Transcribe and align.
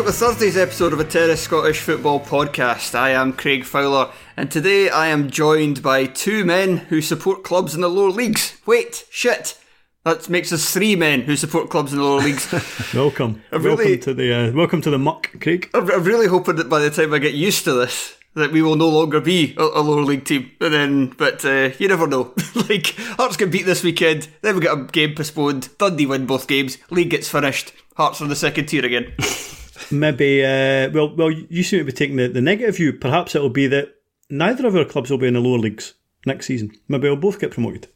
welcome 0.00 0.14
to 0.14 0.18
Thursday's 0.18 0.56
episode 0.56 0.94
of 0.94 1.00
a 1.00 1.04
Terrace 1.04 1.42
Scottish 1.42 1.80
Football 1.80 2.20
Podcast. 2.20 2.94
I 2.94 3.10
am 3.10 3.34
Craig 3.34 3.66
Fowler, 3.66 4.10
and 4.34 4.50
today 4.50 4.88
I 4.88 5.08
am 5.08 5.28
joined 5.28 5.82
by 5.82 6.06
two 6.06 6.42
men 6.42 6.78
who 6.78 7.02
support 7.02 7.44
clubs 7.44 7.74
in 7.74 7.82
the 7.82 7.90
lower 7.90 8.08
leagues. 8.08 8.58
Wait, 8.64 9.04
shit. 9.10 9.58
That 10.04 10.30
makes 10.30 10.54
us 10.54 10.72
three 10.72 10.96
men 10.96 11.20
who 11.20 11.36
support 11.36 11.68
clubs 11.68 11.92
in 11.92 11.98
the 11.98 12.04
lower 12.06 12.22
leagues. 12.22 12.50
Welcome, 12.94 13.42
really- 13.52 13.76
welcome 13.76 14.00
to 14.00 14.14
the 14.14 14.32
uh, 14.32 14.52
welcome 14.52 14.80
to 14.80 14.88
the 14.88 14.98
muck, 14.98 15.38
Craig. 15.38 15.68
I'm 15.74 15.90
I'm 15.90 16.04
really 16.04 16.28
hoping 16.28 16.56
that 16.56 16.70
by 16.70 16.78
the 16.78 16.88
time 16.90 17.12
I 17.12 17.18
get 17.18 17.34
used 17.34 17.64
to 17.64 17.74
this, 17.74 18.16
that 18.32 18.52
we 18.52 18.62
will 18.62 18.76
no 18.76 18.88
longer 18.88 19.20
be 19.20 19.54
a, 19.58 19.62
a 19.62 19.82
lower 19.82 20.00
league 20.02 20.24
team. 20.24 20.50
And 20.62 20.72
then, 20.72 21.06
but 21.18 21.44
uh, 21.44 21.72
you 21.78 21.88
never 21.88 22.06
know. 22.06 22.32
like 22.70 22.94
Hearts 23.18 23.36
get 23.36 23.50
beat 23.50 23.66
this 23.66 23.84
weekend, 23.84 24.28
then 24.40 24.54
we 24.54 24.62
get 24.62 24.78
a 24.78 24.84
game 24.84 25.14
postponed. 25.14 25.68
Dundee 25.76 26.06
win 26.06 26.24
both 26.24 26.48
games. 26.48 26.78
League 26.88 27.10
gets 27.10 27.28
finished. 27.28 27.74
Hearts 27.96 28.22
are 28.22 28.28
the 28.28 28.34
second 28.34 28.64
tier 28.64 28.86
again. 28.86 29.12
Maybe, 29.90 30.44
uh, 30.44 30.90
well, 30.90 31.14
well, 31.14 31.30
you 31.30 31.62
seem 31.62 31.80
to 31.80 31.84
be 31.84 31.92
taking 31.92 32.16
the, 32.16 32.28
the 32.28 32.40
negative 32.40 32.76
view. 32.76 32.92
Perhaps 32.92 33.34
it'll 33.34 33.50
be 33.50 33.66
that 33.68 33.94
neither 34.28 34.66
of 34.66 34.76
our 34.76 34.84
clubs 34.84 35.10
will 35.10 35.18
be 35.18 35.26
in 35.26 35.34
the 35.34 35.40
lower 35.40 35.58
leagues 35.58 35.94
next 36.26 36.46
season. 36.46 36.72
Maybe 36.88 37.08
we'll 37.08 37.16
both 37.16 37.40
get 37.40 37.50
promoted. 37.50 37.88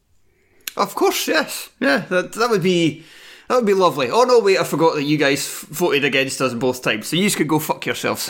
Of 0.77 0.95
course, 0.95 1.27
yes, 1.27 1.69
yeah. 1.79 1.99
That 2.09 2.33
that 2.33 2.49
would 2.49 2.63
be 2.63 3.03
that 3.47 3.55
would 3.55 3.65
be 3.65 3.73
lovely. 3.73 4.09
Oh 4.09 4.23
no, 4.23 4.39
wait, 4.39 4.59
I 4.59 4.63
forgot 4.63 4.95
that 4.95 5.03
you 5.03 5.17
guys 5.17 5.47
voted 5.69 6.03
against 6.03 6.41
us 6.41 6.53
both 6.53 6.81
times, 6.81 7.07
so 7.07 7.15
you 7.15 7.31
could 7.31 7.47
go 7.47 7.59
fuck 7.59 7.85
yourselves. 7.85 8.29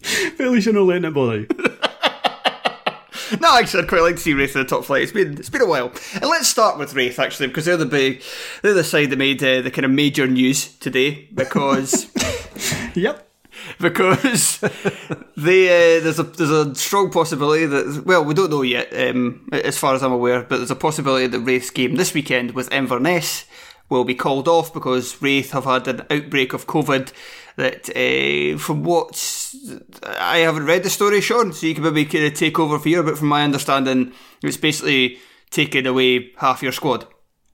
But 0.00 0.40
at 0.40 0.50
least 0.50 0.66
you're 0.66 0.74
not 0.74 0.82
letting 0.82 1.04
it 1.04 1.14
bother 1.14 1.40
you. 1.40 1.48
no, 3.40 3.58
actually, 3.58 3.82
I'd 3.82 3.88
quite 3.88 4.02
like 4.02 4.16
to 4.16 4.22
see 4.22 4.34
Raith 4.34 4.54
in 4.54 4.62
the 4.62 4.68
top 4.68 4.84
flight. 4.84 5.02
It's 5.02 5.12
been 5.12 5.36
it's 5.36 5.50
been 5.50 5.62
a 5.62 5.66
while, 5.66 5.90
and 6.14 6.26
let's 6.26 6.46
start 6.46 6.78
with 6.78 6.94
Raith 6.94 7.18
actually 7.18 7.48
because 7.48 7.64
they're 7.64 7.76
the 7.76 7.86
big 7.86 8.22
they're 8.62 8.74
the 8.74 8.84
side 8.84 9.10
that 9.10 9.18
made 9.18 9.42
uh, 9.42 9.62
the 9.62 9.70
kind 9.72 9.84
of 9.84 9.90
major 9.90 10.26
news 10.28 10.76
today 10.76 11.28
because. 11.34 12.08
Yep. 12.94 13.26
because 13.80 14.62
uh, 14.62 14.68
there's 15.36 16.18
a 16.18 16.22
there's 16.22 16.50
a 16.50 16.74
strong 16.74 17.10
possibility 17.10 17.66
that 17.66 18.02
well 18.04 18.24
we 18.24 18.34
don't 18.34 18.50
know 18.50 18.62
yet 18.62 18.92
um, 18.94 19.48
as 19.52 19.78
far 19.78 19.94
as 19.94 20.02
I'm 20.02 20.12
aware 20.12 20.42
but 20.42 20.58
there's 20.58 20.70
a 20.70 20.76
possibility 20.76 21.26
that 21.26 21.40
Raith's 21.40 21.70
game 21.70 21.96
this 21.96 22.14
weekend 22.14 22.52
with 22.52 22.72
Inverness 22.72 23.44
will 23.88 24.04
be 24.04 24.14
called 24.14 24.48
off 24.48 24.72
because 24.72 25.20
Wraith 25.22 25.52
have 25.52 25.64
had 25.64 25.86
an 25.88 26.02
outbreak 26.10 26.52
of 26.52 26.66
COVID 26.66 27.12
that 27.56 27.88
uh, 27.90 28.58
from 28.58 28.84
what 28.84 29.54
I 30.02 30.38
haven't 30.38 30.66
read 30.66 30.82
the 30.82 30.90
story 30.90 31.20
Shaughan 31.20 31.54
so 31.54 31.66
you 31.66 31.74
can 31.74 31.84
maybe 31.84 32.04
kind 32.04 32.24
of 32.24 32.34
take 32.34 32.58
over 32.58 32.78
for 32.78 32.88
here 32.88 33.02
but 33.02 33.18
from 33.18 33.28
my 33.28 33.42
understanding 33.42 34.12
it's 34.42 34.56
basically 34.56 35.18
taking 35.50 35.86
away 35.86 36.32
half 36.38 36.62
your 36.62 36.72
squad 36.72 37.06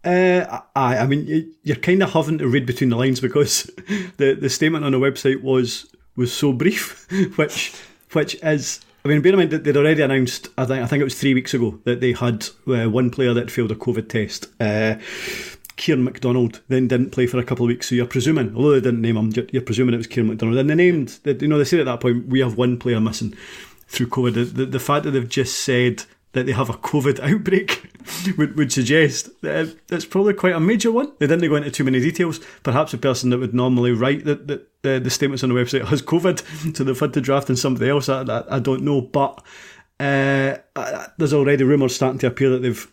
Uh, 0.04 0.60
I, 0.74 0.98
I 0.98 1.06
mean, 1.06 1.26
you- 1.26 1.52
you're 1.62 1.76
kind 1.76 2.02
of 2.02 2.12
having 2.12 2.38
to 2.38 2.48
read 2.48 2.66
between 2.66 2.90
the 2.90 2.96
lines 2.96 3.20
because 3.20 3.64
the, 4.16 4.34
the 4.34 4.50
statement 4.50 4.84
on 4.84 4.92
the 4.92 4.98
website 4.98 5.42
was 5.42 5.86
was 6.16 6.32
so 6.32 6.52
brief, 6.52 7.06
which 7.36 7.72
which 8.12 8.34
is. 8.42 8.80
I 9.04 9.08
mean, 9.08 9.20
bear 9.20 9.32
in 9.32 9.38
mind 9.38 9.50
that 9.50 9.64
they'd 9.64 9.76
already 9.76 10.00
announced. 10.02 10.48
I 10.56 10.64
think 10.64 10.82
I 10.82 10.86
think 10.86 11.00
it 11.00 11.04
was 11.04 11.18
three 11.18 11.34
weeks 11.34 11.54
ago 11.54 11.80
that 11.84 12.00
they 12.00 12.12
had 12.12 12.46
uh, 12.68 12.88
one 12.88 13.10
player 13.10 13.34
that 13.34 13.50
failed 13.50 13.72
a 13.72 13.74
COVID 13.74 14.08
test. 14.08 14.46
Uh, 14.60 14.94
Kieran 15.76 16.04
McDonald 16.04 16.60
then 16.68 16.86
didn't 16.86 17.10
play 17.10 17.26
for 17.26 17.38
a 17.38 17.44
couple 17.44 17.64
of 17.64 17.68
weeks, 17.68 17.88
so 17.88 17.94
you're 17.96 18.06
presuming, 18.06 18.54
although 18.54 18.72
they 18.72 18.80
didn't 18.80 19.00
name 19.00 19.16
him, 19.16 19.32
you're- 19.34 19.48
you're 19.52 19.62
presuming 19.62 19.94
it 19.94 19.96
was 19.98 20.06
Kieran 20.06 20.28
McDonald. 20.28 20.58
And 20.58 20.70
they 20.70 20.74
named, 20.76 21.18
that 21.24 21.42
you 21.42 21.48
know, 21.48 21.58
they 21.58 21.64
said 21.64 21.80
at 21.80 21.86
that 21.86 22.00
point 22.00 22.26
we 22.28 22.38
have 22.40 22.56
one 22.56 22.78
player 22.78 23.00
missing 23.00 23.34
through 23.88 24.06
COVID. 24.08 24.34
The, 24.34 24.44
the, 24.44 24.66
the 24.66 24.78
fact 24.78 25.04
that 25.04 25.10
they've 25.12 25.28
just 25.28 25.62
said 25.64 26.04
that 26.32 26.46
they 26.46 26.52
have 26.52 26.70
a 26.70 26.74
COVID 26.74 27.20
outbreak 27.20 27.90
would, 28.38 28.56
would 28.56 28.72
suggest 28.72 29.28
that 29.42 29.76
it's 29.90 30.04
probably 30.04 30.34
quite 30.34 30.54
a 30.54 30.60
major 30.60 30.90
one. 30.90 31.12
They 31.18 31.26
didn't 31.26 31.48
go 31.48 31.56
into 31.56 31.70
too 31.70 31.84
many 31.84 32.00
details. 32.00 32.40
Perhaps 32.62 32.92
the 32.92 32.98
person 32.98 33.30
that 33.30 33.38
would 33.38 33.54
normally 33.54 33.92
write 33.92 34.24
the, 34.24 34.36
the, 34.36 34.66
the, 34.82 35.00
the 35.00 35.10
statements 35.10 35.42
on 35.42 35.50
the 35.50 35.54
website 35.54 35.86
has 35.86 36.02
COVID, 36.12 36.76
so 36.76 36.84
they've 36.84 36.98
had 36.98 37.12
to 37.14 37.20
draft 37.20 37.50
in 37.50 37.56
somebody 37.56 37.90
else. 37.90 38.08
I, 38.08 38.22
I, 38.22 38.56
I 38.56 38.58
don't 38.58 38.82
know, 38.82 39.02
but 39.02 39.42
uh, 40.00 40.56
uh, 40.74 41.06
there's 41.18 41.34
already 41.34 41.64
rumours 41.64 41.94
starting 41.94 42.18
to 42.20 42.26
appear 42.26 42.50
that 42.50 42.62
they've 42.62 42.86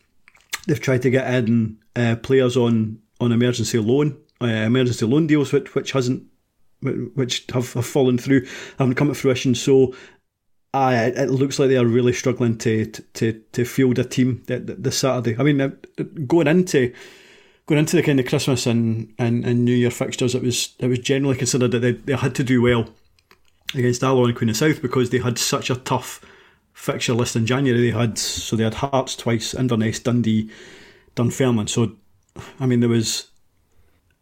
they've 0.68 0.80
tried 0.80 1.02
to 1.04 1.10
get 1.10 1.34
in 1.34 1.78
uh, 1.96 2.16
players 2.22 2.58
on 2.58 3.00
on 3.22 3.32
emergency 3.32 3.80
loan, 3.80 4.18
uh, 4.42 4.46
emergency 4.46 5.06
loan 5.06 5.28
deals, 5.28 5.52
which 5.52 5.74
which 5.76 5.92
hasn't 5.94 6.24
which 6.82 7.46
have, 7.54 7.74
have 7.74 7.86
fallen 7.86 8.18
through, 8.18 8.46
haven't 8.78 8.96
come 8.96 9.10
to 9.10 9.14
fruition. 9.14 9.56
So 9.56 9.94
I, 10.74 11.06
it 11.06 11.32
looks 11.32 11.58
like 11.58 11.70
they 11.70 11.78
are 11.78 11.86
really 11.86 12.14
struggling 12.14 12.58
to 12.60 12.86
to 12.86 13.34
to 13.54 13.66
field 13.66 13.98
a 13.98 14.04
team 14.04 14.44
this 14.46 15.00
Saturday. 15.00 15.36
I 15.40 15.44
mean, 15.44 15.62
uh, 15.62 15.72
going 16.28 16.48
into 16.48 16.94
going 17.66 17.80
into 17.80 17.96
the 17.96 18.04
kind 18.04 18.20
of 18.20 18.28
Christmas 18.28 18.66
and, 18.66 19.14
and, 19.18 19.46
and 19.46 19.66
New 19.66 19.76
Year 19.76 19.92
fixtures, 19.92 20.36
it 20.36 20.44
was 20.44 20.76
it 20.80 20.88
was 20.88 21.00
generally 21.00 21.38
considered 21.38 21.72
that 21.72 21.80
they, 21.80 21.94
they 21.94 22.16
had 22.16 22.36
to 22.36 22.44
do 22.44 22.62
well 22.62 22.90
against 23.74 24.04
Alloa 24.04 24.28
and 24.28 24.38
Queen 24.38 24.50
of 24.50 24.58
South 24.58 24.82
because 24.82 25.10
they 25.10 25.20
had 25.20 25.40
such 25.40 25.72
a 25.72 25.76
tough 25.76 26.24
fixture 26.74 27.14
list 27.14 27.36
in 27.36 27.48
January. 27.48 27.90
They 27.90 27.98
had 27.98 28.20
so 28.20 28.56
they 28.56 28.64
had 28.64 28.76
Hearts 28.76 29.16
twice, 29.16 29.56
Inverness, 29.56 30.00
Dundee, 30.00 30.52
Dunfermline. 31.16 31.68
So 31.68 31.94
I 32.60 32.68
mean, 32.68 32.80
there 32.80 32.90
was 32.90 33.32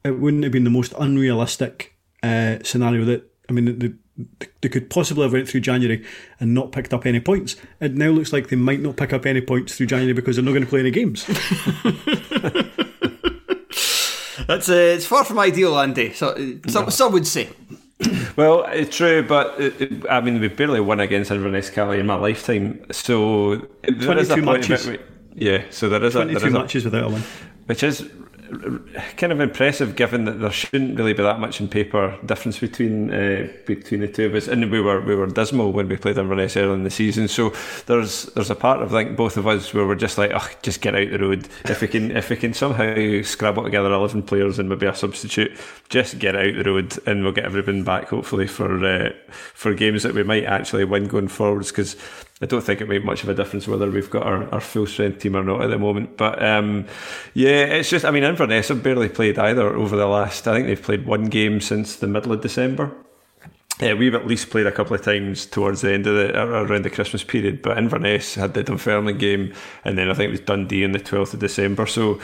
it 0.06 0.18
wouldn't 0.18 0.44
have 0.44 0.54
been 0.54 0.64
the 0.64 0.70
most 0.70 0.94
unrealistic 0.98 1.98
uh, 2.24 2.60
scenario 2.64 3.04
that 3.04 3.30
I 3.50 3.52
mean. 3.52 3.80
The, 3.80 3.98
they 4.62 4.70
could 4.70 4.90
possibly 4.90 5.24
have 5.24 5.34
went 5.34 5.48
through 5.48 5.62
January 5.62 6.04
and 6.40 6.54
not 6.54 6.72
picked 6.72 6.94
up 6.94 7.06
any 7.06 7.20
points. 7.20 7.56
It 7.80 7.94
now 7.94 8.10
looks 8.10 8.34
like 8.34 8.50
they 8.50 8.56
might 8.56 8.82
not 8.82 8.98
pick 8.98 9.14
up 9.14 9.26
any 9.26 9.42
points 9.42 9.78
through 9.78 9.88
January 9.88 10.14
because 10.14 10.36
they're 10.36 10.46
not 10.46 10.52
going 10.52 10.64
to 10.64 10.70
play 10.70 10.80
any 10.80 10.92
games. 10.92 11.26
That's 14.48 14.70
uh, 14.70 14.74
it's 14.74 15.06
far 15.06 15.26
from 15.26 15.40
ideal, 15.40 15.78
Andy. 15.78 16.14
So, 16.14 16.30
uh, 16.30 16.36
some, 16.70 16.86
no. 16.86 16.90
some 16.90 17.12
would 17.12 17.28
say. 17.28 17.50
well, 18.36 18.64
it's 18.66 18.96
true, 18.96 19.24
but 19.24 19.60
it, 19.60 19.82
it, 19.82 20.10
I 20.10 20.22
mean, 20.22 20.40
we've 20.40 20.56
barely 20.56 20.80
won 20.80 21.00
against 21.00 21.32
Inverness 21.32 21.70
Caley 21.70 22.00
in 22.00 22.06
my 22.06 22.16
lifetime, 22.16 22.86
so 22.92 23.68
there 23.84 24.18
is 24.18 24.30
a 24.30 24.36
point 24.36 24.70
matches. 24.70 25.00
yeah, 25.34 25.64
so 25.70 25.90
there 25.90 26.04
is 26.04 26.16
a, 26.16 26.26
there 26.26 26.48
is 26.48 26.54
matches 26.54 26.86
a, 26.86 26.90
without 26.90 27.06
a 27.06 27.14
win, 27.14 27.24
which 27.66 27.84
is 27.84 28.10
kind 29.18 29.32
of 29.32 29.40
impressive 29.40 29.96
given 29.96 30.26
that 30.26 30.40
there 30.40 30.52
shouldn't 30.52 30.98
really 30.98 31.14
be 31.14 31.24
that 31.24 31.40
much 31.40 31.60
in 31.60 31.68
paper 31.68 32.18
difference 32.26 32.60
between 32.60 33.14
uh, 33.14 33.48
between 33.66 34.02
the 34.02 34.08
two 34.08 34.26
of 34.26 34.36
us. 34.36 34.48
And 34.48 34.72
we 34.72 34.82
were 34.82 35.02
we 35.02 35.16
were 35.16 35.28
dismal 35.28 35.72
when 35.72 35.88
we 35.88 35.98
played 35.98 36.18
Inverness 36.18 36.58
early 36.58 36.74
in 36.74 36.84
the 36.84 36.90
season. 36.90 37.28
So 37.28 37.54
there's 37.86 38.26
there's 38.34 38.50
a 38.50 38.56
part 38.56 38.82
of 38.82 38.92
like 38.92 39.16
both 39.16 39.38
of 39.38 39.48
us 39.48 39.74
where 39.74 39.86
we're 39.86 39.96
just 39.96 40.18
like 40.18 40.32
oh 40.34 40.48
just 40.62 40.82
get 40.82 40.96
out 40.96 41.10
the 41.10 41.20
road. 41.20 41.48
If 41.66 41.82
we 41.82 41.88
can 41.88 42.16
if 42.16 42.30
we 42.30 42.36
can 42.36 42.54
somehow 42.54 43.22
scrabble 43.24 43.64
together 43.64 43.92
11 43.92 44.24
players 44.24 44.60
and 44.60 44.70
maybe 44.70 44.86
a 44.86 44.96
substitute 44.96 45.52
just 45.90 46.20
get 46.20 46.36
out 46.36 46.54
the 46.54 46.64
road 46.64 46.98
and 47.06 47.24
we'll 47.24 47.32
get 47.32 47.46
everyone 47.46 47.84
back 47.84 48.10
hopefully 48.10 48.48
for 48.48 48.86
uh, 48.86 49.12
for 49.30 49.74
games 49.74 50.04
that 50.04 50.14
we 50.14 50.24
might 50.24 50.46
actually 50.46 50.84
win 50.84 51.08
going 51.08 51.28
forwards. 51.28 51.72
Because 51.72 51.96
I 52.40 52.46
don't 52.46 52.62
think 52.62 52.82
it 52.82 52.88
made 52.88 53.04
much 53.04 53.24
of 53.24 53.30
a 53.30 53.34
difference 53.34 53.68
whether 53.68 53.90
we've 53.90 54.10
got 54.10 54.24
our, 54.24 54.48
our 54.54 54.62
full 54.62 54.86
strength 54.86 55.20
team 55.20 55.36
or 55.36 55.44
not 55.44 55.64
at 55.64 55.70
the 55.72 55.80
moment. 55.80 56.18
But 56.18 56.44
um, 56.44 56.86
yeah, 57.34 57.64
it's 57.66 57.90
just, 57.90 58.06
I 58.06 58.12
mean, 58.12 58.24
Inverness 58.24 58.68
have 58.68 58.84
barely 58.84 59.10
played 59.10 59.40
either 59.40 59.76
over 59.76 59.96
the 59.96 60.06
last, 60.06 60.48
I 60.48 60.54
think 60.54 60.68
they've 60.68 60.82
played 60.82 61.08
one 61.08 61.26
game 61.26 61.60
since 61.62 61.96
the 61.96 62.08
middle 62.08 62.32
of 62.32 62.42
December. 62.42 62.92
Yeah, 63.80 63.94
we've 63.94 64.16
at 64.16 64.26
least 64.26 64.50
played 64.50 64.66
a 64.66 64.72
couple 64.72 64.96
of 64.96 65.04
times 65.04 65.46
towards 65.46 65.82
the 65.82 65.94
end 65.94 66.08
of 66.08 66.16
the 66.16 66.40
around 66.40 66.84
the 66.84 66.90
Christmas 66.90 67.24
period, 67.24 67.62
but 67.62 67.78
Inverness 67.78 68.34
had 68.34 68.56
the 68.56 68.64
Dunfermline 68.64 69.20
game, 69.20 69.54
and 69.86 69.98
then 69.98 70.10
I 70.10 70.16
think 70.16 70.30
it 70.30 70.32
was 70.32 70.40
Dundee 70.40 70.84
on 70.84 70.94
the 70.94 71.00
twelfth 71.00 71.36
of 71.36 71.42
December. 71.42 71.86
So 71.86 72.20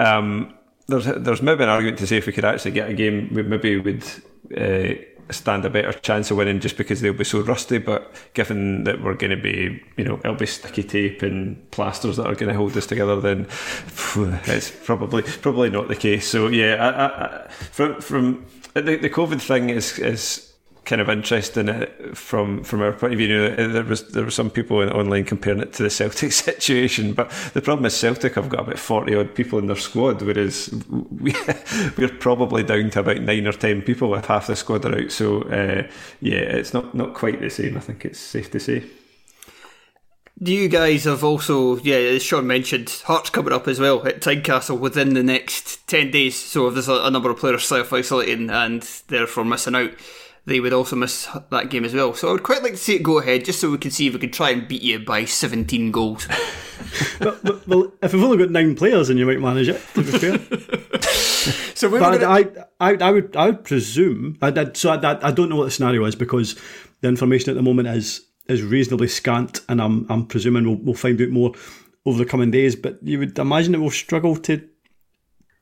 um, 0.00 0.52
there's 0.88 1.04
there's 1.04 1.42
maybe 1.42 1.62
an 1.62 1.68
argument 1.68 1.98
to 1.98 2.08
say 2.08 2.16
if 2.16 2.26
we 2.26 2.32
could 2.32 2.44
actually 2.44 2.72
get 2.72 2.90
a 2.90 2.92
game, 2.92 3.30
we 3.32 3.44
maybe 3.44 3.78
would. 3.78 4.04
Uh, 4.56 5.00
stand 5.30 5.64
a 5.64 5.70
better 5.70 5.92
chance 5.92 6.30
of 6.30 6.36
winning 6.36 6.60
just 6.60 6.76
because 6.76 7.00
they'll 7.00 7.12
be 7.12 7.24
so 7.24 7.40
rusty. 7.40 7.78
But 7.78 8.14
given 8.34 8.84
that 8.84 9.02
we're 9.02 9.14
going 9.14 9.30
to 9.30 9.36
be, 9.36 9.82
you 9.96 10.04
know, 10.04 10.18
it'll 10.24 10.34
be 10.34 10.46
sticky 10.46 10.84
tape 10.84 11.22
and 11.22 11.70
plasters 11.70 12.16
that 12.16 12.26
are 12.26 12.34
going 12.34 12.48
to 12.48 12.54
hold 12.54 12.76
us 12.76 12.86
together, 12.86 13.20
then 13.20 13.46
it's 14.16 14.70
probably 14.70 15.22
probably 15.22 15.70
not 15.70 15.88
the 15.88 15.96
case. 15.96 16.28
So 16.28 16.48
yeah, 16.48 16.74
I, 16.76 17.46
I, 17.46 17.48
from 17.48 18.00
from 18.00 18.46
the, 18.74 18.96
the 18.96 19.10
COVID 19.10 19.40
thing 19.40 19.70
is 19.70 19.98
is 19.98 20.45
kind 20.86 21.02
of 21.02 21.08
interest 21.08 21.56
in 21.56 21.68
it 21.68 22.16
from 22.16 22.62
from 22.62 22.80
our 22.80 22.92
point 22.92 23.12
of 23.12 23.18
view. 23.18 23.28
You 23.28 23.50
know, 23.50 23.68
there 23.68 23.84
was 23.84 24.08
there 24.08 24.24
were 24.24 24.30
some 24.30 24.48
people 24.48 24.78
online 24.78 25.24
comparing 25.24 25.60
it 25.60 25.72
to 25.74 25.82
the 25.82 25.90
Celtic 25.90 26.32
situation, 26.32 27.12
but 27.12 27.30
the 27.52 27.60
problem 27.60 27.84
is 27.84 27.96
Celtic 27.96 28.36
have 28.36 28.48
got 28.48 28.60
about 28.60 28.78
forty 28.78 29.14
odd 29.14 29.34
people 29.34 29.58
in 29.58 29.66
their 29.66 29.76
squad, 29.76 30.22
whereas 30.22 30.70
we 30.88 31.34
we're 31.98 32.08
probably 32.08 32.62
down 32.62 32.90
to 32.90 33.00
about 33.00 33.20
nine 33.20 33.46
or 33.46 33.52
ten 33.52 33.82
people 33.82 34.14
if 34.14 34.26
half 34.26 34.46
the 34.46 34.56
squad 34.56 34.84
are 34.86 34.96
out. 34.96 35.12
So 35.12 35.42
uh, 35.42 35.86
yeah, 36.20 36.36
it's 36.36 36.72
not 36.72 36.94
not 36.94 37.14
quite 37.14 37.40
the 37.40 37.50
same. 37.50 37.76
I 37.76 37.80
think 37.80 38.04
it's 38.04 38.20
safe 38.20 38.50
to 38.52 38.60
say. 38.60 38.84
You 40.38 40.68
guys 40.68 41.04
have 41.04 41.24
also, 41.24 41.78
yeah, 41.78 41.96
as 41.96 42.22
Shaughan 42.22 42.44
mentioned, 42.44 42.90
Hearts 43.06 43.30
coming 43.30 43.54
up 43.54 43.66
as 43.66 43.80
well 43.80 44.06
at 44.06 44.20
Tynecastle 44.20 44.78
within 44.78 45.14
the 45.14 45.22
next 45.22 45.86
10 45.86 46.10
days. 46.10 46.36
So 46.36 46.66
if 46.66 46.74
there's 46.74 46.88
a, 46.88 47.06
a 47.06 47.10
number 47.10 47.30
of 47.30 47.38
players 47.38 47.64
self 47.64 47.90
isolating 47.90 48.50
and 48.50 48.82
therefore 49.08 49.46
missing 49.46 49.74
out, 49.74 49.92
they 50.46 50.60
would 50.60 50.72
also 50.72 50.96
miss 50.96 51.28
that 51.50 51.70
game 51.70 51.84
as 51.84 51.92
well. 51.92 52.14
So 52.14 52.28
I 52.28 52.32
would 52.32 52.44
quite 52.44 52.62
like 52.62 52.72
to 52.72 52.78
see 52.78 52.94
it 52.94 53.02
go 53.02 53.18
ahead, 53.18 53.44
just 53.44 53.60
so 53.60 53.70
we 53.70 53.78
can 53.78 53.90
see 53.90 54.06
if 54.06 54.14
we 54.14 54.20
can 54.20 54.30
try 54.30 54.50
and 54.50 54.66
beat 54.66 54.82
you 54.82 55.00
by 55.00 55.24
17 55.24 55.90
goals. 55.90 56.28
but, 57.18 57.42
but, 57.44 57.66
well, 57.66 57.92
if 58.00 58.12
we've 58.12 58.22
only 58.22 58.38
got 58.38 58.50
nine 58.50 58.76
players, 58.76 59.08
then 59.08 59.18
you 59.18 59.26
might 59.26 59.40
manage 59.40 59.68
it. 59.68 59.82
To 59.94 60.02
be 60.02 60.18
fair. 60.18 60.38
so 61.74 61.88
we 61.88 61.98
gonna... 61.98 62.24
I, 62.24 62.46
I, 62.78 62.94
I 62.94 63.10
would, 63.10 63.36
I 63.36 63.46
would 63.46 63.64
presume. 63.64 64.38
I 64.40 64.50
did, 64.50 64.76
so 64.76 64.90
I, 64.90 65.26
I 65.26 65.32
don't 65.32 65.48
know 65.48 65.56
what 65.56 65.64
the 65.64 65.70
scenario 65.72 66.04
is 66.04 66.14
because 66.14 66.54
the 67.00 67.08
information 67.08 67.50
at 67.50 67.56
the 67.56 67.62
moment 67.62 67.88
is 67.88 68.22
is 68.48 68.62
reasonably 68.62 69.08
scant, 69.08 69.60
and 69.68 69.82
I'm, 69.82 70.06
I'm 70.08 70.24
presuming 70.24 70.64
we'll, 70.64 70.76
we'll 70.76 70.94
find 70.94 71.20
out 71.20 71.30
more 71.30 71.52
over 72.04 72.18
the 72.18 72.24
coming 72.24 72.52
days. 72.52 72.76
But 72.76 73.02
you 73.02 73.18
would 73.18 73.36
imagine 73.36 73.74
it 73.74 73.78
will 73.78 73.90
struggle 73.90 74.36
to 74.36 74.62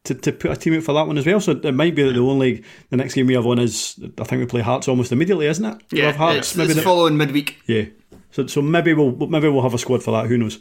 to, 0.04 0.14
to 0.14 0.32
put 0.32 0.50
a 0.50 0.56
team 0.56 0.74
out 0.74 0.82
for 0.82 0.92
that 0.92 1.06
one 1.06 1.18
as 1.18 1.26
well. 1.26 1.40
So 1.40 1.52
it 1.52 1.74
might 1.74 1.94
be 1.94 2.02
that 2.02 2.12
the 2.12 2.20
only 2.20 2.62
the 2.90 2.96
next 2.96 3.14
game 3.14 3.26
we 3.26 3.34
have 3.34 3.46
on 3.46 3.58
is 3.58 3.98
I 4.18 4.24
think 4.24 4.40
we 4.40 4.46
play 4.46 4.60
Hearts 4.60 4.88
almost 4.88 5.12
immediately, 5.12 5.46
isn't 5.46 5.64
it? 5.64 5.82
Yeah, 5.90 6.12
Hearts, 6.12 6.38
it's, 6.38 6.56
maybe 6.56 6.70
it's 6.70 6.76
the, 6.76 6.82
following 6.82 7.16
midweek. 7.16 7.60
Yeah, 7.66 7.86
so 8.30 8.46
so 8.46 8.62
maybe 8.62 8.92
we'll 8.92 9.12
maybe 9.28 9.48
we'll 9.48 9.62
have 9.62 9.74
a 9.74 9.78
squad 9.78 10.02
for 10.02 10.10
that. 10.12 10.28
Who 10.28 10.38
knows? 10.38 10.60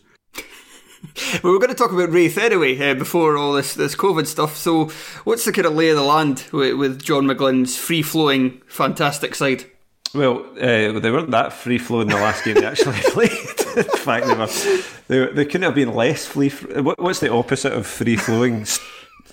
well, 1.43 1.53
we're 1.53 1.59
going 1.59 1.69
to 1.69 1.75
talk 1.75 1.91
about 1.91 2.11
Raith 2.11 2.37
anyway 2.37 2.77
uh, 2.79 2.93
before 2.93 3.35
all 3.35 3.53
this, 3.53 3.73
this 3.73 3.93
COVID 3.93 4.25
stuff. 4.25 4.55
So, 4.55 4.85
what's 5.25 5.43
the 5.43 5.51
kind 5.51 5.65
of 5.65 5.73
lay 5.73 5.89
of 5.89 5.97
the 5.97 6.03
land 6.03 6.45
with, 6.53 6.75
with 6.77 7.03
John 7.03 7.25
McGlynn's 7.25 7.77
free 7.77 8.01
flowing, 8.01 8.61
fantastic 8.67 9.35
side? 9.35 9.65
Well, 10.13 10.45
uh, 10.55 10.99
they 10.99 11.11
weren't 11.11 11.31
that 11.31 11.51
free 11.53 11.77
flowing 11.77 12.07
the 12.07 12.15
last 12.15 12.45
game 12.45 12.55
they 12.55 12.65
actually 12.65 12.99
played. 13.01 13.31
In 13.75 13.83
fact, 13.83 14.27
they 14.27 14.35
were. 14.35 14.83
They, 15.07 15.33
they 15.33 15.45
couldn't 15.45 15.63
have 15.63 15.75
been 15.75 15.93
less 15.93 16.25
free. 16.25 16.49
What's 16.49 17.19
the 17.19 17.33
opposite 17.33 17.73
of 17.73 17.85
free 17.85 18.15
flowing? 18.15 18.65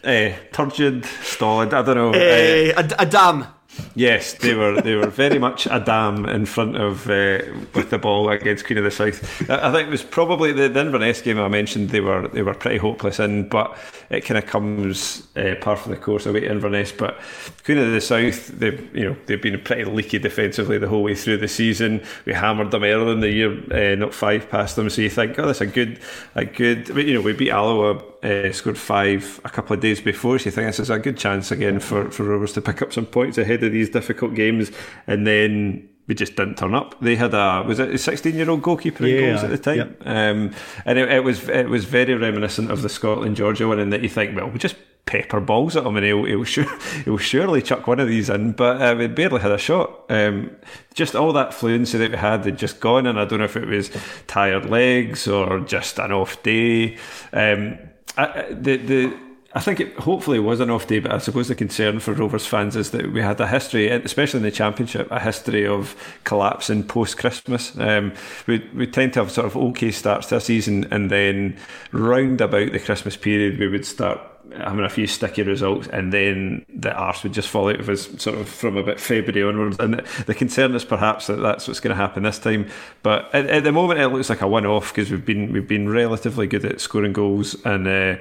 Uh, 0.05 0.31
turgid, 0.53 1.05
stolid. 1.23 1.73
I 1.73 1.83
don't 1.83 1.97
know. 1.97 2.11
Uh, 2.11 2.73
a, 2.77 3.03
a 3.03 3.07
dam. 3.07 3.47
Yes, 3.95 4.35
they 4.35 4.55
were 4.55 4.81
they 4.81 4.95
were 4.95 5.09
very 5.09 5.39
much 5.39 5.67
a 5.67 5.81
dam 5.81 6.27
in 6.27 6.47
front 6.47 6.77
of 6.77 7.09
uh, 7.09 7.39
with 7.75 7.91
the 7.91 7.99
ball 7.99 8.29
against 8.29 8.67
Queen 8.67 8.79
of 8.79 8.85
the 8.85 8.91
South. 8.91 9.51
I 9.51 9.71
think 9.73 9.89
it 9.89 9.91
was 9.91 10.03
probably 10.03 10.53
the, 10.53 10.69
the 10.69 10.81
Inverness 10.81 11.21
game 11.21 11.39
I 11.39 11.49
mentioned. 11.49 11.91
They 11.91 12.01
were 12.01 12.29
they 12.29 12.43
were 12.43 12.55
pretty 12.55 12.79
hopeless 12.79 13.21
in, 13.21 13.49
but 13.49 13.77
it 14.11 14.23
kind 14.23 14.39
of 14.39 14.47
comes 14.47 15.27
uh, 15.37 15.55
par 15.61 15.77
for 15.77 15.89
the 15.89 15.97
course 15.97 16.27
away 16.27 16.41
to 16.41 16.51
Inverness. 16.51 16.93
But 16.93 17.21
Queen 17.65 17.79
of 17.79 17.93
the 17.93 18.01
South, 18.01 18.49
they 18.49 18.73
you 18.93 19.05
know 19.05 19.17
they've 19.27 19.43
been 19.43 19.61
pretty 19.61 19.85
leaky 19.85 20.19
defensively 20.19 20.79
the 20.79 20.89
whole 20.89 21.03
way 21.03 21.15
through 21.15 21.39
the 21.39 21.49
season. 21.49 22.03
We 22.27 22.33
hammered 22.33 22.71
them 22.71 22.85
early 22.85 23.13
in 23.13 23.21
the 23.21 23.31
year, 23.31 23.93
uh, 23.93 23.95
not 23.97 24.15
five 24.15 24.49
past 24.51 24.77
them. 24.77 24.91
So 24.91 25.03
you 25.03 25.11
think, 25.11 25.39
oh, 25.39 25.47
that's 25.47 25.61
a 25.61 25.67
good 25.67 26.01
a 26.35 26.45
good. 26.45 26.89
You 26.89 27.15
know, 27.15 27.21
we 27.21 27.33
beat 27.33 27.51
Alloa 27.51 28.03
uh, 28.23 28.53
scored 28.53 28.79
five 28.79 29.41
a 29.45 29.51
couple 29.51 29.75
of 29.75 29.81
days 29.81 30.01
before. 30.01 30.39
So 30.39 30.47
you 30.47 30.51
think 30.51 30.67
this 30.67 30.81
is 30.81 30.91
a 30.91 30.99
good 30.99 31.17
chance 31.17 31.51
again 31.51 31.81
for, 31.81 32.11
for 32.11 32.25
Rovers 32.25 32.53
to 32.55 32.63
pick 32.63 32.83
up 32.83 32.93
some 32.93 33.07
points 33.07 33.39
ahead 33.39 33.63
of 33.63 33.73
these 33.73 33.91
difficult 33.91 34.35
games, 34.35 34.71
and 35.07 35.27
then 35.27 35.89
we 36.07 36.15
just 36.15 36.37
didn't 36.37 36.57
turn 36.59 36.75
up. 36.75 37.01
They 37.01 37.17
had 37.17 37.35
a 37.35 37.63
was 37.67 37.79
it 37.79 37.91
a 37.91 37.99
sixteen 37.99 38.35
year 38.35 38.51
old 38.51 38.63
goalkeeper 38.63 39.07
in 39.07 39.15
yeah, 39.15 39.31
goals 39.31 39.45
at 39.45 39.51
the 39.51 39.59
time, 39.59 39.77
yep. 39.77 40.03
um, 40.05 40.53
and 40.85 40.99
it, 40.99 41.11
it, 41.11 41.25
was 41.25 41.49
it 41.49 41.69
was 41.69 41.85
very 41.85 42.15
reminiscent 42.15 42.71
of 42.71 42.83
the 42.83 42.89
Scotland 42.89 43.37
Georgia 43.37 43.69
one, 43.69 43.79
in 43.79 43.91
that 43.91 44.03
you 44.03 44.09
think, 44.09 44.37
well, 44.37 44.49
we 44.49 44.59
just 44.59 44.77
pepper 45.07 45.41
balls 45.41 45.77
at 45.77 45.85
him 45.85 45.97
and 45.97 46.07
he'll, 46.07 46.25
he'll, 46.25 46.45
sure, 46.45 46.79
he'll 47.05 47.19
surely 47.19 47.61
chuck 47.61 47.87
one 47.87 47.99
of 47.99 48.07
these 48.07 48.31
in, 48.31 48.53
but 48.53 48.81
uh, 48.81 48.95
we 48.97 49.09
barely 49.09 49.41
had 49.41 49.51
a 49.51 49.59
shot. 49.59 50.05
Um, 50.09 50.57
just 50.95 51.17
all 51.17 51.33
that 51.33 51.53
fluency 51.53 51.99
that 51.99 52.13
we 52.13 52.17
had 52.17 52.45
had 52.45 52.57
just 52.57 52.81
gone, 52.81 53.07
and 53.07 53.19
I 53.19 53.25
don't 53.25 53.41
know 53.41 53.45
if 53.45 53.57
it 53.57 53.67
was 53.67 53.91
tired 54.27 54.71
legs 54.71 55.27
or 55.27 55.61
just 55.61 55.99
an 55.99 56.13
off 56.13 56.43
day. 56.43 56.97
Um, 57.33 57.79
I, 58.17 58.47
the 58.51 58.77
the 58.77 59.17
I 59.53 59.59
think 59.59 59.81
it 59.81 59.97
hopefully 59.97 60.39
was 60.39 60.61
an 60.61 60.71
off 60.71 60.87
day, 60.87 61.01
but 61.01 61.13
I 61.13 61.19
suppose 61.19 61.49
the 61.49 61.57
concern 61.57 61.99
for 61.99 62.13
Rovers 62.13 62.47
fans 62.47 62.77
is 62.77 62.93
that 62.93 63.13
we 63.13 63.21
had 63.21 63.41
a 63.41 63.49
history, 63.49 63.89
especially 63.89 64.39
in 64.39 64.45
the 64.45 64.53
Championship, 64.53 65.11
a 65.11 65.19
history 65.19 65.67
of 65.67 65.97
collapsing 66.23 66.85
post 66.85 67.19
Christmas. 67.19 67.77
Um, 67.77 68.13
we 68.47 68.65
we 68.75 68.87
tend 68.87 69.15
to 69.15 69.21
have 69.21 69.33
sort 69.33 69.47
of 69.47 69.57
okay 69.57 69.91
starts 69.91 70.29
to 70.29 70.37
a 70.37 70.41
season, 70.41 70.87
and 70.93 71.11
then 71.11 71.57
round 71.91 72.41
about 72.41 72.71
the 72.71 72.79
Christmas 72.79 73.17
period, 73.17 73.59
we 73.59 73.67
would 73.67 73.85
start 73.85 74.21
having 74.57 74.85
a 74.85 74.89
few 74.89 75.07
sticky 75.07 75.43
results, 75.43 75.89
and 75.89 76.13
then 76.13 76.65
the 76.69 76.93
arse 76.93 77.23
would 77.23 77.33
just 77.33 77.49
fall 77.49 77.69
out 77.69 77.81
of 77.81 77.89
us 77.89 78.09
sort 78.23 78.39
of 78.39 78.49
from 78.49 78.77
about 78.77 79.01
February 79.01 79.49
onwards. 79.49 79.79
And 79.79 79.95
the 80.27 80.35
concern 80.35 80.75
is 80.75 80.85
perhaps 80.85 81.27
that 81.29 81.37
that's 81.37 81.69
what's 81.69 81.81
going 81.81 81.97
to 81.97 82.01
happen 82.03 82.23
this 82.23 82.39
time. 82.39 82.69
But 83.03 83.33
at, 83.35 83.47
at 83.47 83.65
the 83.65 83.73
moment, 83.73 84.01
it 84.01 84.09
looks 84.09 84.31
like 84.31 84.41
a 84.41 84.49
one-off 84.49 84.93
because 84.93 85.11
we've 85.11 85.25
been 85.25 85.53
we've 85.53 85.69
been 85.69 85.89
relatively 85.89 86.47
good 86.47 86.65
at 86.65 86.81
scoring 86.81 87.13
goals, 87.13 87.55
and 87.65 87.87
uh, 87.87 88.17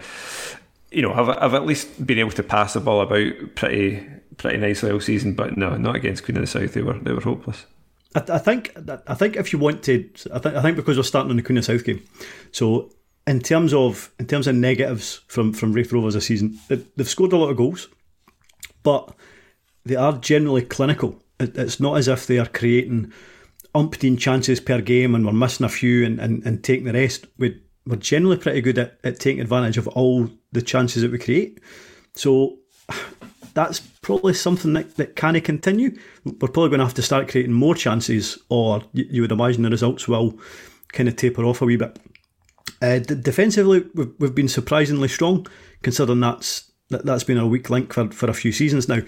you 0.92 1.02
know, 1.02 1.14
I've, 1.14 1.30
I've 1.30 1.54
at 1.54 1.66
least 1.66 2.06
been 2.06 2.20
able 2.20 2.32
to 2.32 2.44
pass 2.44 2.74
the 2.74 2.80
ball 2.80 3.02
about 3.02 3.56
pretty 3.56 4.06
pretty 4.38 4.58
nicely 4.58 4.92
all 4.92 5.00
season. 5.00 5.34
But 5.34 5.58
no, 5.58 5.76
not 5.78 5.96
against 5.96 6.24
Queen 6.24 6.38
of 6.38 6.42
the 6.42 6.48
South. 6.48 6.74
They 6.74 6.82
were 6.82 7.00
they 7.00 7.14
were 7.14 7.22
hopeless. 7.22 7.66
I, 8.16 8.24
I 8.28 8.38
think 8.40 8.76
I 9.08 9.14
think 9.14 9.36
if 9.36 9.54
you 9.54 9.60
want 9.60 9.84
to, 9.84 10.10
I 10.34 10.40
think 10.40 10.56
I 10.56 10.62
think 10.62 10.76
because 10.76 10.98
we're 10.98 11.04
starting 11.04 11.32
on 11.32 11.38
the 11.38 11.44
Queen 11.44 11.58
of 11.58 11.66
the 11.66 11.74
South 11.78 11.86
game, 11.86 12.04
so 12.52 12.92
in 13.30 13.40
terms 13.40 13.76
of 13.76 14.12
in 14.18 14.26
terms 14.26 14.48
of 14.48 14.56
negatives 14.56 15.22
from 15.28 15.54
from 15.54 15.72
Raith 15.72 15.94
Rovers 15.94 16.16
this 16.16 16.26
season, 16.26 16.60
they've 16.68 17.08
scored 17.08 17.32
a 17.32 17.38
lot 17.38 17.52
of 17.52 17.58
goals, 17.58 17.88
but 18.82 19.14
they 19.86 19.96
are 19.96 20.14
generally 20.18 20.64
clinical. 20.64 21.22
It's 21.40 21.80
not 21.80 21.98
as 22.00 22.08
if 22.08 22.26
they 22.26 22.40
are 22.40 22.48
creating 22.48 23.14
umpteen 23.76 24.18
chances 24.18 24.60
per 24.60 24.82
game 24.82 25.14
and 25.14 25.28
we're 25.28 25.32
missing 25.32 25.66
a 25.68 25.70
few 25.70 26.04
and, 26.06 26.20
and, 26.20 26.44
and 26.44 26.64
taking 26.64 26.86
the 26.86 26.94
rest. 26.94 27.28
We, 27.38 27.62
we're 27.86 27.98
generally 27.98 28.38
pretty 28.38 28.62
good 28.62 28.80
at, 28.80 29.00
at 29.04 29.20
taking 29.20 29.42
advantage 29.42 29.78
of 29.78 29.88
all 29.90 30.28
the 30.52 30.64
chances 30.64 31.04
that 31.04 31.12
we 31.12 31.20
create. 31.20 31.62
So 32.16 32.58
that's 33.54 33.80
probably 34.02 34.34
something 34.34 34.74
that, 34.74 34.98
that 34.98 35.16
can 35.16 35.40
continue. 35.42 35.96
We're 36.26 36.48
probably 36.48 36.70
going 36.70 36.80
to 36.80 36.86
have 36.86 36.96
to 36.96 37.04
start 37.04 37.30
creating 37.30 37.54
more 37.54 37.76
chances, 37.76 38.40
or 38.50 38.82
you, 38.94 39.06
you 39.10 39.22
would 39.22 39.32
imagine 39.32 39.62
the 39.62 39.70
results 39.70 40.08
will 40.08 40.38
kind 40.92 41.08
of 41.08 41.16
taper 41.16 41.46
off 41.46 41.62
a 41.62 41.66
wee 41.66 41.78
bit. 41.78 41.98
Uh, 42.82 43.00
d- 43.00 43.16
defensively, 43.16 43.86
we've, 43.94 44.14
we've 44.20 44.36
been 44.36 44.48
surprisingly 44.48 45.08
strong, 45.08 45.46
considering 45.82 46.20
that's 46.20 46.70
that, 46.90 47.06
that's 47.06 47.24
been 47.24 47.38
a 47.38 47.48
weak 47.48 47.70
link 47.70 47.94
for, 47.94 48.10
for 48.12 48.30
a 48.30 48.34
few 48.34 48.52
seasons 48.52 48.88
now. 48.88 49.02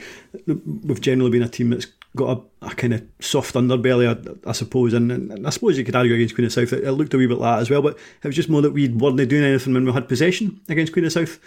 We've 0.45 1.01
generally 1.01 1.31
been 1.31 1.41
a 1.41 1.49
team 1.49 1.71
that's 1.71 1.87
got 2.15 2.37
a, 2.61 2.67
a 2.67 2.75
kind 2.75 2.93
of 2.93 3.03
soft 3.19 3.55
underbelly, 3.55 4.07
I, 4.07 4.49
I 4.49 4.53
suppose, 4.53 4.93
and, 4.93 5.11
and, 5.11 5.47
I 5.47 5.49
suppose 5.49 5.77
you 5.77 5.83
could 5.83 5.95
argue 5.95 6.13
against 6.13 6.35
Queen 6.35 6.45
of 6.45 6.53
South. 6.53 6.73
It, 6.73 6.83
it, 6.83 6.91
looked 6.91 7.13
a 7.13 7.17
wee 7.17 7.27
bit 7.27 7.37
like 7.37 7.55
that 7.55 7.61
as 7.61 7.69
well, 7.69 7.81
but 7.81 7.97
it 8.21 8.27
was 8.27 8.35
just 8.35 8.49
more 8.49 8.61
that 8.61 8.73
we 8.73 8.89
weren't 8.89 9.17
doing 9.17 9.43
anything 9.43 9.73
when 9.73 9.85
we 9.85 9.91
had 9.91 10.07
possession 10.07 10.61
against 10.69 10.93
Queen 10.93 11.05
of 11.05 11.11
South. 11.11 11.39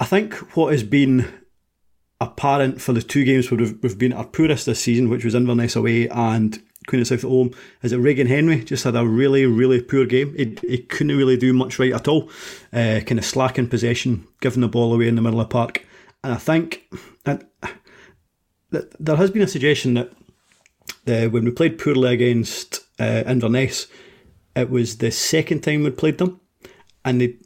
I 0.00 0.04
think 0.04 0.34
what 0.56 0.72
has 0.72 0.82
been 0.82 1.32
apparent 2.20 2.80
for 2.80 2.92
the 2.92 3.02
two 3.02 3.24
games 3.24 3.50
where 3.50 3.58
we've, 3.58 3.82
we've 3.82 3.98
been 3.98 4.12
our 4.12 4.26
poorest 4.26 4.66
this 4.66 4.80
season, 4.80 5.08
which 5.08 5.24
was 5.24 5.34
Inverness 5.34 5.76
away 5.76 6.08
and 6.08 6.60
Queen 6.88 7.00
of 7.00 7.06
South 7.06 7.24
at 7.24 7.30
home, 7.30 7.54
is 7.82 7.92
that 7.92 8.00
Regan 8.00 8.26
Henry 8.26 8.64
just 8.64 8.82
had 8.82 8.96
a 8.96 9.06
really, 9.06 9.46
really 9.46 9.80
poor 9.80 10.06
game. 10.06 10.34
He, 10.34 10.58
he 10.66 10.78
couldn't 10.78 11.16
really 11.16 11.36
do 11.36 11.52
much 11.52 11.78
right 11.78 11.92
at 11.92 12.08
all. 12.08 12.30
Uh, 12.72 13.00
kind 13.06 13.18
of 13.18 13.24
slack 13.24 13.58
in 13.58 13.68
possession, 13.68 14.26
giving 14.40 14.62
the 14.62 14.68
ball 14.68 14.92
away 14.92 15.06
in 15.06 15.14
the 15.14 15.22
middle 15.22 15.40
of 15.40 15.48
the 15.48 15.52
park. 15.52 15.86
And 16.24 16.32
I 16.32 16.36
think 16.36 16.82
that, 17.24 17.48
that 18.70 18.94
there 18.98 19.16
has 19.16 19.30
been 19.30 19.42
a 19.42 19.48
suggestion 19.48 19.94
that 19.94 20.12
uh, 21.06 21.28
when 21.30 21.44
we 21.44 21.50
played 21.52 21.78
poorly 21.78 22.12
against 22.12 22.80
uh, 22.98 23.22
Inverness, 23.26 23.86
it 24.56 24.70
was 24.70 24.98
the 24.98 25.10
second 25.10 25.62
time 25.62 25.84
we'd 25.84 25.96
played 25.96 26.18
them, 26.18 26.40
and 27.04 27.20
they 27.20 27.36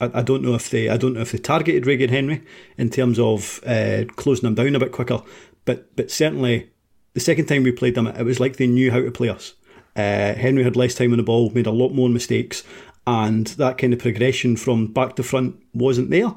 I, 0.00 0.10
I 0.14 0.22
don't 0.22 0.42
know 0.42 0.54
if 0.54 0.70
they 0.70 0.88
I 0.88 0.96
don't 0.96 1.14
know 1.14 1.20
if 1.20 1.32
they 1.32 1.38
targeted 1.38 1.86
Regan 1.86 2.10
Henry 2.10 2.42
in 2.76 2.90
terms 2.90 3.18
of 3.18 3.60
uh, 3.66 4.04
closing 4.16 4.46
them 4.46 4.54
down 4.54 4.74
a 4.74 4.80
bit 4.80 4.92
quicker, 4.92 5.22
but 5.64 5.94
but 5.96 6.10
certainly 6.10 6.69
the 7.14 7.20
second 7.20 7.46
time 7.46 7.62
we 7.62 7.72
played 7.72 7.94
them, 7.94 8.06
it 8.06 8.24
was 8.24 8.40
like 8.40 8.56
they 8.56 8.66
knew 8.66 8.90
how 8.90 9.00
to 9.00 9.10
play 9.10 9.28
us. 9.28 9.54
Uh, 9.96 10.34
Henry 10.34 10.62
had 10.62 10.76
less 10.76 10.94
time 10.94 11.12
on 11.12 11.18
the 11.18 11.24
ball, 11.24 11.50
made 11.50 11.66
a 11.66 11.72
lot 11.72 11.90
more 11.90 12.08
mistakes, 12.08 12.62
and 13.06 13.48
that 13.48 13.78
kind 13.78 13.92
of 13.92 13.98
progression 13.98 14.56
from 14.56 14.86
back 14.86 15.16
to 15.16 15.22
front 15.22 15.56
wasn't 15.74 16.10
there. 16.10 16.32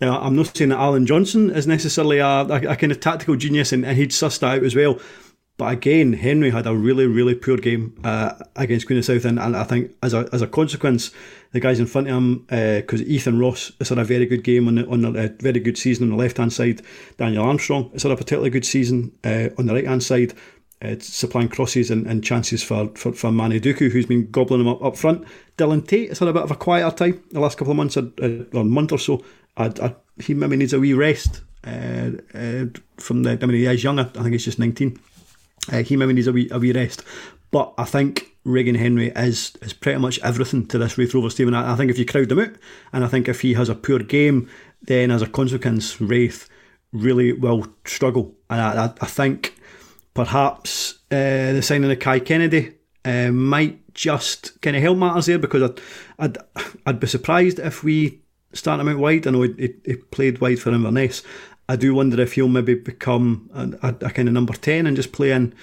Now, 0.00 0.20
I'm 0.20 0.36
not 0.36 0.56
saying 0.56 0.70
that 0.70 0.78
Allan 0.78 1.06
Johnston 1.06 1.50
is 1.50 1.66
necessarily 1.66 2.18
a, 2.18 2.26
a, 2.26 2.70
a 2.70 2.76
kind 2.76 2.92
of 2.92 3.00
tactical 3.00 3.36
genius, 3.36 3.72
and, 3.72 3.84
and 3.84 3.96
he'd 3.96 4.10
sussed 4.10 4.42
out 4.42 4.64
as 4.64 4.74
well. 4.74 4.98
But 5.56 5.72
again, 5.72 6.14
Henry 6.14 6.50
had 6.50 6.66
a 6.66 6.74
really, 6.74 7.06
really 7.06 7.36
poor 7.36 7.56
game 7.56 7.96
uh, 8.02 8.34
against 8.56 8.86
Queen 8.86 8.98
of 8.98 9.04
South, 9.04 9.24
and, 9.24 9.38
and, 9.38 9.56
I 9.56 9.62
think 9.62 9.92
as 10.02 10.12
a 10.12 10.28
as 10.32 10.42
a 10.42 10.48
consequence, 10.48 11.12
the 11.52 11.60
guys 11.60 11.78
in 11.78 11.86
front 11.86 12.08
of 12.08 12.16
him, 12.16 12.38
because 12.80 13.00
uh, 13.00 13.04
Ethan 13.06 13.38
Ross 13.38 13.70
has 13.78 13.90
had 13.90 13.98
a 13.98 14.04
very 14.04 14.26
good 14.26 14.42
game 14.42 14.66
on 14.66 14.74
the, 14.74 14.86
on 14.88 15.04
a 15.04 15.28
very 15.28 15.60
good 15.60 15.78
season 15.78 16.10
on 16.10 16.16
the 16.16 16.22
left 16.22 16.38
hand 16.38 16.52
side. 16.52 16.82
Daniel 17.18 17.44
Armstrong 17.44 17.90
has 17.92 18.02
had 18.02 18.10
a 18.10 18.16
particularly 18.16 18.50
good 18.50 18.66
season 18.66 19.12
uh, 19.22 19.50
on 19.56 19.66
the 19.66 19.74
right 19.74 19.86
hand 19.86 20.02
side, 20.02 20.34
uh, 20.82 20.96
supplying 20.98 21.48
crosses 21.48 21.88
and, 21.88 22.04
and 22.08 22.24
chances 22.24 22.60
for, 22.64 22.88
for, 22.96 23.12
for 23.12 23.30
Manny 23.30 23.60
Duku, 23.60 23.92
who's 23.92 24.06
been 24.06 24.28
gobbling 24.32 24.58
them 24.58 24.68
up 24.68 24.82
up 24.82 24.96
front. 24.96 25.24
Dylan 25.56 25.86
Tait 25.86 26.08
has 26.08 26.18
had 26.18 26.26
a 26.26 26.32
bit 26.32 26.42
of 26.42 26.50
a 26.50 26.56
quieter 26.56 26.90
time 26.90 27.22
the 27.30 27.38
last 27.38 27.58
couple 27.58 27.70
of 27.70 27.76
months, 27.76 27.96
uh, 27.96 28.44
or 28.52 28.64
month 28.64 28.90
or 28.90 28.98
so. 28.98 29.24
I, 29.56 29.66
I, 29.80 29.94
he 30.20 30.34
maybe 30.34 30.56
needs 30.56 30.72
a 30.72 30.80
wee 30.80 30.94
rest 30.94 31.42
uh, 31.62 32.10
from 32.96 33.22
the. 33.22 33.38
I 33.40 33.46
mean, 33.46 33.58
he 33.58 33.66
is 33.66 33.84
young. 33.84 34.00
I 34.00 34.04
think 34.04 34.32
he's 34.32 34.44
just 34.44 34.58
nineteen. 34.58 34.98
Uh, 35.72 35.82
he 35.82 35.96
maybe 35.96 36.12
needs 36.12 36.26
a 36.26 36.32
wee, 36.32 36.48
a 36.50 36.58
wee 36.58 36.72
rest. 36.72 37.02
But 37.50 37.72
I 37.78 37.84
think 37.84 38.36
Regan 38.44 38.74
Henry 38.74 39.12
is 39.14 39.52
is 39.62 39.72
pretty 39.72 39.98
much 39.98 40.18
everything 40.22 40.66
to 40.66 40.78
this 40.78 40.98
Raith 40.98 41.14
Rovers 41.14 41.34
team. 41.34 41.48
And 41.48 41.56
I, 41.56 41.72
I, 41.72 41.76
think 41.76 41.90
if 41.90 41.98
you 41.98 42.04
crowd 42.04 42.28
them 42.28 42.40
out, 42.40 42.54
and 42.92 43.04
I 43.04 43.08
think 43.08 43.28
if 43.28 43.40
he 43.40 43.54
has 43.54 43.68
a 43.68 43.74
poor 43.74 44.00
game, 44.00 44.50
then 44.82 45.10
as 45.10 45.22
a 45.22 45.26
consequence, 45.26 46.00
Raith 46.00 46.48
really 46.92 47.32
will 47.32 47.66
struggle. 47.84 48.34
And 48.50 48.60
I, 48.60 48.86
I, 48.86 48.92
I 49.00 49.06
think 49.06 49.54
perhaps 50.14 50.98
uh, 51.10 51.52
the 51.52 51.62
signing 51.62 51.90
of 51.90 51.98
Kai 51.98 52.20
Kennedy 52.20 52.74
uh, 53.04 53.30
might 53.30 53.94
just 53.94 54.60
kind 54.60 54.76
of 54.76 54.82
help 54.82 54.98
matters 54.98 55.26
there 55.26 55.38
because 55.38 55.62
I'd, 55.62 55.80
I'd, 56.18 56.38
I'd 56.86 57.00
be 57.00 57.06
surprised 57.06 57.58
if 57.58 57.84
we 57.84 58.22
start 58.52 58.80
him 58.80 58.88
out 58.88 58.98
wide. 58.98 59.26
I 59.26 59.30
know 59.30 59.42
he, 59.42 59.74
he 59.84 59.96
played 59.96 60.40
wide 60.40 60.58
for 60.58 60.72
Inverness. 60.72 61.22
I 61.68 61.76
do 61.76 61.94
wonder 61.94 62.20
if 62.20 62.34
he'll 62.34 62.48
maybe 62.48 62.74
become 62.74 63.50
a, 63.54 63.88
a, 63.88 64.06
a 64.06 64.10
kind 64.10 64.28
of 64.28 64.34
number 64.34 64.52
10 64.52 64.86
and 64.86 64.96
just 64.96 65.12
play 65.12 65.32
in 65.32 65.54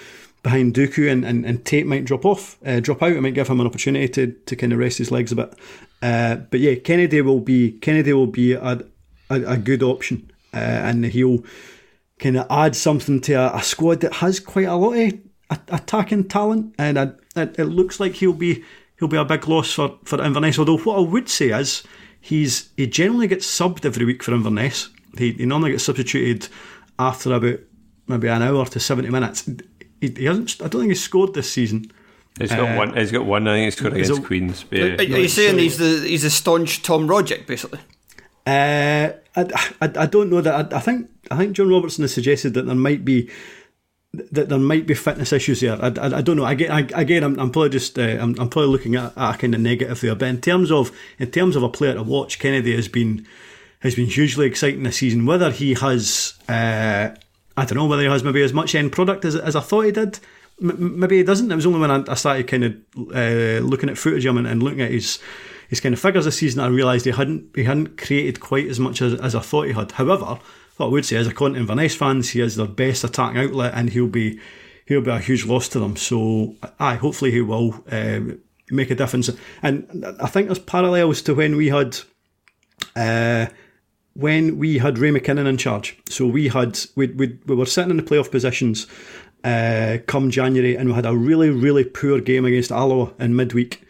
behind 0.43 0.73
Duku 0.73 1.11
and, 1.11 1.23
and, 1.23 1.45
and 1.45 1.63
Tait 1.63 1.85
might 1.85 2.05
drop 2.05 2.25
off, 2.25 2.57
uh, 2.65 2.79
drop 2.79 3.03
out. 3.03 3.11
It 3.11 3.21
might 3.21 3.33
give 3.33 3.47
him 3.47 3.59
an 3.59 3.67
opportunity 3.67 4.07
to, 4.09 4.31
to 4.31 4.55
kind 4.55 4.73
of 4.73 4.79
rest 4.79 4.97
his 4.97 5.11
legs 5.11 5.31
a 5.31 5.35
bit. 5.35 5.53
Uh, 6.01 6.35
but 6.35 6.59
yeah, 6.59 6.75
Kennedy 6.75 7.21
will 7.21 7.39
be 7.39 7.73
Kennedy 7.73 8.13
will 8.13 8.27
be 8.27 8.53
a, 8.53 8.83
a, 9.29 9.41
a 9.43 9.57
good 9.57 9.83
option, 9.83 10.31
uh, 10.53 10.57
and 10.57 11.05
he'll 11.05 11.43
kind 12.17 12.37
of 12.37 12.47
add 12.49 12.75
something 12.75 13.21
to 13.21 13.33
a, 13.33 13.57
a, 13.57 13.61
squad 13.61 14.01
that 14.01 14.13
has 14.13 14.39
quite 14.39 14.67
a 14.67 14.75
lot 14.75 14.93
of 14.93 15.13
attacking 15.69 16.27
talent, 16.27 16.73
and 16.79 16.97
it, 16.97 17.59
it 17.59 17.65
looks 17.65 17.99
like 17.99 18.13
he'll 18.13 18.33
be 18.33 18.63
he'll 18.97 19.07
be 19.07 19.17
a 19.17 19.25
big 19.25 19.47
loss 19.47 19.71
for 19.71 19.99
for 20.05 20.23
Inverness. 20.23 20.57
Although 20.57 20.79
what 20.79 20.97
I 20.97 21.01
would 21.01 21.29
say 21.29 21.49
is 21.49 21.83
he's 22.19 22.71
he 22.77 22.87
generally 22.87 23.27
gets 23.27 23.45
subbed 23.45 23.85
every 23.85 24.05
week 24.05 24.23
for 24.23 24.33
Inverness. 24.33 24.89
He, 25.17 25.31
he 25.33 25.45
normally 25.45 25.71
gets 25.71 25.83
substituted 25.83 26.47
after 26.97 27.33
about 27.33 27.59
maybe 28.07 28.27
an 28.27 28.41
hour 28.41 28.65
to 28.65 28.79
70 28.79 29.09
minutes. 29.09 29.49
He, 29.99 30.09
he 30.09 30.25
hasn't, 30.25 30.61
I 30.61 30.67
don't 30.67 30.81
think 30.81 30.91
he's 30.91 31.03
scored 31.03 31.33
this 31.33 31.51
season. 31.51 31.91
He's 32.39 32.49
got 32.49 32.75
uh, 32.75 32.77
one. 32.77 32.95
He's 32.95 33.11
got 33.11 33.25
one. 33.25 33.47
I 33.47 33.55
think 33.55 33.65
he's 33.65 33.75
scored 33.75 33.93
against 33.93 34.19
a, 34.19 34.21
Queens. 34.21 34.65
Yeah. 34.71 34.83
Are, 34.83 34.95
are, 34.99 35.03
you 35.03 35.27
saying 35.27 35.57
he's 35.57 35.77
the 35.77 36.07
he's 36.07 36.23
a 36.23 36.29
staunch 36.29 36.81
Tom 36.81 37.07
Rogic, 37.07 37.45
basically? 37.45 37.79
Uh, 38.47 39.11
I, 39.35 39.69
I, 39.81 39.91
I 39.95 40.05
don't 40.05 40.29
know 40.29 40.41
that. 40.41 40.73
I, 40.73 40.77
I, 40.77 40.79
think 40.79 41.09
I 41.29 41.37
think 41.37 41.53
John 41.53 41.69
Robertson 41.69 42.03
has 42.03 42.13
suggested 42.13 42.53
that 42.53 42.65
there 42.65 42.75
might 42.75 43.03
be 43.03 43.29
that 44.13 44.49
there 44.49 44.59
might 44.59 44.87
be 44.87 44.93
fitness 44.93 45.31
issues 45.33 45.61
here. 45.61 45.77
I, 45.81 45.87
I, 45.87 46.17
I 46.17 46.21
don't 46.21 46.37
know. 46.37 46.45
Again, 46.45 46.71
I, 46.71 46.79
again, 46.99 47.23
I'm, 47.23 47.39
I'm 47.39 47.51
probably 47.51 47.69
just 47.69 47.99
uh, 47.99 48.01
I'm, 48.01 48.39
I'm 48.39 48.49
probably 48.49 48.67
looking 48.67 48.95
at, 48.95 49.17
at 49.17 49.35
a 49.35 49.37
kind 49.37 49.53
of 49.53 49.61
negative 49.61 49.99
there. 49.99 50.15
But 50.15 50.29
in 50.29 50.41
terms 50.41 50.71
of 50.71 50.91
in 51.19 51.31
terms 51.31 51.55
of 51.57 51.63
a 51.63 51.69
player 51.69 51.95
to 51.95 52.03
watch, 52.03 52.39
Kennedy 52.39 52.75
has 52.75 52.87
been 52.87 53.27
has 53.81 53.95
been 53.95 54.07
hugely 54.07 54.47
exciting 54.47 54.83
this 54.83 54.97
season. 54.97 55.25
Whether 55.25 55.51
he 55.51 55.73
has, 55.73 56.35
uh, 56.47 57.09
I 57.57 57.65
don't 57.65 57.75
know, 57.75 57.85
whether 57.85 58.03
he 58.03 58.07
has 58.07 58.23
maybe 58.23 58.41
as 58.43 58.53
much 58.53 58.75
end 58.75 58.91
product 58.91 59.25
as, 59.25 59.35
as 59.35 59.55
I 59.55 59.61
thought 59.61 59.81
he 59.81 59.91
did. 59.91 60.19
M- 60.61 60.99
maybe 60.99 61.17
he 61.17 61.23
doesn't. 61.23 61.51
It 61.51 61.55
was 61.55 61.65
only 61.65 61.79
when 61.79 61.91
I, 61.91 62.03
I 62.11 62.15
started 62.15 62.47
kind 62.47 62.63
of 62.63 62.73
uh, 63.15 63.65
looking 63.65 63.89
at 63.89 63.97
footage 63.97 64.25
of 64.25 64.31
him 64.31 64.37
and, 64.37 64.47
and, 64.47 64.63
looking 64.63 64.81
at 64.81 64.91
his 64.91 65.19
his 65.69 65.79
kind 65.79 65.93
of 65.93 65.99
figures 65.99 66.25
this 66.25 66.37
season, 66.37 66.61
I 66.61 66.67
realised 66.67 67.05
he 67.05 67.11
hadn't 67.11 67.55
he 67.55 67.63
hadn't 67.63 67.97
created 67.97 68.39
quite 68.39 68.67
as 68.67 68.79
much 68.79 69.01
as, 69.01 69.19
as 69.19 69.33
I 69.33 69.39
thought 69.39 69.67
he 69.67 69.73
had. 69.73 69.93
However, 69.93 70.39
what 70.77 70.85
I 70.85 70.89
would 70.89 71.05
say 71.05 71.15
as 71.15 71.27
a 71.27 71.33
Content 71.33 71.61
Inverness 71.61 71.95
fans, 71.95 72.29
he 72.29 72.41
is 72.41 72.57
their 72.57 72.67
best 72.67 73.03
attacking 73.03 73.41
outlet, 73.41 73.73
and 73.73 73.89
he'll 73.89 74.07
be 74.07 74.39
he'll 74.85 75.01
be 75.01 75.09
a 75.09 75.17
huge 75.17 75.45
loss 75.45 75.67
to 75.69 75.79
them. 75.79 75.95
So, 75.95 76.55
I 76.79 76.95
hopefully 76.95 77.31
he 77.31 77.41
will 77.41 77.83
uh, 77.91 78.19
make 78.69 78.91
a 78.91 78.95
difference. 78.95 79.31
And 79.63 80.05
I 80.19 80.27
think 80.27 80.47
there's 80.47 80.59
parallels 80.59 81.23
to 81.23 81.33
when 81.33 81.55
we 81.55 81.69
had. 81.69 81.97
Uh, 82.95 83.47
when 84.13 84.57
we 84.57 84.77
had 84.77 84.97
Ray 84.97 85.11
McKinnon 85.11 85.47
in 85.47 85.57
charge. 85.57 85.97
So 86.09 86.27
we 86.27 86.49
had 86.49 86.79
we 86.95 87.07
we, 87.07 87.39
we 87.45 87.55
were 87.55 87.65
sitting 87.65 87.91
in 87.91 87.97
the 87.97 88.03
playoff 88.03 88.31
positions 88.31 88.87
uh, 89.43 89.97
come 90.07 90.29
January, 90.29 90.75
and 90.75 90.89
we 90.89 90.95
had 90.95 91.05
a 91.05 91.15
really 91.15 91.49
really 91.49 91.83
poor 91.83 92.19
game 92.19 92.45
against 92.45 92.71
Alloa 92.71 93.13
in 93.19 93.35
midweek 93.35 93.81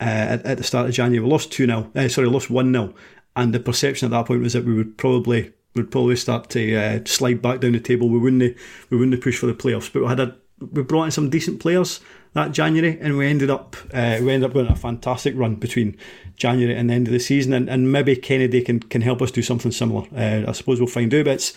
uh, 0.00 0.04
at, 0.04 0.46
at, 0.46 0.58
the 0.58 0.64
start 0.64 0.88
of 0.88 0.94
January. 0.94 1.24
We 1.24 1.30
lost 1.30 1.52
two 1.52 1.66
0 1.66 1.90
uh, 1.94 2.08
sorry, 2.08 2.28
lost 2.28 2.50
one 2.50 2.72
0 2.72 2.94
and 3.36 3.54
the 3.54 3.60
perception 3.60 4.06
at 4.06 4.10
that 4.10 4.26
point 4.26 4.42
was 4.42 4.52
that 4.52 4.64
we 4.64 4.74
would 4.74 4.98
probably 4.98 5.52
would 5.74 5.90
probably 5.90 6.16
start 6.16 6.50
to 6.50 6.76
uh, 6.76 7.00
slide 7.06 7.40
back 7.40 7.60
down 7.60 7.72
the 7.72 7.80
table. 7.80 8.08
We 8.08 8.18
wouldn't 8.18 8.56
we 8.90 8.96
wouldn't 8.96 9.22
push 9.22 9.38
for 9.38 9.46
the 9.46 9.54
playoffs, 9.54 9.92
but 9.92 10.02
we 10.02 10.08
had 10.08 10.20
a 10.20 10.36
we 10.72 10.82
brought 10.82 11.04
in 11.04 11.10
some 11.10 11.30
decent 11.30 11.60
players 11.60 12.00
that 12.34 12.52
January, 12.52 12.98
and 13.00 13.18
we 13.18 13.26
ended 13.26 13.50
up 13.50 13.76
uh, 13.92 14.18
we 14.20 14.32
ended 14.32 14.44
up 14.44 14.54
going 14.54 14.66
a 14.66 14.76
fantastic 14.76 15.34
run 15.36 15.56
between 15.56 15.96
January 16.36 16.76
and 16.76 16.88
the 16.88 16.94
end 16.94 17.06
of 17.06 17.12
the 17.12 17.20
season, 17.20 17.52
and, 17.52 17.68
and 17.68 17.92
maybe 17.92 18.16
Kennedy 18.16 18.62
can, 18.62 18.80
can 18.80 19.02
help 19.02 19.20
us 19.22 19.30
do 19.30 19.42
something 19.42 19.70
similar. 19.70 20.06
Uh, 20.16 20.48
I 20.48 20.52
suppose 20.52 20.80
we'll 20.80 20.88
find 20.88 21.12
out, 21.14 21.26
but 21.26 21.34
it's, 21.34 21.52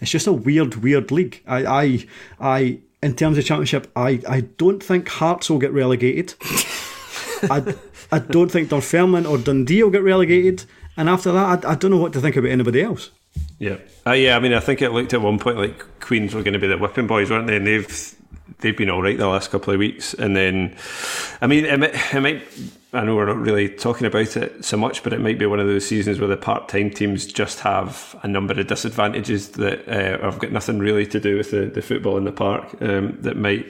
it's 0.00 0.10
just 0.10 0.26
a 0.26 0.32
weird, 0.32 0.76
weird 0.76 1.10
league. 1.10 1.42
I, 1.46 1.64
I, 1.66 2.06
I, 2.40 2.78
in 3.02 3.14
terms 3.14 3.38
of 3.38 3.44
championship, 3.44 3.90
I, 3.96 4.20
I 4.28 4.42
don't 4.42 4.82
think 4.82 5.08
Hearts 5.08 5.48
will 5.48 5.58
get 5.58 5.72
relegated. 5.72 6.34
I, 7.50 7.74
I 8.12 8.18
don't 8.18 8.50
think 8.50 8.68
Dunfermline 8.68 9.26
or 9.26 9.38
Dundee 9.38 9.82
will 9.82 9.90
get 9.90 10.02
relegated, 10.02 10.64
and 10.96 11.08
after 11.08 11.32
that, 11.32 11.64
I, 11.64 11.72
I 11.72 11.74
don't 11.74 11.90
know 11.90 11.98
what 11.98 12.12
to 12.12 12.20
think 12.20 12.36
about 12.36 12.50
anybody 12.50 12.82
else. 12.82 13.10
Yeah, 13.58 13.78
uh, 14.06 14.12
yeah. 14.12 14.36
I 14.36 14.40
mean, 14.40 14.52
I 14.52 14.60
think 14.60 14.82
it 14.82 14.90
looked 14.90 15.14
at 15.14 15.20
one 15.20 15.38
point 15.38 15.56
like 15.56 16.00
Queens 16.00 16.34
were 16.34 16.42
going 16.42 16.54
to 16.54 16.58
be 16.58 16.66
the 16.66 16.78
whipping 16.78 17.06
boys, 17.06 17.30
weren't 17.30 17.46
they? 17.46 17.56
And 17.56 17.66
they've 17.66 18.14
they've 18.60 18.76
been 18.76 18.90
all 18.90 19.02
right 19.02 19.16
the 19.16 19.28
last 19.28 19.50
couple 19.50 19.72
of 19.72 19.78
weeks. 19.78 20.14
And 20.14 20.36
then, 20.36 20.76
I 21.40 21.46
mean, 21.46 21.64
it 21.64 21.78
might, 21.78 22.14
it 22.14 22.20
might, 22.20 22.42
I 22.92 23.04
know 23.04 23.16
we're 23.16 23.26
not 23.26 23.38
really 23.38 23.68
talking 23.68 24.06
about 24.06 24.36
it 24.36 24.64
so 24.64 24.76
much, 24.76 25.02
but 25.02 25.12
it 25.12 25.20
might 25.20 25.38
be 25.38 25.46
one 25.46 25.60
of 25.60 25.66
those 25.66 25.86
seasons 25.86 26.18
where 26.18 26.28
the 26.28 26.36
part 26.36 26.68
time 26.68 26.90
teams 26.90 27.26
just 27.26 27.60
have 27.60 28.18
a 28.22 28.28
number 28.28 28.58
of 28.58 28.66
disadvantages 28.66 29.50
that 29.50 29.86
uh, 29.88 30.22
have 30.24 30.38
got 30.38 30.52
nothing 30.52 30.78
really 30.78 31.06
to 31.06 31.20
do 31.20 31.36
with 31.36 31.50
the, 31.50 31.66
the 31.66 31.82
football 31.82 32.16
in 32.16 32.24
the 32.24 32.32
park 32.32 32.64
um, 32.80 33.16
that 33.20 33.36
might 33.36 33.66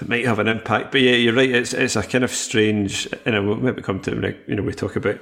that 0.00 0.08
might 0.08 0.26
have 0.26 0.38
an 0.38 0.48
impact. 0.48 0.92
But 0.92 1.02
yeah, 1.02 1.14
you're 1.14 1.34
right. 1.34 1.50
It's 1.50 1.72
it's 1.72 1.96
a 1.96 2.02
kind 2.02 2.24
of 2.24 2.32
strange, 2.32 3.08
and 3.24 3.36
it 3.36 3.40
will 3.40 3.56
maybe 3.56 3.82
come 3.82 4.00
to 4.00 4.36
you 4.46 4.56
know 4.56 4.62
we 4.62 4.74
talk 4.74 4.96
about 4.96 5.20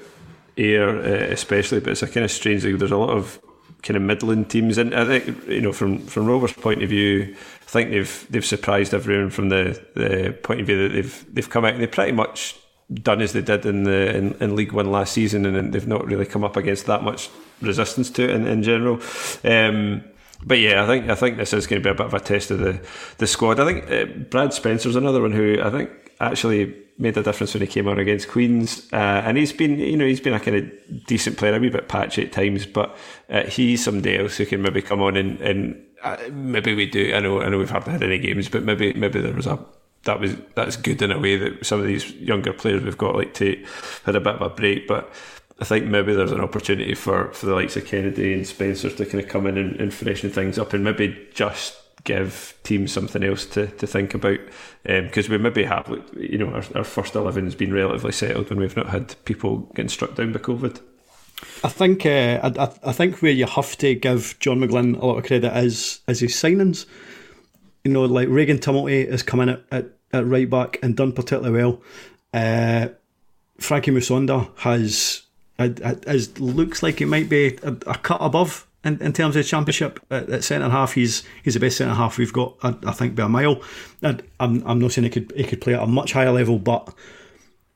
Ayr 0.57 0.89
uh, 0.89 1.33
especially, 1.33 1.81
but 1.81 1.91
it's 1.91 2.03
a 2.03 2.09
kind 2.09 2.25
of 2.25 2.31
strange. 2.31 2.63
There's 2.63 2.91
a 2.91 2.97
lot 2.97 3.11
of 3.11 3.39
kind 3.83 3.97
of 3.97 4.03
Midland 4.03 4.51
teams, 4.51 4.79
and 4.79 4.95
I 4.95 5.05
think 5.05 5.47
you 5.47 5.61
know 5.61 5.73
from 5.73 5.99
from 6.07 6.27
Rovers' 6.27 6.53
point 6.53 6.83
of 6.83 6.89
view, 6.89 7.37
I 7.69 7.71
think 7.71 7.91
they've 7.91 8.27
they've 8.31 8.45
surprised 8.45 8.95
everyone 8.95 9.29
from 9.29 9.51
the, 9.51 9.79
the 9.95 10.35
point 10.43 10.61
of 10.61 10.67
view 10.67 10.89
that 10.89 10.95
they've 10.95 11.35
they've 11.35 11.51
come 11.51 11.67
out 11.67 11.75
and 11.75 11.83
they 11.83 11.87
pretty 11.87 12.13
much 12.13 12.57
done 12.95 13.21
as 13.21 13.35
they 13.35 13.43
did 13.43 13.67
in 13.67 13.85
the 13.85 14.17
in, 14.17 14.33
in 14.41 14.57
League 14.57 14.73
One 14.73 14.91
last 14.91 15.13
season, 15.13 15.45
and 15.45 15.75
they've 15.75 15.87
not 15.87 16.07
really 16.07 16.25
come 16.25 16.45
up 16.45 16.57
against 16.57 16.87
that 16.87 17.03
much 17.03 17.29
resistance 17.61 18.09
to 18.13 18.25
it 18.25 18.31
in, 18.31 18.47
in 18.47 18.63
general. 18.63 19.03
Um, 19.45 20.03
but 20.43 20.59
yeah, 20.61 20.83
I 20.83 20.87
think 20.87 21.11
I 21.11 21.15
think 21.15 21.37
this 21.37 21.53
is 21.53 21.67
going 21.67 21.83
to 21.83 21.87
be 21.87 21.91
a 21.91 21.95
bit 21.95 22.07
of 22.07 22.15
a 22.15 22.21
test 22.21 22.51
of 22.51 22.61
the 22.61 22.81
the 23.19 23.27
squad. 23.27 23.61
I 23.61 23.67
think 23.67 23.91
uh, 23.91 24.07
Brad 24.31 24.55
Spencer's 24.55 24.97
another 24.97 25.21
one 25.21 25.33
who 25.33 25.61
I 25.63 25.69
think 25.69 25.91
actually 26.21 26.75
made 26.97 27.19
a 27.19 27.23
difference 27.23 27.53
when 27.53 27.61
he 27.61 27.67
came 27.67 27.87
on 27.87 27.99
against 27.99 28.29
Queens, 28.29 28.89
uh, 28.95 28.97
and 28.97 29.37
he's 29.37 29.53
been 29.53 29.79
you 29.79 29.99
know 29.99 30.07
he's 30.07 30.23
been 30.23 30.33
a 30.33 30.41
kind 30.41 30.57
of 30.57 31.07
decent 31.07 31.37
player, 31.37 31.55
a 31.55 31.61
wee 31.61 31.69
bit 31.69 31.89
patchy 31.89 32.25
at 32.25 32.33
times, 32.33 32.65
but 32.65 32.97
uh, 33.29 33.43
he's 33.43 33.85
somebody 33.85 34.19
else 34.19 34.39
who 34.39 34.47
can 34.47 34.63
maybe 34.63 34.81
come 34.81 35.03
on 35.03 35.19
and, 35.19 35.39
and 35.43 35.85
uh, 36.03 36.17
maybe 36.33 36.75
we 36.75 36.87
do. 36.87 37.15
I 37.15 37.21
know 37.21 37.41
I 37.43 37.49
know 37.49 37.59
we've 37.59 37.71
hardly 37.71 37.93
had 37.93 38.03
any 38.03 38.19
games, 38.19 38.49
but 38.49 38.63
maybe 38.63 38.93
maybe 38.95 39.21
there 39.21 39.35
was 39.35 39.47
a 39.47 39.59
that 40.05 40.21
was 40.21 40.37
that's 40.55 40.77
good 40.77 41.03
in 41.03 41.11
a 41.11 41.19
way 41.19 41.37
that 41.37 41.67
some 41.67 41.81
of 41.81 41.87
these 41.87 42.13
younger 42.13 42.53
players 42.53 42.83
we've 42.83 42.99
got 42.99 43.15
like 43.15 43.35
Tait 43.35 43.67
had 44.05 44.17
a 44.17 44.21
bit 44.21 44.37
of 44.37 44.43
a 44.43 44.51
break, 44.51 44.87
but 44.87 45.13
I 45.61 45.65
think 45.65 45.87
maybe 45.87 46.15
there's 46.15 46.33
an 46.33 46.41
opportunity 46.41 46.95
for, 46.95 47.33
for 47.33 47.47
the 47.47 47.55
likes 47.55 47.77
of 47.77 47.85
Kennedy 47.85 48.33
and 48.33 48.47
Spencer 48.47 48.91
to 48.91 49.05
kind 49.05 49.23
of 49.23 49.29
come 49.29 49.47
in 49.47 49.59
and, 49.59 49.81
and 49.81 49.93
freshen 49.93 50.31
things 50.31 50.57
up 50.57 50.73
and 50.73 50.85
maybe 50.85 51.29
just 51.35 51.77
give 52.05 52.57
teams 52.63 52.93
something 52.93 53.25
else 53.25 53.45
to, 53.45 53.67
to 53.67 53.87
think 53.87 54.15
about 54.15 54.39
because 54.85 55.27
um, 55.27 55.33
we 55.33 55.39
maybe 55.39 55.65
have 55.65 55.93
you 56.17 56.39
know 56.39 56.51
our, 56.51 56.63
our 56.77 56.85
first 56.85 57.17
11 57.17 57.45
has 57.45 57.55
been 57.57 57.73
relatively 57.73 58.13
settled 58.13 58.49
when 58.51 58.61
we've 58.61 58.77
not 58.77 58.89
had 58.89 59.15
people 59.25 59.59
getting 59.75 59.89
struck 59.89 60.15
down 60.15 60.33
by 60.33 60.39
COVID. 60.39 60.81
I 61.63 61.69
think 61.69 62.05
uh, 62.07 62.41
I, 62.43 62.89
I 62.89 62.93
think 62.93 63.23
where 63.23 63.33
you 63.33 63.47
have 63.47 63.77
to 63.79 63.95
give 63.95 64.37
John 64.41 64.59
McGlynn 64.59 65.01
a 65.01 65.07
lot 65.07 65.19
of 65.19 65.25
credit 65.25 65.57
is 65.57 66.01
is 66.09 66.21
his 66.21 66.35
signings. 66.35 66.87
You 67.85 67.93
know, 67.93 68.05
like 68.05 68.29
Regan 68.29 68.59
Tumilty 68.59 69.11
has 69.11 69.23
come 69.23 69.41
in 69.41 69.51
at, 69.51 69.63
at, 69.71 69.87
at 70.13 70.27
right 70.27 70.49
back 70.49 70.79
and 70.83 70.97
done 70.97 71.13
particularly 71.13 71.63
well. 71.63 71.83
Uh, 72.35 72.89
Frankie 73.59 73.91
Musonda 73.91 74.51
has 74.59 75.23
as 75.59 76.39
looks 76.39 76.83
like 76.83 77.01
he 77.01 77.05
might 77.05 77.29
be 77.29 77.59
a, 77.63 77.73
a 77.87 77.99
cut 77.99 78.19
above 78.21 78.67
in, 78.85 79.01
in, 79.03 79.13
terms 79.13 79.35
of 79.35 79.45
championship 79.45 79.99
at, 80.11 80.29
at 80.31 80.45
centre 80.45 80.69
half. 80.69 80.95
He's 80.95 81.25
he's 81.43 81.55
the 81.55 81.61
best 81.61 81.79
centre 81.79 81.95
half 81.95 82.19
we've 82.19 82.33
got, 82.33 82.57
I, 82.63 82.75
I, 82.87 82.93
think, 82.93 83.17
by 83.17 83.25
a 83.25 83.29
mile. 83.29 83.61
And 84.03 84.23
I'm 84.39 84.65
I'm 84.67 84.79
not 84.79 84.93
saying 84.93 85.05
he 85.05 85.11
could 85.11 85.33
he 85.37 85.45
could 85.45 85.61
play 85.61 85.75
at 85.75 85.83
a 85.83 85.87
much 85.87 86.13
higher 86.13 86.31
level, 86.31 86.59
but 86.59 86.95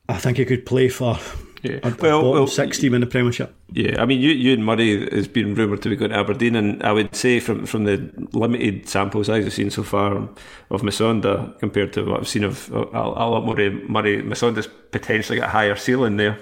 I 0.07 0.17
think 0.17 0.37
he 0.37 0.45
could 0.45 0.65
play 0.65 0.89
for. 0.89 1.17
Yeah. 1.63 1.79
A, 1.81 1.95
well, 2.01 2.19
a 2.25 2.31
well, 2.31 2.47
six 2.47 2.77
team 2.77 2.93
in 2.93 2.99
the 2.99 3.07
Premiership. 3.07 3.55
Yeah, 3.71 4.01
I 4.01 4.05
mean, 4.05 4.21
Euan 4.21 4.59
Murray 4.59 5.09
has 5.15 5.29
been 5.29 5.55
rumoured 5.55 5.81
to 5.83 5.89
be 5.89 5.95
going 5.95 6.11
to 6.11 6.17
Aberdeen, 6.17 6.57
and 6.57 6.83
I 6.83 6.91
would 6.91 7.15
say 7.15 7.39
from 7.39 7.65
from 7.65 7.85
the 7.85 8.11
limited 8.33 8.89
sample 8.89 9.23
size 9.23 9.45
I've 9.45 9.53
seen 9.53 9.71
so 9.71 9.81
far 9.81 10.29
of 10.69 10.81
Musonda 10.81 11.57
compared 11.59 11.93
to 11.93 12.03
what 12.03 12.19
I've 12.19 12.27
seen 12.27 12.43
of 12.43 12.69
a, 12.73 12.79
a 12.79 13.27
lot 13.29 13.45
more 13.45 13.55
Murray, 13.55 14.21
Musonda's 14.21 14.67
potentially 14.91 15.39
got 15.39 15.47
a 15.47 15.51
higher 15.51 15.77
ceiling 15.77 16.17
there. 16.17 16.37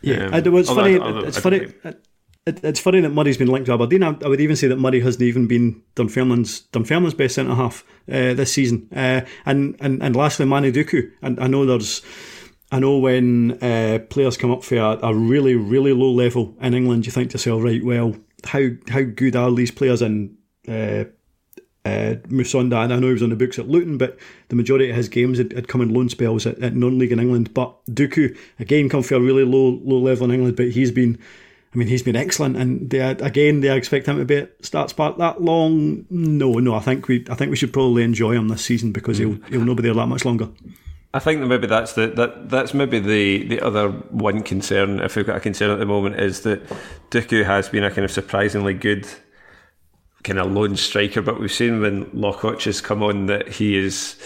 Yeah, 0.00 0.26
um, 0.26 0.34
it 0.34 0.48
was 0.48 0.68
funny. 0.68 0.94
it's 0.94 1.38
funny. 1.38 1.72
It, 2.44 2.64
it's 2.64 2.80
funny 2.80 3.00
that 3.00 3.10
Murray's 3.10 3.36
been 3.36 3.48
linked 3.48 3.66
to 3.66 3.74
Aberdeen. 3.74 4.02
I, 4.02 4.16
I, 4.24 4.28
would 4.28 4.40
even 4.40 4.56
say 4.56 4.66
that 4.66 4.76
Murray 4.76 5.00
hasn't 5.00 5.22
even 5.22 5.46
been 5.46 5.80
Dunfermline's 5.94 6.62
Dunfermline's 6.72 7.14
best 7.14 7.36
centre 7.36 7.54
half 7.54 7.84
uh, 8.08 8.34
this 8.34 8.52
season. 8.52 8.88
Uh, 8.94 9.20
and, 9.46 9.76
and 9.80 10.02
and 10.02 10.16
lastly, 10.16 10.46
Manu 10.46 10.72
Duku. 10.72 11.10
And 11.22 11.38
I 11.38 11.46
know 11.46 11.64
there's, 11.64 12.02
I 12.72 12.78
know 12.78 12.96
when 12.96 13.62
uh, 13.62 13.98
players 14.08 14.38
come 14.38 14.50
up 14.50 14.64
for 14.64 14.76
a, 14.76 14.98
a, 15.02 15.14
really 15.14 15.54
really 15.54 15.92
low 15.92 16.10
level 16.10 16.56
in 16.58 16.72
England, 16.72 17.04
you 17.04 17.12
think 17.12 17.30
to 17.30 17.34
yourself, 17.34 17.62
right? 17.62 17.84
Well, 17.84 18.16
how 18.44 18.70
how 18.88 19.02
good 19.02 19.36
are 19.36 19.52
these 19.52 19.70
players? 19.70 20.00
And 20.00 20.38
uh, 20.66 21.04
uh, 21.84 22.14
Musonda, 22.28 22.82
and 22.82 22.92
I 22.92 22.98
know 22.98 23.08
he 23.08 23.12
was 23.12 23.22
on 23.22 23.28
the 23.28 23.36
books 23.36 23.58
at 23.58 23.68
Luton, 23.68 23.98
but 23.98 24.18
the 24.48 24.56
majority 24.56 24.88
of 24.88 24.96
his 24.96 25.10
games 25.10 25.36
had, 25.36 25.52
had 25.52 25.68
come 25.68 25.82
in 25.82 25.92
loan 25.92 26.08
spells 26.08 26.46
at, 26.46 26.58
at 26.60 26.74
non-league 26.74 27.12
in 27.12 27.20
England. 27.20 27.52
But 27.52 27.84
Duku 27.86 28.36
again 28.58 28.88
come 28.88 29.02
from 29.02 29.18
a 29.18 29.26
really 29.26 29.44
low 29.44 29.78
low 29.84 29.98
level 29.98 30.24
in 30.24 30.30
England, 30.30 30.56
but 30.56 30.70
he's 30.70 30.90
been, 30.90 31.18
I 31.74 31.76
mean, 31.76 31.88
he's 31.88 32.02
been 32.02 32.16
excellent. 32.16 32.56
And 32.56 32.88
they 32.88 33.00
again, 33.00 33.60
they 33.60 33.76
expect 33.76 34.06
him 34.06 34.16
to 34.16 34.24
be 34.24 34.36
at 34.36 34.64
start 34.64 34.88
spot 34.88 35.18
that 35.18 35.42
long. 35.42 36.06
No, 36.08 36.54
no, 36.54 36.74
I 36.74 36.80
think 36.80 37.06
we 37.06 37.26
I 37.28 37.34
think 37.34 37.50
we 37.50 37.56
should 37.56 37.74
probably 37.74 38.02
enjoy 38.02 38.32
him 38.32 38.48
this 38.48 38.64
season 38.64 38.92
because 38.92 39.18
he'll 39.18 39.38
he'll 39.50 39.64
not 39.64 39.76
be 39.76 39.82
there 39.82 39.92
that 39.92 40.06
much 40.06 40.24
longer. 40.24 40.48
I 41.14 41.18
think 41.18 41.40
that 41.40 41.46
maybe 41.46 41.66
that's 41.66 41.92
the 41.92 42.06
that 42.08 42.48
that's 42.48 42.72
maybe 42.72 42.98
the 42.98 43.46
the 43.46 43.60
other 43.60 43.90
one 43.90 44.42
concern. 44.42 45.00
If 45.00 45.16
we've 45.16 45.26
got 45.26 45.36
a 45.36 45.40
concern 45.40 45.70
at 45.70 45.78
the 45.78 45.86
moment, 45.86 46.18
is 46.18 46.40
that 46.42 46.66
Duku 47.10 47.44
has 47.44 47.68
been 47.68 47.84
a 47.84 47.90
kind 47.90 48.04
of 48.04 48.10
surprisingly 48.10 48.72
good 48.72 49.06
kind 50.22 50.38
of 50.38 50.52
lone 50.52 50.76
striker, 50.76 51.20
but 51.20 51.40
we've 51.40 51.52
seen 51.52 51.80
when 51.80 52.08
Lockwood 52.12 52.62
has 52.62 52.80
come 52.80 53.02
on 53.02 53.26
that 53.26 53.48
he 53.48 53.76
is 53.76 54.16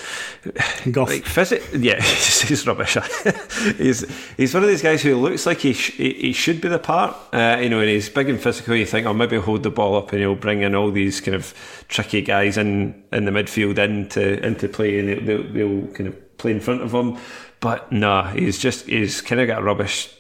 Goff. 0.91 1.09
like 1.09 1.25
physic. 1.25 1.63
Yeah, 1.73 2.01
he's 2.03 2.67
rubbish. 2.67 2.97
he's 3.79 4.05
he's 4.37 4.55
one 4.55 4.63
of 4.63 4.69
these 4.69 4.83
guys 4.83 5.03
who 5.03 5.17
looks 5.17 5.47
like 5.47 5.59
he 5.59 5.73
sh- 5.73 5.97
he 5.97 6.33
should 6.33 6.61
be 6.61 6.69
the 6.69 6.79
part. 6.79 7.17
Uh, 7.33 7.59
you 7.61 7.69
know, 7.69 7.81
and 7.81 7.89
he's 7.89 8.09
big 8.09 8.29
and 8.29 8.41
physical. 8.41 8.77
You 8.77 8.87
think, 8.87 9.07
oh, 9.07 9.15
maybe 9.15 9.37
he'll 9.37 9.45
hold 9.45 9.63
the 9.63 9.71
ball 9.71 9.97
up 9.97 10.13
and 10.13 10.21
he'll 10.21 10.35
bring 10.37 10.63
in 10.63 10.75
all 10.75 10.91
these 10.91 11.21
kind 11.21 11.35
of 11.35 11.53
tricky 11.89 12.23
guys 12.23 12.57
in 12.57 13.03
in 13.13 13.25
the 13.25 13.33
midfield 13.33 13.79
into 13.79 14.45
into 14.47 14.69
play, 14.69 14.99
and 14.99 15.27
they'll, 15.27 15.53
they'll 15.53 15.87
kind 15.89 16.09
of 16.09 16.26
play 16.39 16.53
in 16.53 16.61
front 16.61 16.83
of 16.83 16.93
him. 16.93 17.19
But 17.61 17.91
no, 17.91 18.23
he's 18.23 18.59
just 18.59 18.87
he's 18.87 19.21
kind 19.21 19.41
of 19.41 19.47
got 19.47 19.63
rubbish 19.63 20.11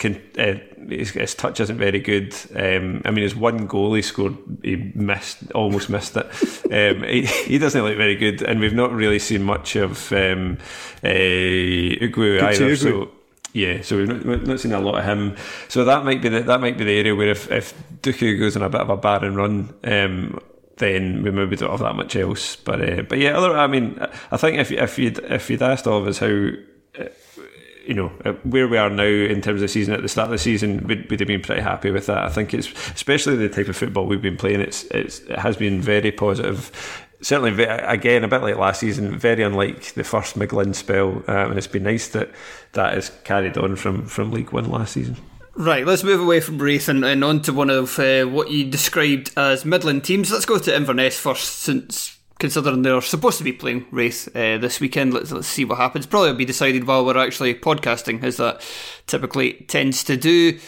can, 0.00 0.20
uh, 0.38 0.54
his, 0.88 1.10
his, 1.10 1.34
touch 1.34 1.60
isn't 1.60 1.76
very 1.76 2.00
good. 2.00 2.34
Um, 2.56 3.02
I 3.04 3.10
mean, 3.10 3.22
his 3.22 3.36
one 3.36 3.66
goal 3.66 3.92
he 3.94 4.02
scored, 4.02 4.34
he 4.62 4.76
missed, 4.94 5.52
almost 5.52 5.88
missed 5.88 6.16
it. 6.16 6.26
Um, 6.70 7.02
he, 7.02 7.26
he, 7.26 7.58
doesn't 7.58 7.82
look 7.82 7.96
very 7.96 8.14
good, 8.14 8.42
and 8.42 8.60
we've 8.60 8.72
not 8.72 8.92
really 8.92 9.18
seen 9.18 9.42
much 9.42 9.74
of 9.74 10.12
um, 10.12 10.56
uh, 11.02 11.08
either. 11.08 12.76
So. 12.76 13.10
Yeah, 13.52 13.82
so 13.82 13.96
we've 13.96 14.06
not, 14.06 14.24
we've 14.24 14.46
not, 14.46 14.60
seen 14.60 14.72
a 14.72 14.78
lot 14.78 15.00
of 15.00 15.04
him. 15.04 15.36
So 15.66 15.84
that 15.84 16.04
might 16.04 16.22
be 16.22 16.28
the, 16.28 16.42
that 16.42 16.60
might 16.60 16.78
be 16.78 16.84
the 16.84 16.96
area 16.96 17.16
where 17.16 17.30
if, 17.30 17.50
if 17.50 17.74
Duku 18.02 18.38
goes 18.38 18.56
on 18.56 18.62
a 18.62 18.68
bit 18.68 18.82
of 18.82 18.88
a 18.88 18.96
barren 18.96 19.34
run, 19.34 19.74
um, 19.82 20.38
then 20.80 21.22
we 21.22 21.30
maybe 21.30 21.56
don't 21.56 21.70
have 21.70 21.80
that 21.80 21.94
much 21.94 22.16
else. 22.16 22.56
But 22.56 22.82
uh, 22.82 23.02
but 23.02 23.18
yeah, 23.18 23.38
other 23.38 23.56
I 23.56 23.68
mean, 23.68 23.98
I 24.32 24.36
think 24.36 24.58
if 24.58 24.72
if 24.72 24.98
you'd 24.98 25.18
if 25.20 25.48
you'd 25.48 25.62
asked 25.62 25.86
all 25.86 25.98
of 25.98 26.08
us 26.08 26.18
how 26.18 26.26
you 26.26 27.94
know 27.94 28.12
uh, 28.24 28.32
where 28.44 28.68
we 28.68 28.76
are 28.76 28.90
now 28.90 29.02
in 29.02 29.40
terms 29.40 29.60
of 29.60 29.62
the 29.62 29.68
season 29.68 29.94
at 29.94 30.02
the 30.02 30.08
start 30.08 30.26
of 30.26 30.32
the 30.32 30.38
season 30.38 30.86
we'd, 30.86 31.10
we'd 31.10 31.20
have 31.20 31.26
been 31.26 31.42
pretty 31.42 31.62
happy 31.62 31.90
with 31.90 32.06
that. 32.06 32.18
I 32.18 32.28
think 32.28 32.54
it's 32.54 32.68
especially 32.92 33.36
the 33.36 33.48
type 33.48 33.68
of 33.68 33.76
football 33.76 34.06
we've 34.06 34.22
been 34.22 34.36
playing 34.36 34.60
it's, 34.60 34.84
it's 34.84 35.20
it 35.20 35.38
has 35.38 35.56
been 35.56 35.80
very 35.80 36.12
positive. 36.12 37.06
Certainly 37.22 37.64
again 37.64 38.24
a 38.24 38.28
bit 38.28 38.42
like 38.42 38.56
last 38.56 38.80
season 38.80 39.18
very 39.18 39.42
unlike 39.42 39.94
the 39.94 40.04
first 40.04 40.38
McGlynn 40.38 40.74
spell 40.74 41.22
um, 41.26 41.50
and 41.50 41.58
it's 41.58 41.66
been 41.66 41.82
nice 41.82 42.08
that 42.08 42.30
that 42.72 42.96
is 42.96 43.10
carried 43.24 43.58
on 43.58 43.76
from 43.76 44.06
from 44.06 44.30
League 44.30 44.52
One 44.52 44.70
last 44.70 44.92
season 44.92 45.16
Right, 45.54 45.84
let's 45.84 46.04
move 46.04 46.20
away 46.20 46.40
from 46.40 46.58
Raith 46.58 46.88
and, 46.88 47.04
and 47.04 47.24
on 47.24 47.42
to 47.42 47.52
one 47.52 47.70
of 47.70 47.98
uh, 47.98 48.24
what 48.24 48.50
you 48.50 48.70
described 48.70 49.32
as 49.36 49.64
Midland 49.64 50.04
teams. 50.04 50.30
Let's 50.30 50.46
go 50.46 50.58
to 50.58 50.74
Inverness 50.74 51.18
first, 51.18 51.60
since 51.60 52.18
considering 52.38 52.82
they're 52.82 53.00
supposed 53.00 53.38
to 53.38 53.44
be 53.44 53.52
playing 53.52 53.84
Raith 53.90 54.28
uh, 54.28 54.58
this 54.58 54.80
weekend. 54.80 55.12
Let's, 55.12 55.32
let's 55.32 55.48
see 55.48 55.64
what 55.64 55.78
happens. 55.78 56.06
Probably 56.06 56.30
will 56.30 56.38
be 56.38 56.44
decided 56.44 56.86
while 56.86 57.04
we're 57.04 57.18
actually 57.18 57.54
podcasting, 57.54 58.22
as 58.22 58.36
that 58.36 58.64
typically 59.06 59.64
tends 59.68 60.04
to 60.04 60.16
do. 60.16 60.58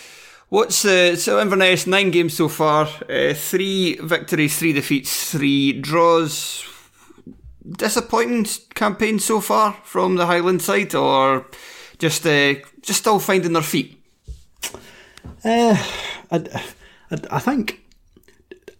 What's 0.49 0.85
uh, 0.85 1.17
so 1.17 1.41
Inverness 1.41 1.87
nine 1.87 2.11
games 2.11 2.35
so 2.35 2.49
far, 2.49 2.87
uh, 3.09 3.35
three 3.35 3.97
victories, 3.97 4.59
three 4.59 4.73
defeats, 4.73 5.31
three 5.31 5.81
draws. 5.81 6.67
Disappointing 7.67 8.47
campaign 8.75 9.21
so 9.21 9.41
far 9.41 9.75
from 9.85 10.17
the 10.17 10.27
Highland 10.27 10.61
side, 10.61 10.95
or 10.95 11.47
just 11.99 12.27
uh, 12.27 12.55
just 12.83 12.99
still 12.99 13.21
finding 13.21 13.53
their 13.53 13.63
feet. 13.63 14.02
Uh, 15.45 15.77
I, 16.31 16.37
I, 17.11 17.19
I 17.31 17.39
think 17.39 17.81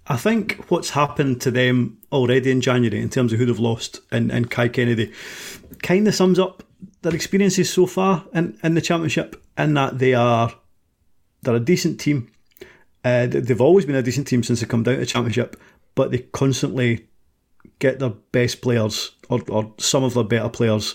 I 0.07 0.17
think 0.17 0.65
what's 0.69 0.91
happened 0.91 1.41
to 1.43 1.51
them 1.51 1.99
already 2.11 2.51
in 2.51 2.61
January 2.61 3.01
in 3.01 3.09
terms 3.09 3.33
of 3.33 3.39
who 3.39 3.47
they've 3.47 3.59
lost 3.59 4.01
and, 4.11 4.31
and 4.31 4.51
Kai 4.51 4.69
Kennedy 4.69 5.13
kind 5.83 6.07
of 6.09 6.15
sums 6.15 6.39
up 6.39 6.63
their 7.03 7.15
experiences 7.15 7.73
so 7.73 7.87
far 7.87 8.25
in, 8.35 8.59
in 8.63 8.75
the 8.75 8.81
championship 8.81 9.43
in 9.57 9.75
that 9.75 9.99
they 9.99 10.15
are 10.15 10.53
they're 11.43 11.55
a 11.55 11.61
decent 11.61 12.01
team. 12.01 12.31
Uh, 13.05 13.27
they've 13.27 13.61
always 13.61 13.85
been 13.85 13.97
a 13.97 14.03
decent 14.03 14.29
team 14.29 14.43
since 14.43 14.61
they 14.61 14.67
come 14.67 14.85
down 14.85 14.95
to 14.95 15.01
the 15.01 15.07
championship, 15.07 15.61
but 15.95 16.11
they 16.11 16.19
constantly 16.19 17.09
get 17.81 17.99
their 17.99 18.11
best 18.11 18.63
players 18.63 19.11
or, 19.29 19.41
or 19.49 19.73
some 19.79 20.05
of 20.05 20.15
their 20.15 20.23
better 20.25 20.49
players 20.49 20.95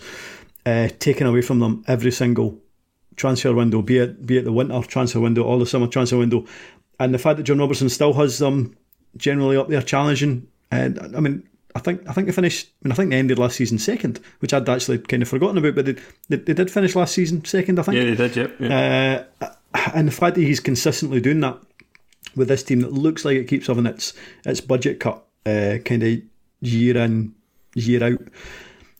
uh, 0.66 0.88
taken 1.00 1.28
away 1.28 1.42
from 1.42 1.60
them 1.60 1.84
every 1.88 2.12
single 2.12 2.58
transfer 3.18 3.54
window, 3.54 3.82
be 3.82 3.98
it 3.98 4.26
be 4.26 4.38
it 4.38 4.46
the 4.46 4.54
winter 4.54 4.82
transfer 4.84 5.20
window 5.20 5.44
or 5.44 5.60
the 5.60 5.66
summer 5.66 5.88
transfer 5.88 6.18
window. 6.18 6.46
And 7.00 7.14
the 7.14 7.20
fact 7.20 7.38
that 7.38 7.44
John 7.44 7.60
Robertson 7.60 7.90
still 7.90 8.14
has 8.14 8.40
them 8.40 8.76
generally 9.18 9.58
up 9.58 9.68
there 9.68 9.82
challenging. 9.82 10.48
And 10.72 11.00
I 11.16 11.20
mean, 11.20 11.48
I 11.76 11.80
think 11.80 12.08
I 12.08 12.14
think 12.14 12.28
they 12.28 12.34
finished. 12.34 12.68
I 12.68 12.88
mean, 12.88 12.92
I 12.92 12.96
think 12.96 13.10
they 13.10 13.18
ended 13.18 13.38
last 13.38 13.58
season 13.58 13.78
second, 13.78 14.20
which 14.40 14.54
I'd 14.54 14.68
actually 14.70 15.00
kind 15.00 15.22
of 15.22 15.30
forgotten 15.30 15.58
about. 15.58 15.76
But 15.76 15.86
they, 15.86 15.96
they, 16.30 16.38
they 16.38 16.54
did 16.54 16.72
finish 16.72 16.96
last 16.96 17.14
season 17.14 17.44
second, 17.46 17.80
I 17.80 17.84
think. 17.84 17.98
Yeah, 17.98 18.04
they 18.16 18.16
did. 18.16 18.36
Yep. 18.36 18.56
Yeah. 18.60 19.24
Uh, 19.42 19.50
and 19.94 20.08
the 20.08 20.12
fact 20.12 20.36
that 20.36 20.42
he's 20.42 20.60
consistently 20.60 21.22
doing 21.22 21.42
that 21.42 21.60
with 22.36 22.48
this 22.48 22.64
team 22.64 22.82
that 22.82 22.94
looks 22.94 23.26
like 23.26 23.38
it 23.38 23.48
keeps 23.48 23.68
having 23.68 23.86
its 23.86 24.14
its 24.46 24.62
budget 24.62 25.00
cut, 25.00 25.24
uh, 25.46 25.78
kind 25.86 26.04
of 26.04 26.20
year 26.62 26.98
in 26.98 27.36
year 27.76 28.04
out. 28.04 28.28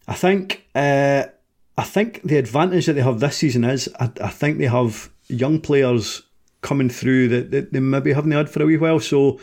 I 0.08 0.14
think 0.14 0.66
uh, 0.76 1.26
I 1.78 1.84
think 1.84 2.24
the 2.24 2.38
advantage 2.38 2.88
that 2.88 2.94
they 2.94 3.02
have 3.02 3.20
this 3.20 3.38
season 3.38 3.64
is 3.64 3.90
I, 4.00 4.12
I 4.22 4.30
think 4.30 4.58
they 4.58 4.66
have 4.66 5.12
young 5.28 5.62
players 5.62 6.24
coming 6.62 6.90
through 6.90 7.28
that, 7.30 7.52
that 7.52 7.74
they 7.74 7.80
maybe 7.80 8.14
haven't 8.14 8.32
had 8.32 8.50
for 8.50 8.64
a 8.64 8.66
wee 8.66 8.78
while. 8.78 9.00
So 9.00 9.40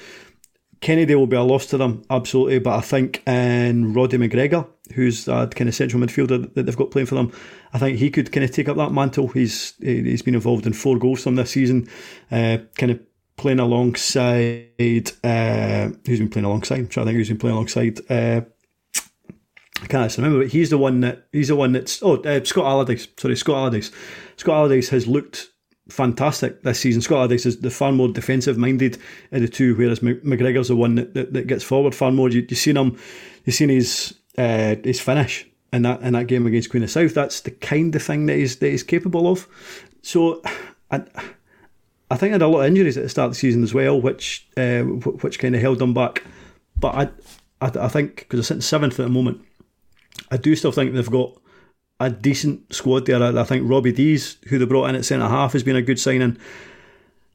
Kennedy 0.81 1.15
will 1.15 1.27
be 1.27 1.37
a 1.37 1.43
loss 1.43 1.67
to 1.67 1.79
them, 1.79 2.03
absolutely. 2.11 2.59
But 2.59 2.77
I 2.77 2.81
think 2.81 3.23
in 3.27 3.95
Roddy 3.95 4.19
McGregor, 4.19 4.69
who's 4.95 5.25
that 5.25 5.55
kind 5.55 5.69
of 5.69 5.75
central 5.75 6.03
midfielder 6.03 6.53
that 6.55 6.67
they've 6.67 6.77
got 6.77 6.91
playing 6.91 7.07
for 7.07 7.15
them, 7.15 7.33
I 7.73 7.79
think 7.79 7.99
he 7.99 8.11
could 8.11 8.33
kind 8.33 8.45
of 8.45 8.51
take 8.51 8.69
up 8.69 8.77
that 8.77 8.93
mantle. 8.93 9.29
He's 9.29 9.75
he's 9.81 10.23
been 10.23 10.35
involved 10.35 10.67
in 10.67 10.73
four 10.73 10.99
goals 10.99 11.23
from 11.23 11.37
this 11.37 11.53
season, 11.53 11.89
uh, 12.31 12.59
kind 12.77 12.93
of 12.93 13.01
playing 13.37 13.61
alongside. 13.61 15.13
Uh, 15.25 15.89
who's 16.05 16.19
been 16.19 16.29
playing 16.29 16.45
alongside? 16.45 16.81
I'm 16.81 16.89
trying 16.89 17.07
to 17.07 17.13
think 17.13 17.19
who's 17.19 17.29
been 17.29 17.39
playing 17.39 17.55
alongside. 17.55 18.01
Uh, 18.11 18.43
I 19.85 19.87
can't 19.87 20.17
remember, 20.17 20.39
but 20.41 20.49
he's 20.51 20.71
the 20.71 20.79
one 20.79 21.01
that 21.01 21.27
he's 21.31 21.49
the 21.49 21.57
one 21.57 21.73
that's 21.73 22.03
oh 22.03 22.17
uh, 22.23 22.43
Scott 22.43 22.65
Allardyce. 22.65 23.07
Sorry, 23.19 23.37
Scott 23.37 23.57
Allardyce. 23.57 23.93
Scott 24.39 24.55
Allardyce 24.55 24.89
has 24.89 25.07
looked 25.07 25.51
fantastic 25.91 26.63
this 26.63 26.81
season. 26.81 27.03
Scott 27.03 27.17
Allardyce 27.17 27.45
is 27.45 27.61
the 27.61 27.69
far 27.69 27.93
more 27.93 28.09
defensive 28.09 28.57
minded 28.57 28.97
of 29.31 29.43
the 29.43 29.49
two, 29.49 29.75
whereas 29.75 30.01
McGregor's 30.01 30.69
the 30.69 30.77
one 30.77 30.95
that, 30.95 31.13
that, 31.13 31.35
that 31.35 31.47
gets 31.49 31.63
forward 31.63 31.95
far 31.95 32.11
more. 32.11 32.31
You, 32.31 32.47
you 32.49 32.57
seen 32.57 32.79
him, 32.79 32.99
you 33.45 33.53
seen 33.53 33.69
his 33.69 34.15
uh, 34.39 34.77
his 34.83 35.03
finish 35.03 35.47
in 35.71 35.83
that 35.83 36.01
in 36.01 36.15
that 36.15 36.29
game 36.29 36.47
against 36.47 36.71
Queen 36.71 36.83
of 36.83 36.91
South. 36.91 37.13
That's 37.13 37.43
the 37.43 37.51
kind 37.51 37.95
of 37.95 38.03
thing 38.03 38.25
that 38.25 38.37
he's 38.37 38.57
that 38.57 38.71
he's 38.71 38.83
capable 38.83 39.31
of. 39.31 39.47
So, 40.01 40.41
I, 40.91 41.03
I 42.11 42.17
think 42.17 42.31
I 42.31 42.37
had 42.37 42.43
a 42.43 42.49
lot 42.49 42.61
of 42.61 42.67
injuries 42.69 42.97
at 42.97 43.03
the 43.03 43.11
start 43.11 43.27
of 43.27 43.33
the 43.33 43.39
season 43.39 43.63
as 43.63 43.75
well, 43.75 44.01
which 44.01 44.49
uh, 44.57 44.81
which 44.81 45.39
kind 45.39 45.55
of 45.55 45.61
held 45.61 45.79
them 45.79 45.93
back. 45.93 46.23
But 46.81 46.95
I 46.95 47.03
I, 47.61 47.85
I 47.85 47.89
think 47.89 48.17
because 48.17 48.39
they're 48.39 48.45
sitting 48.45 48.63
seventh 48.63 48.99
at 48.99 49.03
the 49.03 49.11
moment 49.11 49.45
I 50.31 50.37
do 50.37 50.55
still 50.57 50.73
think 50.73 50.95
they've 50.95 51.11
got 51.11 51.37
a 52.01 52.11
decent 52.11 52.75
squad 52.75 53.07
there. 53.07 53.23
I, 53.23 53.45
think 53.45 53.69
Robbie 53.69 53.93
Deas, 53.93 54.37
who 54.49 54.59
they 54.59 54.65
brought 54.65 54.89
in 54.89 54.97
at 54.97 55.05
centre 55.05 55.29
half, 55.29 55.53
has 55.53 55.63
been 55.63 55.77
a 55.77 55.83
good 55.83 55.99
signing. 55.99 56.39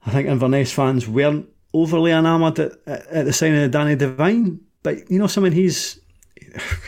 I 0.06 0.12
think 0.12 0.28
Inverness 0.28 0.72
fans 0.72 1.08
weren't 1.08 1.50
overly 1.74 2.12
enamoured 2.12 2.60
at, 2.60 2.72
at 2.88 3.26
the 3.26 3.34
signing 3.34 3.64
of 3.64 3.72
Danny 3.72 3.96
Devine, 3.96 4.60
but 4.84 5.10
you 5.10 5.20
know, 5.20 5.28
something 5.28 5.52
he's 5.52 6.00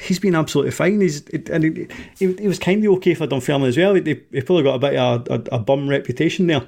he's 0.01 0.19
been 0.19 0.35
absolutely 0.35 0.71
fine. 0.71 1.01
He's 1.01 1.27
and 1.49 1.63
he, 1.63 1.87
he, 2.17 2.33
he 2.33 2.47
was 2.47 2.59
kind 2.59 2.83
of 2.83 2.93
okay 2.93 3.13
for 3.13 3.27
Dunfermline 3.27 3.69
as 3.69 3.77
well. 3.77 3.95
He, 3.95 4.01
he 4.01 4.41
probably 4.41 4.63
got 4.63 4.75
a 4.75 4.79
bit 4.79 4.95
of 4.95 5.27
a, 5.27 5.33
a, 5.33 5.57
a 5.57 5.59
bum 5.59 5.87
reputation 5.87 6.47
there. 6.47 6.65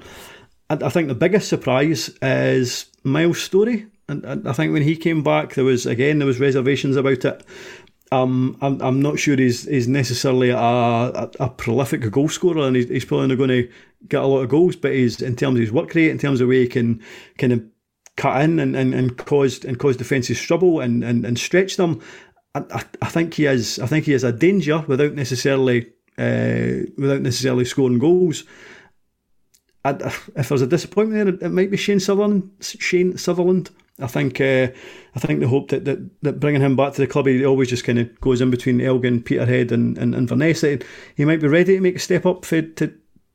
I, 0.70 0.74
I 0.74 0.88
think 0.88 1.08
the 1.08 1.14
biggest 1.14 1.48
surprise 1.48 2.08
is 2.22 2.86
Miles 3.02 3.42
Storey. 3.42 3.86
And 4.06 4.46
I 4.46 4.52
think 4.52 4.74
when 4.74 4.82
he 4.82 4.96
came 4.96 5.22
back, 5.22 5.54
there 5.54 5.64
was 5.64 5.86
again 5.86 6.18
there 6.18 6.26
was 6.26 6.38
reservations 6.38 6.96
about 6.96 7.24
it. 7.24 7.42
Um, 8.14 8.56
I'm, 8.60 8.80
I'm 8.80 9.02
not 9.02 9.18
sure 9.18 9.36
he's, 9.36 9.64
he's 9.64 9.88
necessarily 9.88 10.50
a, 10.50 10.56
a, 10.56 11.30
a 11.40 11.50
prolific 11.50 12.08
goal 12.12 12.28
scorer 12.28 12.66
and 12.66 12.76
he's, 12.76 12.88
he's 12.88 13.04
probably 13.04 13.26
not 13.26 13.38
going 13.38 13.48
to 13.48 13.68
get 14.06 14.22
a 14.22 14.26
lot 14.26 14.40
of 14.40 14.48
goals, 14.48 14.76
but 14.76 14.92
he's 14.92 15.20
in 15.20 15.34
terms 15.34 15.56
of 15.56 15.62
his 15.62 15.72
work 15.72 15.92
rate, 15.96 16.10
in 16.10 16.18
terms 16.18 16.40
of 16.40 16.46
the 16.46 16.50
way 16.50 16.60
he 16.60 16.68
can 16.68 17.02
kind 17.38 17.52
of 17.52 17.64
cut 18.16 18.42
in 18.42 18.60
and, 18.60 18.76
and, 18.76 18.94
and 18.94 19.16
cause 19.16 19.64
and 19.64 19.80
cause 19.80 19.96
defences 19.96 20.40
trouble 20.40 20.78
and, 20.78 21.02
and, 21.02 21.24
and 21.24 21.38
stretch 21.40 21.76
them. 21.76 22.00
I, 22.54 22.84
I, 23.02 23.08
think 23.08 23.34
he 23.34 23.46
is 23.46 23.80
I 23.80 23.86
think 23.86 24.04
he 24.04 24.12
is 24.12 24.22
a 24.22 24.30
danger 24.30 24.84
without 24.86 25.14
necessarily 25.14 25.88
uh, 26.16 26.86
without 26.96 27.20
necessarily 27.20 27.64
scoring 27.64 27.98
goals. 27.98 28.44
I, 29.84 29.90
if 30.36 30.48
there's 30.48 30.62
a 30.62 30.68
disappointment 30.68 31.40
there, 31.40 31.48
it 31.48 31.52
might 31.52 31.72
be 31.72 31.76
Shane 31.76 31.98
Sutherland. 31.98 32.48
Shane 32.60 33.18
Sutherland. 33.18 33.70
I 34.00 34.08
think 34.08 34.40
uh, 34.40 34.68
I 35.14 35.18
think 35.20 35.40
the 35.40 35.48
hope 35.48 35.68
that, 35.68 35.84
that, 35.84 36.22
that 36.22 36.40
bringing 36.40 36.60
him 36.60 36.74
back 36.74 36.94
to 36.94 37.00
the 37.00 37.06
club, 37.06 37.26
he 37.26 37.44
always 37.44 37.68
just 37.68 37.84
kind 37.84 37.98
of 37.98 38.20
goes 38.20 38.40
in 38.40 38.50
between 38.50 38.80
Elgin, 38.80 39.22
Peterhead, 39.22 39.70
and 39.70 39.96
and, 39.98 40.14
Inverness. 40.14 40.62
He 41.16 41.24
might 41.24 41.40
be 41.40 41.48
ready 41.48 41.76
to 41.76 41.80
make 41.80 41.96
a 41.96 42.00
step 42.00 42.26
up 42.26 42.44
for, 42.44 42.60
to 42.60 42.92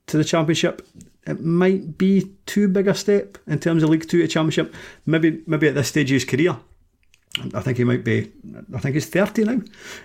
to 0.08 0.18
the 0.18 0.24
championship. 0.24 0.86
It 1.26 1.42
might 1.42 1.98
be 1.98 2.32
too 2.46 2.68
big 2.68 2.88
a 2.88 2.96
step 2.96 3.38
in 3.48 3.60
terms 3.60 3.84
of 3.84 3.90
League 3.90 4.08
Two 4.08 4.22
to 4.22 4.28
Championship. 4.28 4.74
Maybe 5.06 5.42
maybe 5.48 5.70
at 5.70 5.76
this 5.76 5.88
stage 5.88 6.12
of 6.12 6.16
his 6.16 6.26
career. 6.26 6.58
I 7.54 7.62
think 7.62 7.78
he 7.78 7.84
might 7.84 8.04
be. 8.04 8.32
I 8.74 8.80
think 8.80 8.96
he's 8.96 9.08
thirty 9.08 9.44
now. 9.44 9.62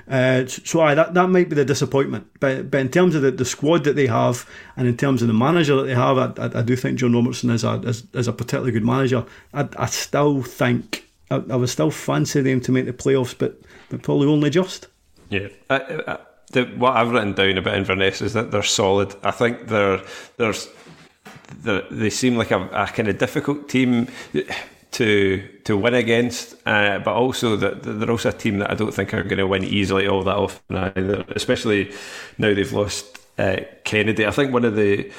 Uh, 0.08 0.46
so 0.46 0.80
aye, 0.80 0.94
that 0.94 1.14
that 1.14 1.28
might 1.28 1.48
be 1.48 1.56
the 1.56 1.64
disappointment. 1.64 2.26
But 2.40 2.70
but 2.70 2.80
in 2.80 2.88
terms 2.88 3.14
of 3.14 3.22
the, 3.22 3.30
the 3.30 3.44
squad 3.44 3.84
that 3.84 3.96
they 3.96 4.06
have, 4.06 4.48
and 4.76 4.86
in 4.86 4.96
terms 4.96 5.22
of 5.22 5.28
the 5.28 5.34
manager 5.34 5.76
that 5.76 5.84
they 5.84 5.94
have, 5.94 6.18
I, 6.18 6.42
I, 6.42 6.60
I 6.60 6.62
do 6.62 6.76
think 6.76 6.98
John 6.98 7.14
Robertson 7.14 7.50
is 7.50 7.64
a 7.64 7.80
is, 7.80 8.04
is 8.12 8.28
a 8.28 8.32
particularly 8.32 8.72
good 8.72 8.84
manager. 8.84 9.24
I, 9.52 9.68
I 9.78 9.86
still 9.86 10.42
think 10.42 11.08
I, 11.30 11.36
I 11.36 11.56
would 11.56 11.68
still 11.68 11.90
fancy 11.90 12.40
them 12.40 12.60
to 12.62 12.72
make 12.72 12.86
the 12.86 12.92
playoffs, 12.92 13.36
but 13.36 13.60
but 13.88 14.02
probably 14.02 14.28
only 14.28 14.50
just. 14.50 14.88
Yeah. 15.30 15.48
I, 15.70 16.18
the, 16.52 16.64
what 16.76 16.96
I've 16.96 17.10
written 17.10 17.32
down 17.32 17.58
about 17.58 17.76
Inverness 17.76 18.22
is 18.22 18.32
that 18.34 18.50
they're 18.50 18.62
solid. 18.62 19.14
I 19.22 19.30
think 19.32 19.68
they're 19.68 20.02
there's 20.36 20.68
they 21.62 22.10
seem 22.10 22.36
like 22.36 22.50
a, 22.50 22.68
a 22.72 22.86
kind 22.86 23.08
of 23.08 23.18
difficult 23.18 23.68
team 23.68 24.08
to 24.94 25.42
to 25.64 25.76
win 25.76 25.94
against, 25.94 26.54
uh, 26.66 26.98
but 27.00 27.14
also 27.14 27.56
that 27.56 27.82
they're 27.82 28.10
also 28.10 28.28
a 28.28 28.32
team 28.32 28.58
that 28.58 28.70
I 28.70 28.74
don't 28.74 28.94
think 28.94 29.12
are 29.12 29.22
going 29.22 29.38
to 29.38 29.46
win 29.46 29.64
easily 29.64 30.06
all 30.06 30.22
that 30.22 30.36
often 30.36 30.76
either. 30.76 31.24
Especially 31.34 31.92
now 32.38 32.54
they've 32.54 32.72
lost 32.72 33.18
uh, 33.38 33.58
Kennedy. 33.84 34.26
I 34.26 34.30
think 34.30 34.52
one 34.52 34.64
of 34.64 34.76
the 34.76 35.10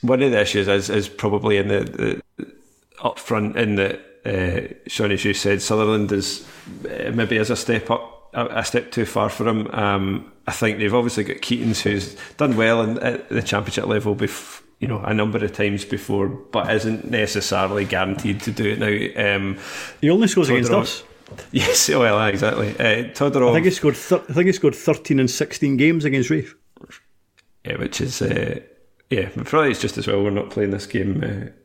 one 0.00 0.22
of 0.22 0.30
the 0.30 0.40
issues 0.40 0.68
is 0.68 0.88
is 0.90 1.08
probably 1.08 1.58
in 1.58 1.68
the, 1.68 1.80
the 1.80 2.22
up 3.02 3.18
front 3.18 3.56
in 3.56 3.76
the 3.76 3.98
uh, 4.24 4.68
Shaughan, 4.88 5.12
as 5.12 5.24
you 5.24 5.34
said, 5.34 5.60
Sutherland 5.60 6.12
is 6.12 6.46
uh, 6.84 7.10
maybe 7.12 7.36
as 7.38 7.50
a 7.50 7.56
step 7.56 7.90
up, 7.90 8.30
a, 8.32 8.64
step 8.64 8.92
too 8.92 9.04
far 9.04 9.28
for 9.28 9.48
him. 9.48 9.66
Um, 9.72 10.32
I 10.46 10.52
think 10.52 10.78
they've 10.78 10.94
obviously 10.94 11.24
got 11.24 11.38
Keatings 11.38 11.80
who's 11.80 12.16
done 12.36 12.56
well 12.56 12.82
in, 12.82 12.98
at 13.00 13.28
the 13.28 13.42
championship 13.42 13.86
level 13.86 14.14
before 14.14 14.61
you 14.82 14.88
know 14.88 14.98
a 14.98 15.14
number 15.14 15.42
of 15.42 15.52
times 15.52 15.84
before, 15.84 16.26
but 16.26 16.68
isn't 16.74 17.08
necessarily 17.08 17.84
guaranteed 17.84 18.40
to 18.42 18.50
do 18.50 18.72
it 18.72 18.78
now. 18.80 19.36
Um, 19.36 19.56
he 20.00 20.10
only 20.10 20.26
scores 20.26 20.48
Todorov, 20.48 20.52
against 20.52 20.72
us. 20.72 21.04
Yes, 21.50 21.88
well, 21.88 22.26
exactly. 22.26 22.72
Uh, 22.72 23.08
Todorov, 23.14 23.50
I 23.50 23.54
think 23.54 23.64
he 23.64 23.70
scored. 23.70 23.96
Thir- 23.96 24.22
I 24.28 24.32
think 24.34 24.46
he 24.46 24.52
scored 24.52 24.74
thirteen 24.74 25.18
and 25.20 25.30
sixteen 25.30 25.78
games 25.78 26.04
against 26.04 26.28
Raith. 26.28 26.54
Yeah, 27.64 27.76
which 27.76 28.00
is 28.02 28.20
uh, 28.20 28.60
yeah, 29.08 29.30
probably 29.44 29.70
it's 29.70 29.80
just 29.80 29.96
as 29.96 30.08
well 30.08 30.22
we're 30.22 30.30
not 30.30 30.50
playing 30.50 30.72
this 30.72 30.86
game. 30.86 31.22
Uh, 31.24 31.61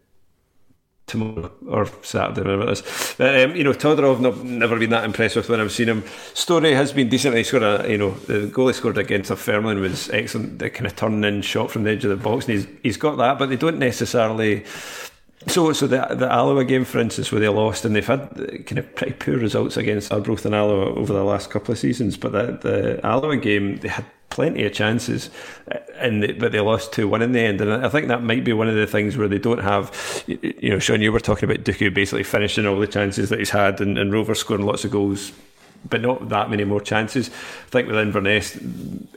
tomorrow 1.07 1.49
or 1.67 1.89
Saturday, 2.03 2.41
whatever 2.41 2.63
it 2.63 2.71
is. 2.73 3.15
But, 3.17 3.41
um, 3.41 3.55
you 3.55 3.63
know, 3.63 3.71
Todorov, 3.71 4.43
never 4.43 4.77
been 4.77 4.89
that 4.89 5.05
impressed 5.05 5.37
with 5.37 5.49
when 5.49 5.61
I've 5.61 5.71
seen 5.71 5.87
him. 5.87 6.03
Storey 6.33 6.73
has 6.73 6.91
been 6.91 7.09
decently 7.09 7.43
scored. 7.43 7.63
A, 7.63 7.85
you 7.89 7.97
know, 7.97 8.11
the 8.11 8.47
goal 8.47 8.67
he 8.67 8.73
scored 8.73 8.97
against 8.97 9.31
a 9.31 9.35
Dunfermline 9.35 9.79
was 9.79 10.09
excellent. 10.09 10.59
The 10.59 10.69
kind 10.69 10.85
of 10.85 10.95
turning 10.95 11.23
in 11.23 11.41
shot 11.41 11.71
from 11.71 11.83
the 11.83 11.91
edge 11.91 12.03
of 12.03 12.09
the 12.09 12.17
box, 12.17 12.45
and 12.45 12.57
he's 12.57 12.67
he's 12.83 12.97
got 12.97 13.15
that, 13.17 13.39
but 13.39 13.49
they 13.49 13.55
don't 13.55 13.79
necessarily. 13.79 14.65
So, 15.47 15.71
so 15.71 15.87
the 15.87 16.05
the 16.13 16.29
Alloa 16.29 16.65
game, 16.65 16.83
for 16.83 16.99
instance, 16.99 17.31
where 17.31 17.39
they 17.39 17.47
lost, 17.47 17.85
and 17.85 17.95
they've 17.95 18.05
had 18.05 18.29
kind 18.65 18.77
of 18.77 18.95
pretty 18.95 19.13
poor 19.13 19.37
results 19.37 19.77
against 19.77 20.11
Arbroath 20.11 20.45
and 20.45 20.53
Alloa 20.53 20.93
over 20.95 21.13
the 21.13 21.23
last 21.23 21.49
couple 21.49 21.71
of 21.71 21.79
seasons. 21.79 22.17
But 22.17 22.33
the 22.33 22.69
the 22.69 23.05
Alloa 23.05 23.37
game, 23.37 23.77
they 23.77 23.87
had 23.87 24.05
plenty 24.29 24.65
of 24.65 24.73
chances, 24.73 25.29
and 25.95 26.21
they, 26.21 26.31
but 26.33 26.51
they 26.51 26.59
lost 26.59 26.93
two 26.93 27.07
one 27.07 27.21
in 27.21 27.31
the 27.31 27.39
end. 27.39 27.61
And 27.61 27.85
I 27.85 27.89
think 27.89 28.07
that 28.07 28.21
might 28.21 28.43
be 28.43 28.53
one 28.53 28.67
of 28.67 28.75
the 28.75 28.87
things 28.87 29.17
where 29.17 29.27
they 29.27 29.39
don't 29.39 29.63
have, 29.63 30.23
you 30.27 30.69
know, 30.69 30.77
Shaughan, 30.77 31.01
you 31.01 31.11
were 31.11 31.19
talking 31.19 31.49
about 31.49 31.63
Duku 31.63 31.93
basically 31.93 32.23
finishing 32.23 32.65
all 32.65 32.79
the 32.79 32.87
chances 32.87 33.29
that 33.29 33.39
he's 33.39 33.49
had, 33.49 33.81
and, 33.81 33.97
and 33.97 34.11
Rover 34.11 34.35
scoring 34.35 34.65
lots 34.65 34.85
of 34.85 34.91
goals. 34.91 35.31
But 35.87 36.01
not 36.01 36.29
that 36.29 36.49
many 36.49 36.63
more 36.65 36.81
chances. 36.81 37.29
I 37.29 37.69
think 37.69 37.87
with 37.87 37.97
Inverness, 37.97 38.57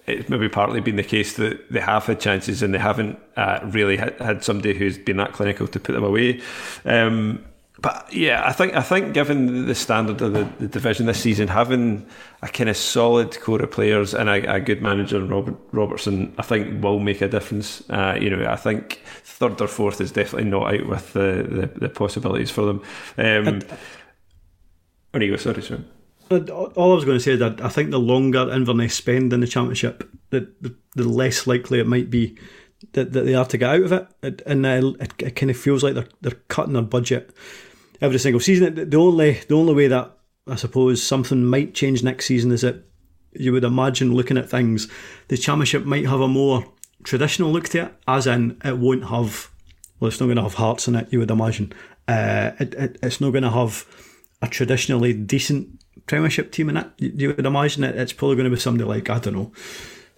it's 0.07 0.29
maybe 0.29 0.49
partly 0.49 0.81
been 0.81 0.97
the 0.97 1.03
case 1.03 1.35
that 1.37 1.73
they 1.73 1.81
have 1.81 2.05
had 2.05 2.21
chances 2.21 2.63
and 2.63 2.73
they 2.73 2.79
haven't 2.79 3.19
uh, 3.35 3.61
really 3.65 3.97
had, 3.97 4.15
had 4.21 4.45
somebody 4.45 4.75
who's 4.75 4.99
been 4.99 5.17
that 5.17 5.33
clinical 5.33 5.67
to 5.67 5.81
put 5.81 5.93
them 5.93 6.05
away. 6.05 6.41
Um, 6.85 7.43
but 7.81 8.13
yeah, 8.13 8.43
I 8.45 8.53
think 8.53 8.75
I 8.75 8.83
think 8.83 9.15
given 9.15 9.67
the 9.67 9.75
standard 9.75 10.21
of 10.21 10.33
the, 10.33 10.45
the, 10.59 10.69
division 10.69 11.07
this 11.07 11.21
season, 11.21 11.49
having 11.49 12.07
a 12.43 12.49
kind 12.49 12.69
of 12.69 12.77
solid 12.77 13.41
core 13.41 13.63
of 13.63 13.71
players 13.71 14.13
and 14.13 14.29
a, 14.29 14.55
a 14.55 14.61
good 14.61 14.83
manager 14.83 15.17
in 15.17 15.29
Robert 15.29 15.57
Robertson, 15.73 16.35
I 16.37 16.43
think 16.43 16.83
will 16.83 16.99
make 16.99 17.23
a 17.23 17.29
difference. 17.29 17.89
Uh, 17.89 18.19
you 18.21 18.29
know, 18.29 18.47
I 18.47 18.57
think 18.57 19.01
third 19.23 19.61
or 19.61 19.69
fourth 19.69 20.01
is 20.01 20.13
definitely 20.13 20.51
not 20.51 20.75
out 20.75 20.87
with 20.87 21.13
the, 21.15 21.71
the, 21.73 21.81
the 21.81 21.89
possibilities 21.89 22.51
for 22.51 22.67
them. 22.67 22.83
Um, 23.17 23.49
and, 23.49 23.67
oh, 25.15 25.21
you 25.21 25.31
go, 25.31 25.37
sorry, 25.37 25.63
sorry. 25.63 25.85
All 26.31 26.93
I 26.93 26.95
was 26.95 27.05
going 27.05 27.17
to 27.17 27.25
say 27.25 27.33
is 27.33 27.41
that 27.41 27.61
I 27.61 27.69
think 27.69 27.91
the 27.91 27.99
longer 27.99 28.53
Inverness 28.53 28.95
spend 28.95 29.33
in 29.33 29.41
the 29.41 29.47
championship, 29.47 30.09
the, 30.31 30.53
the, 30.61 30.75
the 30.95 31.09
less 31.09 31.47
likely 31.47 31.81
it 31.81 31.87
might 31.87 32.11
be 32.11 32.37
that, 32.93 33.13
that 33.13 33.23
they 33.23 33.35
are 33.35 33.47
to 33.47 33.59
get 33.59 33.71
out 33.71 33.83
of 33.83 33.93
it, 33.93 34.43
and 34.47 34.67
uh, 34.67 34.93
it, 35.01 35.13
it 35.19 35.37
kind 35.37 35.51
of 35.51 35.57
feels 35.57 35.83
like 35.83 35.95
they're 35.95 36.09
they're 36.21 36.41
cutting 36.49 36.73
their 36.73 36.83
budget 36.83 37.35
every 38.01 38.19
single 38.19 38.41
season. 38.41 38.91
The 38.91 38.97
only 38.97 39.33
the 39.49 39.55
only 39.57 39.75
way 39.75 39.89
that 39.89 40.17
I 40.47 40.57
suppose 40.57 41.03
something 41.03 41.45
might 41.45 41.75
change 41.75 42.03
next 42.03 42.27
season 42.27 42.53
is 42.53 42.63
that 42.63 42.85
you 43.33 43.53
would 43.53 43.65
imagine 43.65 44.15
looking 44.15 44.37
at 44.37 44.51
things, 44.51 44.89
the 45.29 45.37
championship 45.37 45.85
might 45.85 46.07
have 46.07 46.21
a 46.21 46.29
more 46.29 46.65
traditional 47.05 47.53
look 47.53 47.69
to 47.71 47.85
it, 47.85 47.95
as 48.09 48.27
in 48.27 48.61
it 48.65 48.79
won't 48.79 49.05
have 49.05 49.51
well, 50.01 50.09
it's 50.09 50.19
not 50.19 50.27
going 50.27 50.37
to 50.37 50.43
have 50.43 50.55
hearts 50.55 50.89
in 50.89 50.97
it. 50.97 51.09
You 51.13 51.19
would 51.19 51.31
imagine 51.31 51.73
uh, 52.09 52.53
it, 52.59 52.75
it, 52.75 52.99
it's 53.03 53.21
not 53.21 53.31
going 53.31 53.43
to 53.43 53.51
have 53.51 53.85
a 54.43 54.49
traditionally 54.49 55.13
decent 55.13 55.69
Premiership 56.07 56.51
team 56.51 56.71
in 56.71 56.79
it. 56.79 56.87
You, 56.97 57.13
you 57.15 57.35
would 57.35 57.47
imagine 57.47 57.85
it, 57.85 57.97
it's 57.97 58.13
probably 58.13 58.37
going 58.37 58.51
to 58.51 58.57
be 58.57 58.61
somebody 58.61 58.89
like 58.89 59.11
I 59.11 59.19
don't 59.19 59.35
know 59.35 59.53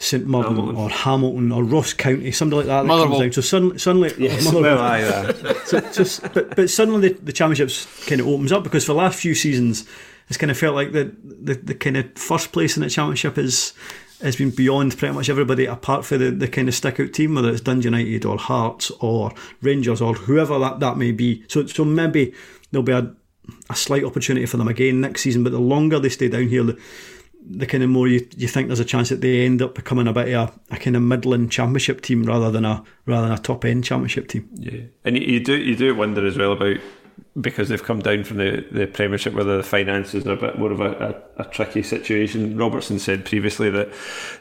St 0.02 0.26
Mirren 0.26 0.44
Hamilton. 0.56 0.76
or 0.76 0.90
Hamilton 0.90 1.52
or 1.52 1.62
Ross 1.64 1.92
County, 1.94 2.32
somebody 2.32 2.66
like 2.66 2.66
that. 2.66 2.82
that 2.82 2.88
comes 3.08 3.18
down. 3.20 3.32
So 3.32 3.40
suddenly, 3.40 3.78
suddenly 3.78 4.14
Yes, 4.18 4.44
Motherwell. 4.44 4.76
well, 4.76 4.84
aye, 4.84 5.02
aye. 5.48 5.54
so 5.64 5.80
just 5.80 6.22
but, 6.34 6.56
but 6.56 6.68
suddenly 6.70 7.08
the, 7.10 7.14
the 7.20 7.32
championships 7.32 8.04
kind 8.06 8.20
of 8.20 8.26
opens 8.26 8.50
up 8.52 8.64
because 8.64 8.84
for 8.84 8.92
the 8.94 8.98
last 8.98 9.18
few 9.20 9.34
seasons 9.34 9.86
it's 10.28 10.36
kind 10.38 10.50
of 10.50 10.58
felt 10.58 10.74
like 10.74 10.92
the, 10.92 11.14
the, 11.22 11.54
the 11.54 11.74
kind 11.74 11.96
of 11.96 12.10
first 12.16 12.52
place 12.52 12.76
in 12.76 12.82
the 12.82 12.90
championship 12.90 13.38
is 13.38 13.72
has 14.22 14.36
been 14.36 14.50
beyond 14.50 14.96
pretty 14.96 15.14
much 15.14 15.28
everybody 15.28 15.66
apart 15.66 16.04
from 16.04 16.18
the, 16.18 16.30
the 16.30 16.48
kind 16.48 16.68
of 16.68 16.74
stick 16.74 16.98
out 17.00 17.12
team 17.12 17.34
whether 17.34 17.50
it's 17.50 17.60
Dundee 17.60 17.84
United 17.84 18.24
or 18.24 18.38
Hearts 18.38 18.90
or 19.00 19.32
Rangers 19.62 20.00
or 20.00 20.14
whoever 20.14 20.58
that, 20.60 20.80
that 20.80 20.96
may 20.96 21.12
be 21.12 21.44
so 21.48 21.66
so 21.66 21.84
maybe 21.84 22.32
there'll 22.70 22.82
be 22.84 22.92
a, 22.92 23.12
a 23.70 23.74
slight 23.76 24.04
opportunity 24.04 24.46
for 24.46 24.56
them 24.56 24.68
again 24.68 25.00
next 25.00 25.22
season 25.22 25.42
but 25.44 25.50
the 25.52 25.58
longer 25.60 25.98
they 25.98 26.08
stay 26.08 26.28
down 26.28 26.48
here 26.48 26.62
the 26.62 26.80
the 27.44 27.66
kind 27.66 27.82
of 27.82 27.90
more 27.90 28.08
you, 28.08 28.26
you 28.36 28.48
think 28.48 28.68
there's 28.68 28.80
a 28.80 28.84
chance 28.84 29.08
that 29.08 29.20
they 29.20 29.44
end 29.44 29.62
up 29.62 29.74
becoming 29.74 30.06
a 30.06 30.12
bit 30.12 30.34
of 30.34 30.50
a, 30.70 30.74
a 30.74 30.78
kind 30.78 30.96
of 30.96 31.02
middling 31.02 31.48
championship 31.48 32.00
team 32.00 32.22
rather 32.22 32.50
than 32.50 32.64
a 32.64 32.82
rather 33.06 33.28
than 33.28 33.36
a 33.36 33.40
top 33.40 33.64
end 33.64 33.84
championship 33.84 34.28
team. 34.28 34.48
Yeah, 34.54 34.82
and 35.04 35.18
you, 35.18 35.40
do 35.40 35.56
you 35.56 35.76
do 35.76 35.94
wonder 35.94 36.26
as 36.26 36.36
well 36.36 36.52
about 36.52 36.78
because 37.40 37.68
they've 37.68 37.82
come 37.82 38.00
down 38.00 38.24
from 38.24 38.38
the, 38.38 38.64
the 38.70 38.86
Premiership, 38.86 39.32
whether 39.32 39.56
the 39.56 39.62
finances 39.62 40.26
are 40.26 40.32
a 40.32 40.36
bit 40.36 40.58
more 40.58 40.70
of 40.70 40.80
a, 40.80 41.22
a, 41.38 41.42
a 41.42 41.44
tricky 41.46 41.82
situation. 41.82 42.56
Robertson 42.56 42.98
said 42.98 43.24
previously 43.24 43.70
that 43.70 43.90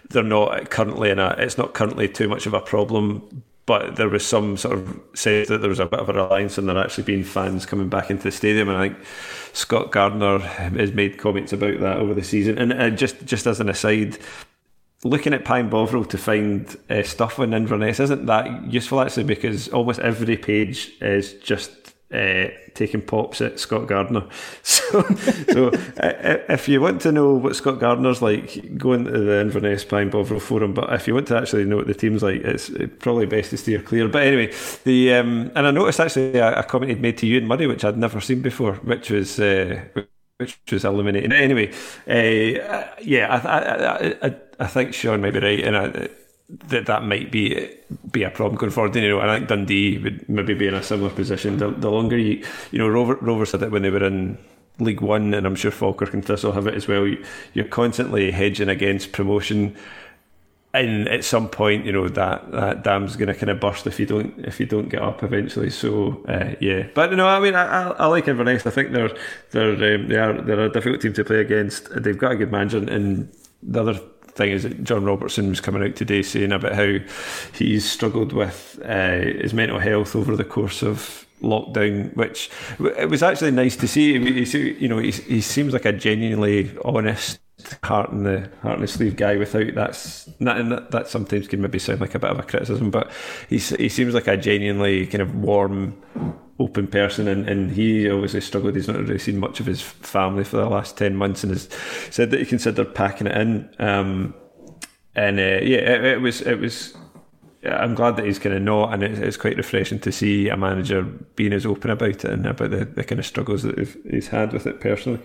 they're 0.09 0.23
not 0.23 0.69
currently 0.69 1.09
in 1.09 1.19
a 1.19 1.35
it's 1.37 1.57
not 1.57 1.73
currently 1.73 2.07
too 2.07 2.27
much 2.27 2.45
of 2.45 2.53
a 2.53 2.61
problem. 2.61 3.43
But 3.65 3.95
there 3.95 4.10
was 4.10 4.26
some 4.26 4.58
sort 4.58 4.78
of 4.78 5.00
say 5.13 5.45
that 5.45 5.60
there 5.60 5.69
was 5.69 5.80
a 5.80 5.86
bit 5.86 6.00
of 6.00 6.10
a 6.10 6.13
reliance 6.13 6.58
on 6.58 6.65
there 6.65 6.78
actually 6.78 7.04
being 7.04 7.24
fans 7.24 7.65
coming 7.65 7.89
back 7.89 8.10
into 8.10 8.24
the 8.24 8.32
stadium, 8.32 8.69
and 8.69 8.78
I 8.78 8.89
think 8.89 9.06
Scot 9.54 9.91
Gardiner 9.91 10.39
has 10.39 10.91
made 10.91 11.17
comments 11.17 11.54
about 11.54 11.80
that 11.80 11.97
over 11.97 12.13
the 12.13 12.24
season. 12.24 12.58
And 12.58 12.74
uh, 12.74 12.89
just 12.89 13.24
just 13.26 13.45
as 13.45 13.60
an 13.60 13.69
aside, 13.69 14.17
looking 15.04 15.34
at 15.34 15.45
Pie 15.45 15.60
and 15.60 15.69
Bovril 15.69 16.06
to 16.06 16.17
find 16.17 16.76
uh, 16.89 17.04
stuff 17.04 17.39
on 17.39 17.54
Inverness 17.54 18.00
isn't 18.00 18.26
that 18.26 18.71
useful 18.71 19.02
actually 19.02 19.24
because 19.24 19.67
almost 19.69 20.00
every 20.00 20.38
page 20.38 20.91
is 21.02 21.34
just 21.34 21.90
uh, 22.13 22.50
taking 22.74 23.02
pops 23.02 23.41
at 23.41 23.60
Scot 23.60 23.88
Gardiner. 23.88 24.28
So, 24.63 25.04
so 25.54 25.69
uh, 25.69 26.38
if 26.50 26.67
you 26.67 26.82
want 26.82 27.02
to 27.02 27.13
know 27.13 27.34
what 27.34 27.56
Scot 27.56 27.80
Gardiner's 27.80 28.21
like, 28.21 28.78
go 28.78 28.91
into 28.93 29.12
the 29.12 29.39
Inverness 29.39 29.86
Pie 29.86 30.02
and 30.02 30.12
Bovril 30.12 30.39
forum. 30.41 30.74
But 30.74 30.91
if 30.93 31.08
you 31.08 31.13
want 31.13 31.28
to 31.28 31.38
actually 31.38 31.63
know 31.63 31.78
what 31.78 31.88
the 31.88 31.93
team's 31.93 32.24
like, 32.24 32.41
it's 32.41 32.69
probably 33.00 33.26
best 33.26 33.52
to 33.52 33.58
steer 33.58 33.82
clear. 33.82 34.10
But 34.10 34.24
anyway, 34.24 34.54
the 34.84 35.13
um, 35.13 35.52
and 35.56 35.65
I 35.67 35.71
noticed 35.71 36.02
actually 36.02 36.38
a, 36.38 36.60
a 36.60 36.63
comment 36.63 36.89
he'd 36.89 37.02
made 37.02 37.17
to 37.19 37.28
you 37.28 37.38
and 37.38 37.47
Murray, 37.47 37.67
which 37.67 37.86
I'd 37.86 37.97
never 37.97 38.19
seen 38.19 38.41
before, 38.41 38.76
which 38.76 39.10
was. 39.10 39.39
Uh, 39.39 39.84
which 40.38 40.60
was 40.71 40.84
illuminating. 40.84 41.32
Anyway, 41.32 41.71
uh, 42.08 42.84
yeah, 43.00 43.28
I, 43.30 43.47
I, 43.47 44.28
I, 44.28 44.36
I 44.60 44.67
think 44.67 44.89
Shaughan 44.89 45.21
might 45.21 45.34
be 45.34 45.39
right, 45.39 45.60
and 45.63 45.78
I, 45.78 46.10
that 46.67 46.85
that 46.85 47.03
might 47.03 47.31
be 47.31 47.69
be 48.11 48.23
a 48.23 48.29
problem 48.29 48.57
going 48.57 48.71
forward. 48.71 48.95
You 48.95 49.09
know, 49.09 49.19
and 49.19 49.31
I 49.31 49.37
think 49.37 49.49
Dundee 49.49 49.97
would 49.99 50.27
maybe 50.27 50.53
be 50.53 50.67
in 50.67 50.73
a 50.73 50.83
similar 50.83 51.09
position. 51.09 51.57
The, 51.57 51.71
the 51.71 51.89
longer 51.89 52.17
you, 52.17 52.45
you 52.71 52.79
know, 52.79 52.87
Rover, 52.87 53.15
Rover 53.15 53.45
said 53.45 53.61
that 53.61 53.71
when 53.71 53.81
they 53.81 53.89
were 53.89 54.03
in 54.03 54.37
League 54.79 55.01
One, 55.01 55.33
and 55.33 55.45
I'm 55.45 55.55
sure 55.55 55.71
Falkirk 55.71 56.13
and 56.13 56.25
Thistle 56.25 56.51
have 56.51 56.67
it 56.67 56.73
as 56.73 56.87
well. 56.87 57.07
You, 57.07 57.23
you're 57.53 57.65
constantly 57.65 58.31
hedging 58.31 58.69
against 58.69 59.11
promotion. 59.11 59.75
And 60.73 61.09
at 61.09 61.25
some 61.25 61.49
point, 61.49 61.85
you 61.85 61.91
know 61.91 62.07
that, 62.07 62.49
that 62.53 62.83
dam's 62.83 63.17
going 63.17 63.27
to 63.27 63.35
kind 63.35 63.49
of 63.49 63.59
burst 63.59 63.87
if 63.87 63.99
you 63.99 64.05
don't 64.05 64.39
if 64.45 64.57
you 64.57 64.65
don't 64.65 64.87
get 64.87 65.01
up 65.01 65.21
eventually. 65.21 65.69
So 65.69 66.23
uh, 66.29 66.55
yeah, 66.61 66.87
but 66.93 67.11
you 67.11 67.17
know, 67.17 67.27
I 67.27 67.41
mean 67.41 67.55
I, 67.55 67.65
I, 67.65 67.89
I 67.91 68.05
like 68.05 68.29
Inverness. 68.29 68.65
I 68.65 68.69
think 68.69 68.93
they're 68.93 69.11
they're 69.51 69.95
um, 69.95 70.07
they 70.07 70.15
are 70.15 70.41
they're 70.41 70.65
a 70.65 70.71
difficult 70.71 71.01
team 71.01 71.11
to 71.13 71.25
play 71.25 71.41
against. 71.41 71.89
They've 72.01 72.17
got 72.17 72.31
a 72.31 72.35
good 72.37 72.53
manager, 72.53 72.77
and 72.77 73.29
the 73.61 73.81
other 73.81 73.99
thing 74.35 74.51
is 74.51 74.63
that 74.63 74.83
John 74.83 75.05
Robertson 75.05 75.49
was 75.49 75.61
coming 75.61 75.83
out 75.83 75.95
today 75.95 76.21
saying 76.21 76.51
about 76.51 76.73
how 76.73 76.97
he's 77.53 77.89
struggled 77.89 78.33
with 78.33 78.79
uh, 78.83 79.19
his 79.41 79.53
mental 79.53 79.79
health 79.79 80.15
over 80.15 80.35
the 80.35 80.43
course 80.43 80.81
of 80.81 81.25
lockdown, 81.41 82.15
which 82.15 82.49
it 82.79 83.09
was 83.09 83.23
actually 83.23 83.51
nice 83.51 83.75
to 83.77 83.87
see. 83.87 84.43
He, 84.43 84.71
you 84.79 84.87
know, 84.87 84.99
he, 84.99 85.11
he 85.11 85.41
seems 85.41 85.73
like 85.73 85.85
a 85.85 85.93
genuinely 85.93 86.71
honest 86.85 87.39
heart 87.83 88.11
in 88.11 88.23
the 88.23 88.49
heart 88.61 88.75
in 88.75 88.81
the 88.81 88.87
sleeve 88.87 89.15
guy 89.15 89.37
without 89.37 89.75
that's 89.75 90.27
not 90.39 90.59
and 90.59 90.71
that, 90.71 90.89
that 90.89 91.07
sometimes 91.07 91.47
can 91.47 91.61
maybe 91.61 91.77
sound 91.77 92.01
like 92.01 92.15
a 92.15 92.19
bit 92.19 92.31
of 92.31 92.39
a 92.39 92.43
criticism 92.43 92.89
but 92.89 93.11
he's, 93.49 93.69
he 93.69 93.87
seems 93.87 94.15
like 94.15 94.25
a 94.25 94.35
genuinely 94.35 95.05
kind 95.05 95.21
of 95.21 95.35
warm 95.35 95.95
open 96.62 96.88
person 96.88 97.28
and, 97.28 97.50
and 97.50 97.71
he 97.71 98.10
obviously 98.10 98.41
struggled 98.41 98.76
he's 98.76 98.88
not 98.88 98.97
really 98.97 99.17
seen 99.17 99.39
much 99.39 99.60
of 99.60 99.65
his 99.65 99.82
family 99.82 100.43
for 100.43 100.58
the 100.58 100.69
last 100.69 100.97
10 100.97 101.15
months 101.15 101.43
and 101.43 101.52
has 101.52 101.67
said 102.10 102.32
that 102.32 102.39
he 102.39 102.45
considered 102.45 102.93
packing 102.93 103.28
it 103.28 103.36
in 103.36 103.69
um, 103.80 104.34
and 105.15 105.39
uh, 105.39 105.63
yeah 105.63 105.80
it, 105.80 106.06
it 106.06 106.21
was 106.21 106.41
it 106.41 106.60
was 106.60 106.95
I'm 107.63 107.93
glad 107.93 108.15
that 108.15 108.26
he's 108.26 108.39
kind 108.39 108.56
of 108.56 108.62
not, 108.63 108.93
and 108.93 109.04
it's 109.04 109.38
quite 109.38 109.58
refreshing 109.58 110.00
to 110.00 110.12
see 110.12 110.50
a 110.50 110.58
manager 110.58 111.04
being 111.36 111.54
as 111.54 111.65
open 111.65 111.91
about 111.91 112.10
it 112.10 112.26
and 112.26 112.47
about 112.47 112.71
the, 112.71 112.86
the 112.86 113.04
kind 113.04 113.19
of 113.19 113.26
struggles 113.26 113.62
that 113.63 113.78
he's 114.10 114.30
had 114.30 114.52
with 114.52 114.65
it 114.65 114.80
personally. 114.80 115.19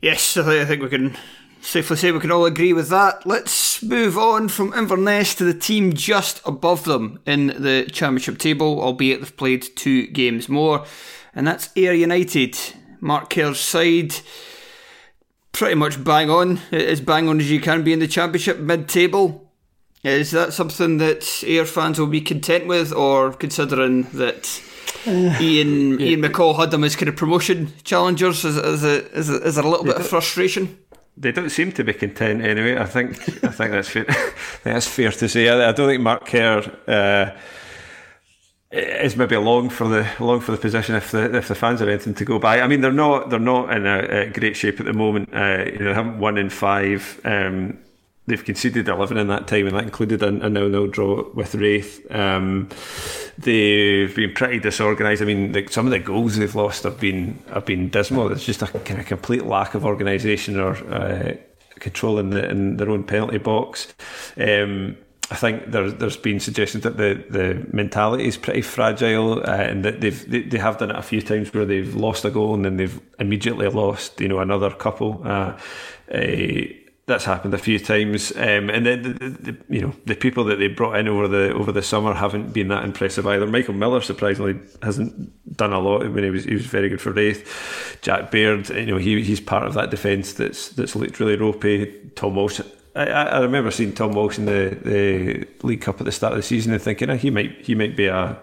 Yes, 0.00 0.36
I 0.36 0.64
think 0.64 0.82
we 0.82 0.88
can 0.88 1.16
safely 1.60 1.96
say 1.96 2.12
we 2.12 2.20
can 2.20 2.32
all 2.32 2.46
agree 2.46 2.72
with 2.72 2.88
that. 2.88 3.26
Let's 3.26 3.50
move 3.82 4.16
on 4.18 4.48
from 4.48 4.72
Inverness 4.72 5.34
to 5.36 5.44
the 5.44 5.54
team 5.54 5.92
just 5.92 6.40
above 6.44 6.84
them 6.84 7.20
in 7.26 7.48
the 7.48 7.88
Championship 7.92 8.38
table, 8.38 8.80
albeit 8.80 9.20
they've 9.20 9.36
played 9.36 9.66
two 9.76 10.06
games 10.08 10.48
more, 10.48 10.84
and 11.34 11.46
that's 11.46 11.70
Ayr 11.76 11.92
United. 11.92 12.58
Mark 13.00 13.30
Kerr's 13.30 13.60
side, 13.60 14.14
pretty 15.52 15.74
much 15.74 16.02
bang 16.02 16.30
on, 16.30 16.60
as 16.72 17.00
bang 17.00 17.28
on 17.28 17.40
as 17.40 17.50
you 17.50 17.60
can 17.60 17.82
be 17.84 17.92
in 17.92 17.98
the 17.98 18.08
Championship 18.08 18.58
mid 18.58 18.88
table. 18.88 19.52
Is 20.02 20.30
that 20.30 20.52
something 20.52 20.98
that 20.98 21.42
Air 21.46 21.64
fans 21.64 21.98
will 21.98 22.06
be 22.06 22.20
content 22.20 22.66
with, 22.66 22.92
or 22.92 23.32
considering 23.32 24.04
that 24.14 24.62
Ian 25.06 26.00
Ian 26.00 26.22
McCall 26.22 26.56
had 26.56 26.70
them 26.70 26.84
as 26.84 26.96
kind 26.96 27.08
of 27.08 27.16
promotion 27.16 27.72
challengers? 27.84 28.44
Is 28.44 28.56
is, 28.56 28.84
it, 28.84 29.12
is, 29.12 29.28
it, 29.28 29.42
is 29.42 29.54
there 29.56 29.64
a 29.64 29.68
little 29.68 29.84
bit 29.84 29.96
of 29.96 30.06
frustration? 30.06 30.78
They 31.18 31.32
don't 31.32 31.50
seem 31.50 31.72
to 31.72 31.84
be 31.84 31.94
content 31.94 32.42
anyway. 32.42 32.76
I 32.76 32.84
think 32.84 33.12
I 33.42 33.48
think 33.48 33.70
that's 33.70 33.88
fair. 33.88 34.04
That's 34.64 34.86
fair 34.86 35.12
to 35.12 35.28
say. 35.28 35.48
I, 35.48 35.70
I 35.70 35.72
don't 35.72 35.88
think 35.88 36.02
Mark 36.02 36.26
Kerr 36.26 36.60
uh, 36.88 37.30
is 38.70 39.16
maybe 39.16 39.36
long 39.36 39.70
for 39.70 39.88
the 39.88 40.06
long 40.20 40.40
for 40.40 40.52
the 40.52 40.58
position 40.58 40.94
if 40.94 41.12
the 41.12 41.34
if 41.36 41.48
the 41.48 41.54
fans 41.54 41.80
are 41.80 41.88
anything 41.88 42.14
to 42.14 42.24
go 42.24 42.38
by. 42.38 42.60
I 42.60 42.66
mean, 42.66 42.80
they're 42.80 42.92
not 42.92 43.30
they're 43.30 43.38
not 43.38 43.72
in 43.74 43.86
a, 43.86 43.98
a 43.98 44.30
great 44.30 44.56
shape 44.56 44.80
at 44.80 44.86
the 44.86 44.92
moment. 44.92 45.30
Uh, 45.32 45.64
you 45.64 45.78
know, 45.78 45.84
they 45.86 45.94
haven't 45.94 46.18
won 46.18 46.36
in 46.36 46.50
five. 46.50 47.20
Um, 47.24 47.78
they've 48.26 48.44
conceded 48.44 48.88
11 48.88 49.16
in 49.16 49.28
that 49.28 49.46
time, 49.46 49.66
and 49.66 49.76
that 49.76 49.84
included 49.84 50.22
a, 50.22 50.28
a 50.28 50.50
nil-nil 50.50 50.88
draw 50.88 51.28
with 51.32 51.54
Raith. 51.54 52.06
Um, 52.10 52.68
they've 53.38 54.14
been 54.14 54.32
pretty 54.34 54.58
disorganised. 54.58 55.22
I 55.22 55.24
mean, 55.24 55.52
the, 55.52 55.66
some 55.68 55.86
of 55.86 55.92
the 55.92 55.98
goals 55.98 56.36
they've 56.36 56.54
lost 56.54 56.84
have 56.84 56.98
been 56.98 57.42
have 57.52 57.64
been 57.66 57.88
dismal. 57.88 58.32
It's 58.32 58.44
just 58.44 58.62
a 58.62 58.66
kind 58.66 59.00
of 59.00 59.06
complete 59.06 59.44
lack 59.44 59.74
of 59.74 59.84
organisation 59.84 60.58
or 60.58 60.76
uh, 60.92 61.36
control 61.76 62.18
in, 62.18 62.30
the, 62.30 62.48
in 62.48 62.76
their 62.76 62.90
own 62.90 63.04
penalty 63.04 63.38
box. 63.38 63.94
Um, 64.36 64.96
I 65.28 65.34
think 65.34 65.72
there's 65.72 65.94
there's 65.94 66.16
been 66.16 66.38
suggestions 66.38 66.84
that 66.84 66.96
the, 66.96 67.24
the 67.28 67.66
mentality 67.72 68.28
is 68.28 68.36
pretty 68.36 68.62
fragile, 68.62 69.40
uh, 69.40 69.56
and 69.56 69.84
that 69.84 70.00
they've 70.00 70.30
they, 70.30 70.42
they 70.42 70.58
have 70.58 70.78
done 70.78 70.90
it 70.90 70.96
a 70.96 71.02
few 71.02 71.20
times 71.20 71.52
where 71.52 71.64
they've 71.64 71.94
lost 71.94 72.24
a 72.24 72.30
goal 72.30 72.54
and 72.54 72.64
then 72.64 72.76
they've 72.76 73.00
immediately 73.18 73.68
lost, 73.68 74.20
you 74.20 74.28
know, 74.28 74.38
another 74.38 74.70
couple. 74.70 75.20
Uh, 75.24 75.58
uh, 76.12 76.62
that's 77.06 77.24
happened 77.24 77.54
a 77.54 77.58
few 77.58 77.78
times, 77.78 78.32
um, 78.32 78.68
and 78.68 78.84
then 78.84 79.02
the, 79.02 79.28
the, 79.52 79.56
you 79.68 79.80
know 79.80 79.94
the 80.06 80.16
people 80.16 80.42
that 80.44 80.56
they 80.56 80.66
brought 80.66 80.96
in 80.96 81.06
over 81.06 81.28
the 81.28 81.54
over 81.54 81.70
the 81.70 81.82
summer 81.82 82.12
haven't 82.12 82.52
been 82.52 82.66
that 82.68 82.84
impressive 82.84 83.24
either. 83.28 83.46
Michael 83.46 83.74
Miller 83.74 84.00
surprisingly 84.00 84.58
hasn't 84.82 85.56
done 85.56 85.72
a 85.72 85.78
lot 85.78 86.00
when 86.12 86.24
he 86.24 86.30
was 86.30 86.44
he 86.44 86.54
was 86.54 86.66
very 86.66 86.88
good 86.88 87.00
for 87.00 87.12
Raith. 87.12 87.98
Jack 88.02 88.32
Baird, 88.32 88.68
you 88.70 88.86
know 88.86 88.96
he 88.96 89.22
he's 89.22 89.40
part 89.40 89.64
of 89.68 89.74
that 89.74 89.90
defence 89.90 90.32
that's 90.32 90.70
that's 90.70 90.96
looked 90.96 91.20
really 91.20 91.36
ropey. 91.36 91.94
Tom 92.16 92.34
Walsh. 92.34 92.60
I, 92.96 93.04
I 93.04 93.40
remember 93.40 93.70
seeing 93.70 93.92
Tom 93.92 94.12
Walsh 94.12 94.38
in 94.38 94.46
the, 94.46 94.78
the 94.82 95.46
League 95.62 95.82
Cup 95.82 96.00
at 96.00 96.06
the 96.06 96.12
start 96.12 96.32
of 96.32 96.38
the 96.38 96.42
season 96.42 96.72
and 96.72 96.80
thinking 96.80 97.10
oh, 97.10 97.16
he 97.16 97.30
might 97.30 97.64
he 97.64 97.76
might 97.76 97.94
be 97.94 98.06
a, 98.06 98.36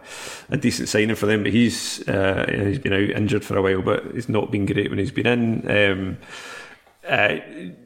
a 0.49 0.57
decent 0.57 0.87
signing 0.87 1.15
for 1.15 1.25
them, 1.25 1.43
but 1.43 1.51
he's 1.51 2.07
uh, 2.07 2.45
he's 2.47 2.79
been 2.79 2.93
out 2.93 3.09
injured 3.09 3.43
for 3.43 3.57
a 3.57 3.61
while, 3.61 3.81
but 3.81 4.13
he's 4.13 4.29
not 4.29 4.51
been 4.51 4.65
great 4.65 4.89
when 4.89 4.99
he's 4.99 5.11
been 5.11 5.27
in. 5.27 5.69
Um, 5.69 6.17
uh, 7.05 7.37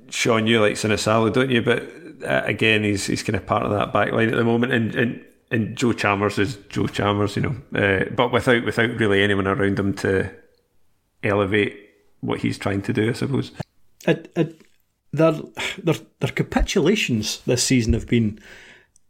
Shaughan, 0.07 0.47
you 0.47 0.61
like 0.61 0.73
Sinisalo, 0.73 1.31
don't 1.31 1.49
you? 1.49 1.61
But 1.61 1.83
uh, 2.25 2.43
again, 2.45 2.83
he's 2.83 3.05
he's 3.07 3.23
kind 3.23 3.35
of 3.35 3.45
part 3.45 3.63
of 3.63 3.71
that 3.71 3.93
back 3.93 4.11
line 4.11 4.29
at 4.29 4.35
the 4.35 4.43
moment, 4.43 4.73
and 4.73 4.95
and, 4.95 5.25
and 5.51 5.77
Joe 5.77 5.93
Chalmers 5.93 6.39
is 6.39 6.57
Joe 6.69 6.87
Chalmers, 6.87 7.35
you 7.35 7.43
know, 7.43 7.55
uh, 7.79 8.05
but 8.15 8.31
without 8.31 8.65
without 8.65 8.89
really 8.99 9.23
anyone 9.23 9.47
around 9.47 9.79
him 9.79 9.93
to 9.95 10.31
elevate 11.23 11.77
what 12.21 12.39
he's 12.39 12.57
trying 12.57 12.81
to 12.83 12.93
do, 12.93 13.09
I 13.09 13.13
suppose. 13.13 13.51
It, 14.07 14.31
it, 14.35 14.61
their, 15.11 15.33
their 15.83 15.95
their 16.19 16.31
capitulations 16.31 17.41
this 17.45 17.63
season 17.63 17.93
have 17.93 18.07
been 18.07 18.39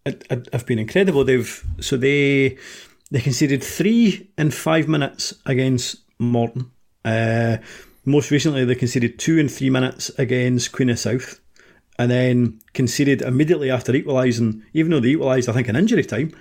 have 0.05 0.65
been 0.65 0.79
incredible. 0.79 1.23
They've 1.23 1.63
so 1.79 1.97
they 1.97 2.57
they 3.11 3.21
conceded 3.21 3.63
three 3.63 4.29
in 4.37 4.51
five 4.51 4.87
minutes 4.87 5.33
against 5.45 5.97
Morton. 6.19 6.71
Uh, 7.05 7.57
most 8.07 8.31
recently, 8.31 8.63
they 8.63 8.75
conceded 8.75 9.19
two 9.19 9.37
in 9.37 9.49
three 9.49 9.69
minutes 9.69 10.09
against 10.17 10.71
Queen 10.71 10.89
of 10.89 10.97
South. 10.97 11.39
and 11.99 12.11
then 12.11 12.59
conceded 12.73 13.21
immediately 13.21 13.71
after 13.71 13.93
equalising, 13.95 14.63
even 14.73 14.91
though 14.91 14.99
they 14.99 15.09
equalised, 15.09 15.49
I 15.49 15.53
think, 15.53 15.67
in 15.67 15.75
injury 15.75 16.03
time 16.03 16.31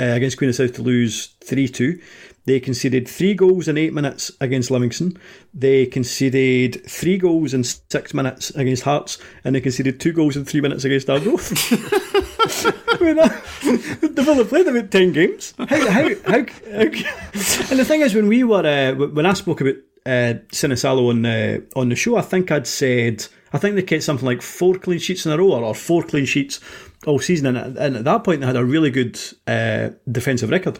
uh, 0.00 0.04
against 0.04 0.36
Queen 0.36 0.50
of 0.50 0.56
South 0.56 0.74
to 0.74 0.82
lose 0.82 1.34
3 1.42 1.68
2. 1.68 1.98
They 2.44 2.60
conceded 2.60 3.08
three 3.08 3.34
goals 3.34 3.66
in 3.66 3.76
eight 3.76 3.92
minutes 3.92 4.30
against 4.40 4.70
Livingston. 4.70 5.18
They 5.52 5.86
conceded 5.86 6.88
three 6.88 7.18
goals 7.18 7.52
in 7.54 7.64
six 7.64 8.14
minutes 8.14 8.50
against 8.50 8.84
Hearts, 8.84 9.18
and 9.42 9.56
they 9.56 9.60
conceded 9.60 9.98
two 9.98 10.12
goals 10.12 10.36
in 10.36 10.44
three 10.44 10.60
minutes 10.60 10.84
against 10.84 11.10
Arbroath. 11.10 11.50
They've 13.00 14.28
only 14.28 14.44
played 14.44 14.68
about 14.68 14.92
ten 14.92 15.12
games. 15.12 15.54
How, 15.58 15.66
how, 15.66 16.08
how, 16.08 16.10
how, 16.24 16.80
and 16.82 17.78
the 17.80 17.84
thing 17.84 18.02
is, 18.02 18.14
when 18.14 18.28
we 18.28 18.44
were 18.44 18.64
uh, 18.64 18.94
when 18.94 19.26
I 19.26 19.32
spoke 19.32 19.60
about 19.60 19.74
uh, 20.06 20.34
Sinisalo 20.52 21.10
on 21.10 21.26
uh, 21.26 21.58
on 21.74 21.88
the 21.88 21.96
show, 21.96 22.16
I 22.16 22.22
think 22.22 22.50
I'd 22.50 22.66
said 22.66 23.26
I 23.52 23.58
think 23.58 23.74
they 23.74 23.82
kept 23.82 24.02
something 24.02 24.26
like 24.26 24.42
four 24.42 24.74
clean 24.74 24.98
sheets 24.98 25.26
in 25.26 25.32
a 25.32 25.38
row, 25.38 25.52
or, 25.52 25.64
or 25.64 25.74
four 25.74 26.02
clean 26.02 26.26
sheets 26.26 26.60
all 27.06 27.18
season, 27.18 27.56
and, 27.56 27.76
and, 27.76 27.96
at 27.96 28.04
that 28.04 28.24
point 28.24 28.40
they 28.40 28.46
had 28.46 28.56
a 28.56 28.64
really 28.64 28.90
good 28.90 29.18
uh, 29.46 29.90
defensive 30.10 30.50
record. 30.50 30.78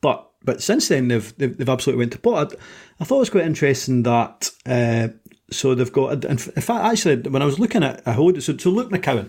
But 0.00 0.30
but 0.44 0.62
since 0.62 0.88
then 0.88 1.08
they've 1.08 1.36
they've, 1.38 1.56
they've 1.56 1.68
absolutely 1.68 2.02
went 2.02 2.12
to 2.12 2.18
pot. 2.18 2.52
I, 2.52 2.56
I, 3.00 3.04
thought 3.04 3.16
it 3.16 3.20
was 3.20 3.30
quite 3.30 3.46
interesting 3.46 4.02
that. 4.04 4.50
Uh, 4.64 5.08
so 5.48 5.76
they've 5.76 5.92
got, 5.92 6.24
in 6.24 6.38
fact, 6.38 6.84
actually, 6.84 7.30
when 7.30 7.40
I 7.40 7.44
was 7.44 7.60
looking 7.60 7.84
at, 7.84 8.02
I 8.04 8.10
hold 8.10 8.42
so, 8.42 8.56
so 8.56 8.68
Luke 8.68 8.90
McCowan, 8.90 9.28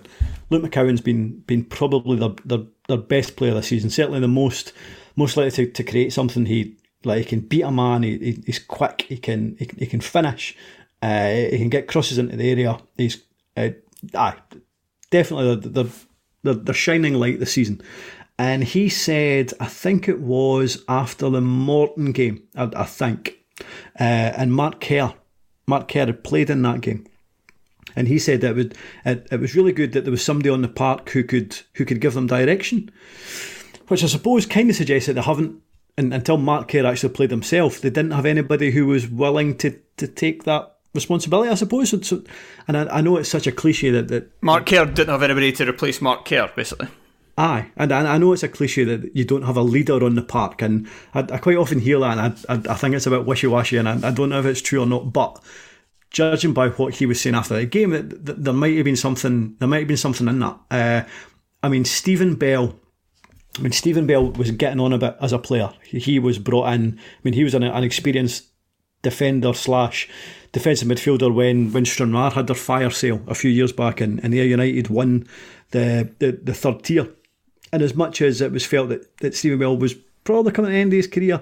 Luke 0.49 0.63
McCowan's 0.63 0.99
been 0.99 1.41
been 1.41 1.63
probably 1.63 2.17
their, 2.17 2.31
their, 2.43 2.65
their 2.87 2.97
best 2.97 3.35
player 3.35 3.53
this 3.53 3.67
season. 3.67 3.91
Certainly 3.91 4.21
the 4.21 4.27
most 4.27 4.73
most 5.15 5.37
likely 5.37 5.67
to, 5.67 5.71
to 5.71 5.83
create 5.83 6.11
something. 6.11 6.47
He 6.47 6.75
like 7.03 7.19
he 7.19 7.25
can 7.25 7.39
beat 7.41 7.63
a 7.63 7.71
man. 7.71 8.03
He, 8.03 8.17
he 8.17 8.43
he's 8.45 8.59
quick. 8.59 9.05
He 9.07 9.17
can 9.17 9.55
he, 9.59 9.69
he 9.77 9.85
can 9.85 10.01
finish. 10.01 10.55
Uh, 11.01 11.29
he 11.29 11.57
can 11.57 11.69
get 11.69 11.87
crosses 11.87 12.17
into 12.17 12.35
the 12.35 12.49
area. 12.49 12.77
He's 12.97 13.23
uh, 13.55 13.69
aye, 14.15 14.35
definitely 15.11 15.55
the 15.55 15.89
the 16.43 16.53
the 16.53 16.73
shining 16.73 17.15
light 17.15 17.39
this 17.39 17.53
season. 17.53 17.81
And 18.39 18.63
he 18.63 18.87
said, 18.87 19.51
I 19.59 19.65
think 19.65 20.07
it 20.07 20.19
was 20.19 20.83
after 20.87 21.29
the 21.29 21.41
Morton 21.41 22.11
game, 22.11 22.43
I, 22.55 22.69
I 22.75 22.83
think, 22.83 23.39
uh, 23.99 24.03
and 24.03 24.53
Mark 24.53 24.79
Kerr, 24.79 25.13
Mark 25.65 25.87
Kerr 25.87 26.05
had 26.05 26.23
played 26.23 26.51
in 26.51 26.61
that 26.61 26.81
game. 26.81 27.07
And 27.95 28.07
he 28.07 28.19
said 28.19 28.41
that 28.41 28.51
it, 28.51 28.55
would, 28.55 28.77
it, 29.05 29.27
it 29.31 29.39
was 29.39 29.55
really 29.55 29.71
good 29.71 29.93
that 29.93 30.03
there 30.03 30.11
was 30.11 30.23
somebody 30.23 30.51
on 30.51 30.61
the 30.61 30.67
park 30.67 31.09
who 31.09 31.23
could 31.23 31.57
who 31.73 31.85
could 31.85 31.99
give 31.99 32.13
them 32.13 32.27
direction, 32.27 32.91
which 33.87 34.03
I 34.03 34.07
suppose 34.07 34.45
kind 34.45 34.69
of 34.69 34.75
suggests 34.75 35.07
that 35.07 35.13
they 35.13 35.21
haven't 35.21 35.59
and, 35.97 36.13
until 36.13 36.37
Mark 36.37 36.69
Kerr 36.69 36.85
actually 36.85 37.13
played 37.13 37.31
himself, 37.31 37.81
they 37.81 37.89
didn't 37.89 38.11
have 38.11 38.25
anybody 38.25 38.71
who 38.71 38.85
was 38.85 39.07
willing 39.07 39.57
to, 39.57 39.79
to 39.97 40.07
take 40.07 40.43
that 40.43 40.77
responsibility, 40.93 41.49
I 41.49 41.55
suppose. 41.55 41.89
So, 42.07 42.23
and 42.67 42.77
I, 42.77 42.97
I, 42.97 43.01
know 43.01 43.17
it's 43.17 43.29
such 43.29 43.47
a 43.47 43.51
cliche 43.51 43.89
that, 43.91 44.07
that 44.09 44.31
Mark 44.41 44.65
Kerr 44.65 44.85
didn't 44.85 45.09
have 45.09 45.23
anybody 45.23 45.51
to 45.53 45.67
replace 45.67 46.01
Mark 46.01 46.25
Kerr, 46.25 46.51
basically. 46.55 46.87
Aye, 47.39 47.69
and, 47.75 47.91
and 47.91 48.07
I 48.07 48.17
know 48.17 48.33
it's 48.33 48.41
a 48.41 48.47
cliche 48.47 48.83
that 48.85 49.15
you 49.15 49.23
don't 49.23 49.43
have 49.43 49.57
a 49.57 49.61
leader 49.61 50.03
on 50.03 50.15
the 50.15 50.23
park, 50.23 50.61
and 50.63 50.87
I, 51.13 51.19
I 51.19 51.37
quite 51.37 51.57
often 51.57 51.79
hear 51.79 51.99
that, 51.99 52.17
and 52.17 52.67
I, 52.67 52.73
I, 52.73 52.75
think 52.75 52.95
it's 52.95 53.05
a 53.05 53.11
bit 53.11 53.25
wishy 53.25 53.45
washy, 53.45 53.77
and 53.77 53.87
I, 53.87 54.07
I, 54.07 54.11
don't 54.11 54.29
know 54.29 54.39
if 54.39 54.45
it's 54.45 54.61
true 54.61 54.81
or 54.81 54.87
not. 54.87 55.13
But 55.13 55.39
judging 56.09 56.53
by 56.53 56.69
what 56.69 56.95
he 56.95 57.05
was 57.05 57.21
saying 57.21 57.35
after 57.35 57.53
the 57.53 57.67
game, 57.67 57.91
that, 57.91 58.25
that 58.25 58.43
there 58.43 58.53
might 58.53 58.75
have 58.75 58.85
been 58.85 58.95
something. 58.95 59.55
There 59.59 59.67
might 59.67 59.79
have 59.79 59.87
been 59.87 59.97
something 59.97 60.27
in 60.27 60.39
that. 60.39 60.59
Uh, 60.71 61.03
I 61.61 61.69
mean, 61.69 61.85
Stephen 61.85 62.35
Bell. 62.35 62.79
Mean, 63.59 63.71
Stephen 63.71 64.07
Bell 64.07 64.31
was 64.31 64.51
getting 64.51 64.79
on 64.79 64.93
a 64.93 64.97
bit 64.97 65.15
as 65.21 65.33
a 65.33 65.39
player. 65.39 65.71
He, 65.83 66.19
was 66.19 66.39
brought 66.39 66.73
in. 66.73 66.99
I 66.99 67.19
mean, 67.23 67.33
he 67.33 67.43
was 67.43 67.53
an, 67.53 67.63
an 67.63 67.83
experienced 67.83 68.45
defender 69.01 69.53
slash 69.53 70.09
defensive 70.51 70.87
midfielder 70.87 71.33
when 71.33 71.71
when 71.71 71.85
Stranraer 71.85 72.31
had 72.31 72.47
their 72.47 72.55
fire 72.55 72.89
sale 72.89 73.21
a 73.27 73.35
few 73.35 73.51
years 73.51 73.71
back, 73.71 74.01
and, 74.01 74.23
and 74.23 74.33
Ayr 74.33 74.45
United 74.45 74.89
won 74.89 75.27
the, 75.71 76.09
the 76.19 76.31
the 76.31 76.53
third 76.53 76.83
tier. 76.83 77.09
And 77.73 77.81
as 77.81 77.95
much 77.95 78.21
as 78.21 78.39
it 78.41 78.51
was 78.51 78.65
felt 78.65 78.89
that, 78.89 79.17
that 79.17 79.35
Stephen 79.35 79.59
Bell 79.59 79.77
was 79.77 79.93
probably 80.23 80.53
coming 80.53 80.69
to 80.69 80.73
the 80.73 80.79
end 80.79 80.93
of 80.93 80.97
his 80.97 81.07
career, 81.07 81.41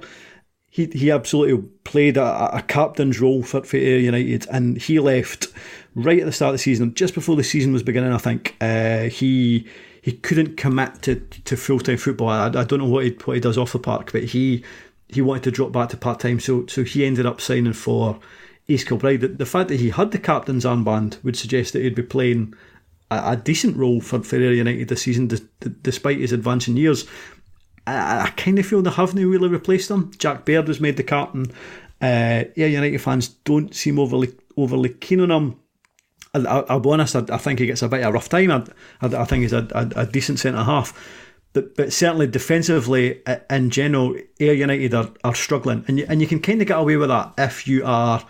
he 0.70 0.86
he 0.88 1.12
absolutely 1.12 1.70
played 1.84 2.18
a, 2.18 2.58
a 2.58 2.62
captain's 2.62 3.22
role 3.22 3.44
for, 3.44 3.64
for 3.64 3.78
Ayr 3.78 4.00
United, 4.00 4.48
and 4.52 4.78
he 4.78 5.00
left 5.00 5.48
right 5.96 6.20
at 6.20 6.26
the 6.26 6.32
start 6.32 6.50
of 6.50 6.56
the 6.56 6.60
season, 6.60 6.94
just 6.94 7.14
before 7.14 7.36
the 7.36 7.44
season 7.44 7.72
was 7.74 7.84
beginning. 7.84 8.12
I 8.12 8.18
think 8.18 8.56
uh, 8.60 9.04
he 9.04 9.68
he 10.06 10.12
couldn't 10.12 10.56
commit 10.56 11.02
to, 11.02 11.16
to 11.16 11.58
full 11.58 11.80
time 11.80 11.98
football. 11.98 12.30
I, 12.30 12.46
I, 12.46 12.64
don't 12.64 12.78
know 12.78 12.86
what 12.86 13.06
he 13.06 13.10
what 13.24 13.34
he 13.34 13.40
does 13.40 13.58
off 13.58 13.74
the 13.74 13.80
park, 13.80 14.12
but 14.12 14.26
he 14.26 14.64
he 15.10 15.20
wanted 15.20 15.42
to 15.46 15.52
drop 15.52 15.72
back 15.72 15.90
to 15.90 15.98
part 15.98 16.20
time, 16.20 16.40
so 16.40 16.68
so 16.68 16.84
he 16.84 17.04
ended 17.04 17.26
up 17.26 17.42
signing 17.42 17.74
for 17.74 18.20
East 18.68 18.88
Kilbride. 18.88 19.22
The, 19.22 19.30
the 19.30 19.48
fact 19.48 19.68
that 19.70 19.80
he 19.80 19.90
had 19.90 20.12
the 20.12 20.20
captain's 20.20 20.64
armband 20.64 21.24
would 21.24 21.36
suggest 21.36 21.74
that 21.74 21.82
he'd 21.82 21.96
be 21.96 22.04
playing 22.04 22.54
a, 23.10 23.32
a 23.32 23.36
decent 23.36 23.78
role 23.78 24.00
for, 24.00 24.20
Ayr 24.20 24.54
United 24.54 24.90
this 24.90 25.02
season, 25.02 25.28
despite 25.82 26.20
his 26.20 26.32
advancing 26.32 26.78
years. 26.78 27.08
I, 27.88 28.26
I 28.26 28.30
kind 28.38 28.60
of 28.60 28.66
feel 28.68 28.84
they 28.84 28.92
haven't 28.92 29.28
really 29.28 29.50
replaced 29.50 29.90
him. 29.90 30.12
Jack 30.20 30.46
Baird 30.46 30.68
was 30.68 30.80
made 30.80 30.98
the 30.98 31.04
captain. 31.04 31.48
Uh, 32.00 32.46
Ayr 32.56 32.68
United 32.68 33.02
fans 33.02 33.30
don't 33.30 33.74
seem 33.74 33.98
overly 33.98 34.36
overly 34.56 34.90
keen 34.90 35.22
on 35.22 35.32
him. 35.32 35.60
I, 36.38 36.74
will 36.74 36.80
be 36.80 36.90
honest, 36.90 37.16
I, 37.16 37.24
I, 37.32 37.38
think 37.38 37.60
he 37.60 37.66
gets 37.66 37.82
a 37.82 37.88
bit 37.88 38.02
of 38.02 38.10
a 38.10 38.12
rough 38.12 38.30
time. 38.30 38.52
I, 38.52 38.64
I, 39.02 39.22
I 39.22 39.26
think 39.26 39.44
he's 39.44 39.54
a, 39.54 39.68
a, 39.72 40.02
a 40.02 40.06
decent 40.06 40.40
centre 40.40 40.64
half. 40.64 40.94
But, 41.54 41.76
but 41.76 41.94
certainly 41.94 42.28
defensively 42.28 43.22
in 43.50 43.70
general, 43.70 44.16
Ayr 44.42 44.54
United 44.54 44.94
are, 44.94 45.10
are 45.24 45.34
struggling. 45.34 45.86
And 45.88 46.00
you, 46.00 46.06
and 46.10 46.20
you 46.20 46.28
can 46.28 46.42
kind 46.42 46.62
of 46.62 46.68
get 46.68 46.78
away 46.78 46.98
with 46.98 47.08
that 47.08 47.34
if 47.38 47.66
you 47.66 47.86
are 47.86 48.26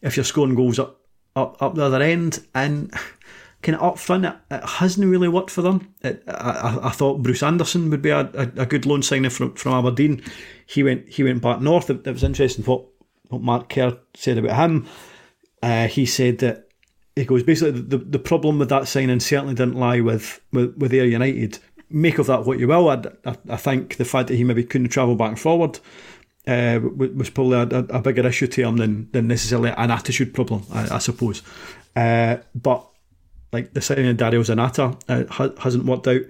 if 0.00 0.16
you're 0.16 0.24
scoring 0.24 0.54
goals 0.54 0.78
up 0.78 1.00
up, 1.34 1.60
up 1.62 1.74
the 1.74 1.84
other 1.84 2.02
end. 2.02 2.46
And 2.54 2.92
kind 3.62 3.76
of 3.76 3.82
up 3.82 3.98
front, 3.98 4.26
it, 4.26 4.36
it 4.50 4.64
hasn't 4.64 5.08
really 5.08 5.28
worked 5.28 5.50
for 5.50 5.62
them. 5.62 5.92
It, 6.02 6.22
I, 6.28 6.78
I, 6.84 6.90
thought 6.90 7.22
Bruce 7.22 7.42
Anderson 7.42 7.90
would 7.90 8.02
be 8.02 8.10
a, 8.10 8.20
a, 8.20 8.62
a, 8.62 8.66
good 8.66 8.86
loan 8.86 9.02
signing 9.02 9.30
from, 9.30 9.54
from 9.54 9.72
Aberdeen. 9.72 10.22
He 10.66 10.84
went 10.84 11.08
he 11.08 11.24
went 11.24 11.42
back 11.42 11.60
north. 11.60 11.90
It, 11.90 12.06
it 12.06 12.12
was 12.12 12.22
interesting 12.22 12.64
what, 12.64 12.84
what 13.28 13.42
Mark 13.42 13.68
Kerr 13.68 13.98
said 14.14 14.38
about 14.38 14.56
him. 14.56 14.86
Uh, 15.62 15.88
he 15.88 16.06
said 16.06 16.38
that 16.38 16.67
he 17.18 17.24
goes 17.24 17.42
basically 17.42 17.80
the, 17.80 17.98
the 17.98 18.18
problem 18.18 18.58
with 18.58 18.68
that 18.68 18.88
signing 18.88 19.20
certainly 19.20 19.54
didn't 19.54 19.74
lie 19.74 20.00
with 20.00 20.40
with, 20.52 20.76
with 20.76 20.92
Ayr 20.92 21.04
United. 21.04 21.58
Make 21.90 22.18
of 22.18 22.26
that 22.26 22.44
what 22.44 22.58
you 22.58 22.68
will. 22.68 22.88
I, 22.90 23.02
I, 23.24 23.36
I 23.50 23.56
think 23.56 23.96
the 23.96 24.04
fact 24.04 24.28
that 24.28 24.36
he 24.36 24.44
maybe 24.44 24.64
couldn't 24.64 24.88
travel 24.88 25.16
back 25.16 25.30
and 25.30 25.40
forward 25.40 25.78
uh, 26.46 26.80
was 26.82 27.30
probably 27.30 27.58
a, 27.58 27.78
a, 27.78 28.00
bigger 28.00 28.26
issue 28.26 28.46
to 28.46 28.62
him 28.62 28.76
than, 28.76 29.10
than 29.12 29.26
necessarily 29.26 29.70
an 29.76 29.90
attitude 29.90 30.32
problem, 30.32 30.64
I, 30.72 30.96
I 30.96 30.98
suppose. 30.98 31.42
Uh, 31.94 32.38
but 32.54 32.88
like 33.52 33.74
the 33.74 33.82
signing 33.82 34.08
of 34.08 34.16
Dario 34.16 34.42
Zanatta 34.42 34.98
uh, 35.08 35.60
hasn't 35.60 35.84
worked 35.84 36.08
out. 36.08 36.22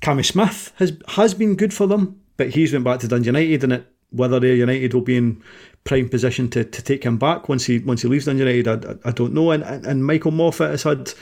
Cammy 0.00 0.24
Smith 0.24 0.72
has 0.76 0.98
has 1.08 1.34
been 1.34 1.56
good 1.56 1.72
for 1.72 1.86
them, 1.86 2.20
but 2.36 2.50
he's 2.50 2.72
went 2.72 2.84
back 2.84 3.00
to 3.00 3.08
Dundee 3.08 3.26
United, 3.26 3.64
and 3.64 3.72
it, 3.74 3.92
whether 4.10 4.44
Ayr 4.44 4.54
United 4.54 4.94
will 4.94 5.00
be 5.00 5.16
in 5.16 5.42
prime 5.86 6.08
position 6.08 6.50
to, 6.50 6.64
to 6.64 6.82
take 6.82 7.04
him 7.04 7.16
back 7.16 7.48
once 7.48 7.64
he 7.64 7.78
once 7.78 8.02
he 8.02 8.08
leaves 8.08 8.26
United, 8.26 8.68
I, 8.68 8.96
I 9.08 9.12
don't 9.12 9.32
know. 9.32 9.52
And, 9.52 9.62
and 9.64 10.04
Michael 10.04 10.32
Moffat 10.32 10.70
has 10.70 10.82
had 10.82 11.12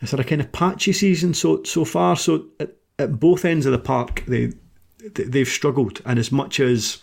has 0.00 0.10
had 0.12 0.20
a 0.20 0.24
kind 0.24 0.40
of 0.40 0.52
patchy 0.52 0.92
season 0.92 1.34
so 1.34 1.62
so 1.64 1.84
far. 1.84 2.16
So 2.16 2.46
at, 2.60 2.76
at 2.98 3.18
both 3.18 3.44
ends 3.44 3.66
of 3.66 3.72
the 3.72 3.78
park, 3.78 4.22
they 4.26 4.52
they've 5.14 5.48
struggled, 5.48 6.00
and 6.04 6.18
as 6.18 6.30
much 6.30 6.60
as 6.60 7.02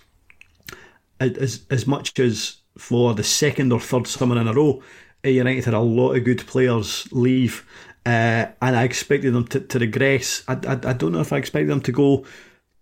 as 1.20 1.66
as 1.70 1.86
much 1.86 2.18
as 2.20 2.58
for 2.78 3.14
the 3.14 3.24
second 3.24 3.74
or 3.74 3.80
third 3.80 4.08
summer 4.08 4.40
in 4.40 4.48
a 4.48 4.54
row, 4.54 4.82
United 5.24 5.66
had 5.66 5.74
a 5.74 5.80
lot 5.80 6.14
of 6.14 6.24
good 6.24 6.46
players 6.48 7.08
leave, 7.12 7.66
uh, 8.06 8.48
and 8.62 8.76
I 8.76 8.84
expected 8.84 9.34
them 9.34 9.48
to, 9.48 9.60
to 9.60 9.80
regress. 9.80 10.44
I, 10.48 10.54
I, 10.54 10.90
I, 10.90 10.94
don't 10.94 11.12
know 11.12 11.22
if 11.22 11.32
I 11.32 11.38
expected 11.38 11.70
them 11.70 11.82
to 11.82 11.92
go 11.92 12.26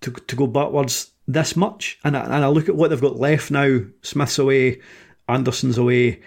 to, 0.02 0.12
to 0.12 0.36
go 0.36 0.48
backwards 0.48 1.11
this 1.34 1.56
much. 1.56 2.00
And 2.04 2.18
I, 2.18 2.24
and 2.24 2.46
I 2.46 2.48
look 2.48 2.70
at 2.70 2.76
what 2.76 2.90
they've 2.90 3.02
got 3.02 3.18
left 3.18 3.52
now. 3.52 3.80
Smith's 4.02 4.40
away, 4.40 4.82
Anderson's 5.28 5.78
away. 5.78 6.22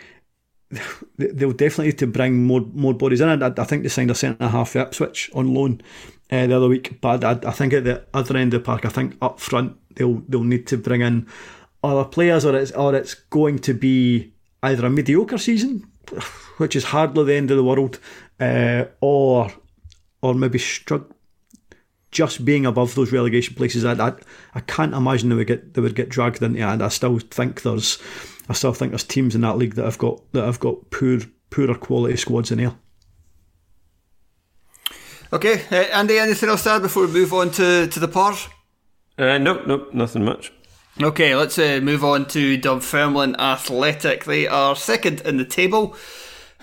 They'll 1.18 1.52
definitely 1.52 1.86
need 1.86 1.98
to 1.98 2.06
bring 2.06 2.44
more 2.44 2.62
more 2.72 2.94
bodies 2.94 3.20
in. 3.20 3.42
I, 3.42 3.46
I 3.56 3.64
think 3.64 3.82
they 3.82 3.88
signed 3.88 4.10
a 4.10 4.14
centre 4.14 4.48
half 4.48 4.70
for 4.70 4.80
Ipswich 4.80 5.30
on 5.34 5.54
loan 5.54 5.80
uh, 6.30 6.46
the 6.46 6.56
other 6.56 6.68
week. 6.68 7.00
But 7.00 7.24
I, 7.24 7.48
I 7.48 7.52
think 7.52 7.72
at 7.72 7.84
the 7.84 8.04
other 8.12 8.36
end 8.36 8.54
of 8.54 8.62
the 8.62 8.66
park, 8.66 8.84
I 8.84 8.88
think 8.88 9.16
up 9.22 9.40
front 9.40 9.76
they'll 9.96 10.22
they'll 10.28 10.42
need 10.42 10.66
to 10.68 10.76
bring 10.76 11.02
in 11.02 11.26
other 11.82 12.04
players, 12.04 12.44
or 12.44 12.56
it's 12.56 12.72
or 12.72 12.94
it's 12.94 13.14
going 13.14 13.58
to 13.60 13.74
be 13.74 14.32
either 14.62 14.86
a 14.86 14.90
mediocre 14.90 15.38
season 15.38 15.86
which 16.58 16.76
is 16.76 16.84
hardly 16.84 17.24
the 17.24 17.34
end 17.34 17.50
of 17.50 17.56
the 17.56 17.64
world, 17.64 17.98
uh, 18.40 18.84
or 19.00 19.52
or 20.22 20.34
maybe 20.34 20.58
struggle 20.58 21.13
just 22.14 22.44
being 22.44 22.64
above 22.64 22.94
those 22.94 23.12
relegation 23.12 23.54
places. 23.54 23.84
I, 23.84 23.92
I, 23.92 24.14
I 24.54 24.60
can't 24.60 24.94
imagine 24.94 25.28
they 25.28 25.34
would 25.34 25.46
get 25.46 25.74
they 25.74 25.82
would 25.82 25.94
get 25.94 26.08
dragged 26.08 26.42
into 26.42 26.60
it. 26.60 26.62
And 26.62 26.82
I 26.82 26.88
still 26.88 27.18
think 27.18 27.60
there's 27.60 27.98
I 28.48 28.54
still 28.54 28.72
think 28.72 28.92
there's 28.92 29.04
teams 29.04 29.34
in 29.34 29.42
that 29.42 29.58
league 29.58 29.74
that 29.74 29.84
have 29.84 29.98
got 29.98 30.22
that 30.32 30.46
have 30.46 30.60
got 30.60 30.90
poor 30.90 31.18
poorer 31.50 31.74
quality 31.74 32.16
squads 32.16 32.50
in 32.50 32.58
there. 32.58 32.74
Okay, 35.32 35.64
uh, 35.72 35.74
Andy, 35.92 36.18
anything 36.18 36.48
else 36.48 36.62
to 36.62 36.70
add 36.70 36.82
before 36.82 37.06
we 37.06 37.12
move 37.12 37.32
on 37.32 37.50
to, 37.52 37.88
to 37.88 37.98
the 37.98 38.06
par? 38.06 38.36
Uh, 39.18 39.36
nope, 39.38 39.66
nope, 39.66 39.92
nothing 39.92 40.24
much. 40.24 40.52
Okay, 41.02 41.34
let's 41.34 41.58
uh, 41.58 41.80
move 41.82 42.04
on 42.04 42.26
to 42.26 42.56
Dunfermline 42.56 43.34
Athletic. 43.34 44.26
They 44.26 44.46
are 44.46 44.76
second 44.76 45.22
in 45.22 45.38
the 45.38 45.44
table. 45.44 45.96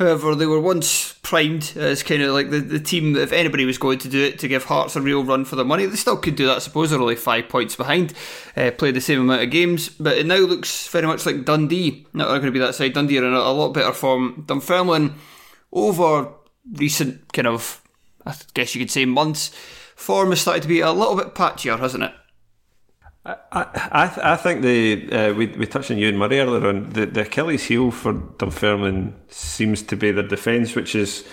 However, 0.02 0.34
they 0.34 0.48
were 0.48 0.60
once 0.60 1.14
primed 1.22 1.74
as 1.76 2.02
kind 2.02 2.24
of 2.24 2.34
like 2.34 2.50
the, 2.50 2.60
the 2.60 2.80
team 2.80 3.14
that 3.14 3.22
if 3.22 3.32
anybody 3.32 3.66
was 3.66 3.78
going 3.78 4.00
to 4.00 4.10
do 4.10 4.24
it 4.24 4.40
to 4.40 4.48
give 4.48 4.64
Hearts 4.64 4.96
a 4.96 5.02
real 5.02 5.24
run 5.24 5.46
for 5.46 5.56
their 5.56 5.64
money, 5.64 5.86
they 5.86 5.96
still 5.96 6.18
could 6.18 6.36
do 6.36 6.48
that. 6.48 6.56
I 6.56 6.60
suppose 6.60 6.90
they're 6.90 7.00
only 7.00 7.16
five 7.16 7.50
points 7.50 7.76
behind, 7.76 8.16
uh, 8.58 8.72
played 8.72 8.96
the 8.96 9.02
same 9.02 9.22
amount 9.22 9.44
of 9.44 9.52
games, 9.52 9.90
but 9.90 10.18
it 10.18 10.26
now 10.26 10.38
looks 10.38 10.88
very 10.88 11.06
much 11.06 11.28
like 11.28 11.46
Dundee. 11.46 12.08
Not 12.14 12.30
going 12.30 12.42
to 12.42 12.52
be 12.52 12.58
that 12.58 12.74
side. 12.74 12.94
Dundee 12.94 13.20
are 13.20 13.26
in 13.26 13.36
a, 13.36 13.38
a 13.38 13.54
lot 13.54 13.76
better 13.76 13.94
form. 13.94 14.44
Dunfermline 14.48 15.14
over 15.72 16.30
recent 16.74 17.32
kind 17.32 17.48
of, 17.48 17.80
I 18.26 18.34
guess 18.56 18.74
you 18.74 18.82
could 18.82 18.90
say 18.90 19.06
months, 19.06 19.50
form 19.96 20.32
has 20.32 20.42
started 20.42 20.64
to 20.64 20.68
be 20.68 20.80
a 20.80 20.92
little 20.92 21.16
bit 21.16 21.36
patchier, 21.36 21.78
hasn't 21.78 22.06
it? 22.06 22.14
I, 23.24 23.36
I, 23.52 24.34
I 24.34 24.36
think 24.36 24.62
the 24.64 25.12
uh, 25.12 25.34
we 25.34 25.48
we 25.48 25.68
touched 25.68 25.92
on 25.92 25.98
Euan 25.98 26.16
Murray 26.16 26.40
earlier 26.40 26.68
on 26.68 26.90
the, 26.90 27.06
the 27.06 27.22
Achilles 27.22 27.66
heel 27.66 27.92
for 27.92 28.14
Dunfermline 28.14 29.16
seems 29.30 29.84
to 29.84 29.96
be 29.96 30.12
their 30.12 30.28
defence, 30.28 30.76
which 30.76 30.96
is 30.96 31.24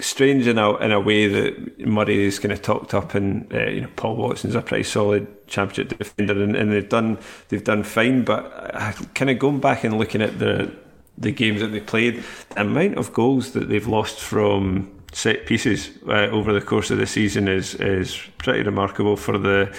strange 0.00 0.48
in 0.48 0.58
a 0.58 0.76
in 0.78 0.90
a 0.90 0.98
way 0.98 1.28
that 1.28 1.86
Murray 1.86 2.24
is 2.24 2.40
kind 2.40 2.50
of 2.50 2.62
talked 2.62 2.94
up 2.94 3.14
and 3.14 3.52
uh, 3.54 3.66
you 3.66 3.82
know 3.82 3.88
Paul 3.94 4.16
Watson's 4.16 4.56
a 4.56 4.62
pretty 4.62 4.82
solid 4.82 5.46
championship 5.46 5.96
defender 5.96 6.42
and, 6.42 6.56
and 6.56 6.72
they've 6.72 6.88
done 6.88 7.18
they've 7.48 7.62
done 7.62 7.84
fine, 7.84 8.24
but 8.24 8.44
uh, 8.74 8.92
kind 9.14 9.30
of 9.30 9.38
going 9.38 9.60
back 9.60 9.84
and 9.84 9.98
looking 9.98 10.20
at 10.20 10.40
the 10.40 10.74
the 11.16 11.30
games 11.30 11.60
that 11.60 11.68
they 11.68 11.80
played, 11.80 12.24
the 12.50 12.62
amount 12.62 12.96
of 12.98 13.12
goals 13.12 13.52
that 13.52 13.68
they've 13.68 13.86
lost 13.86 14.18
from 14.18 14.90
set 15.12 15.46
pieces 15.46 15.90
uh, 16.08 16.26
over 16.32 16.52
the 16.52 16.60
course 16.60 16.90
of 16.90 16.98
the 16.98 17.06
season 17.06 17.46
is 17.46 17.76
is 17.76 18.18
pretty 18.38 18.64
remarkable 18.64 19.16
for 19.16 19.38
the. 19.38 19.72